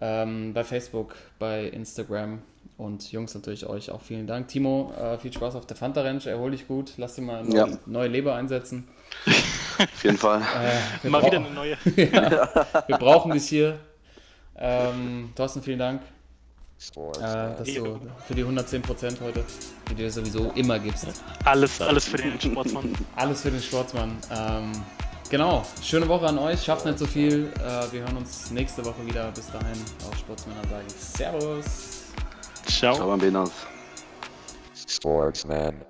[0.00, 2.42] Ähm, bei Facebook, bei Instagram.
[2.76, 4.48] Und Jungs, natürlich euch auch vielen Dank.
[4.48, 6.26] Timo, äh, viel Spaß auf der Fanta Ranch.
[6.26, 6.92] Erhol dich gut.
[6.96, 7.68] Lass dir mal eine Ja.
[7.86, 8.88] neue, Leber einsetzen.
[9.78, 10.40] Auf jeden Fall.
[10.40, 11.76] Äh, wir Mal wieder eine neue.
[11.84, 13.78] Wir brauchen dich hier.
[14.56, 16.02] Ähm, Thorsten, vielen Dank,
[16.78, 19.44] Sports äh, dass du für die 110% heute,
[19.88, 21.06] die du dir sowieso immer gibst.
[21.44, 22.92] Alles, alles für den Sportsmann.
[23.16, 24.16] Alles für den Sportsmann.
[24.30, 24.72] Ähm,
[25.30, 26.62] genau, schöne Woche an euch.
[26.62, 27.52] Schafft nicht so viel.
[27.58, 29.30] Äh, wir hören uns nächste Woche wieder.
[29.32, 31.64] Bis dahin auf Sportsmänner sage ich Servus.
[32.66, 32.94] Ciao.
[32.94, 33.50] Ciao, Bambinos.
[34.86, 35.84] Sportsman.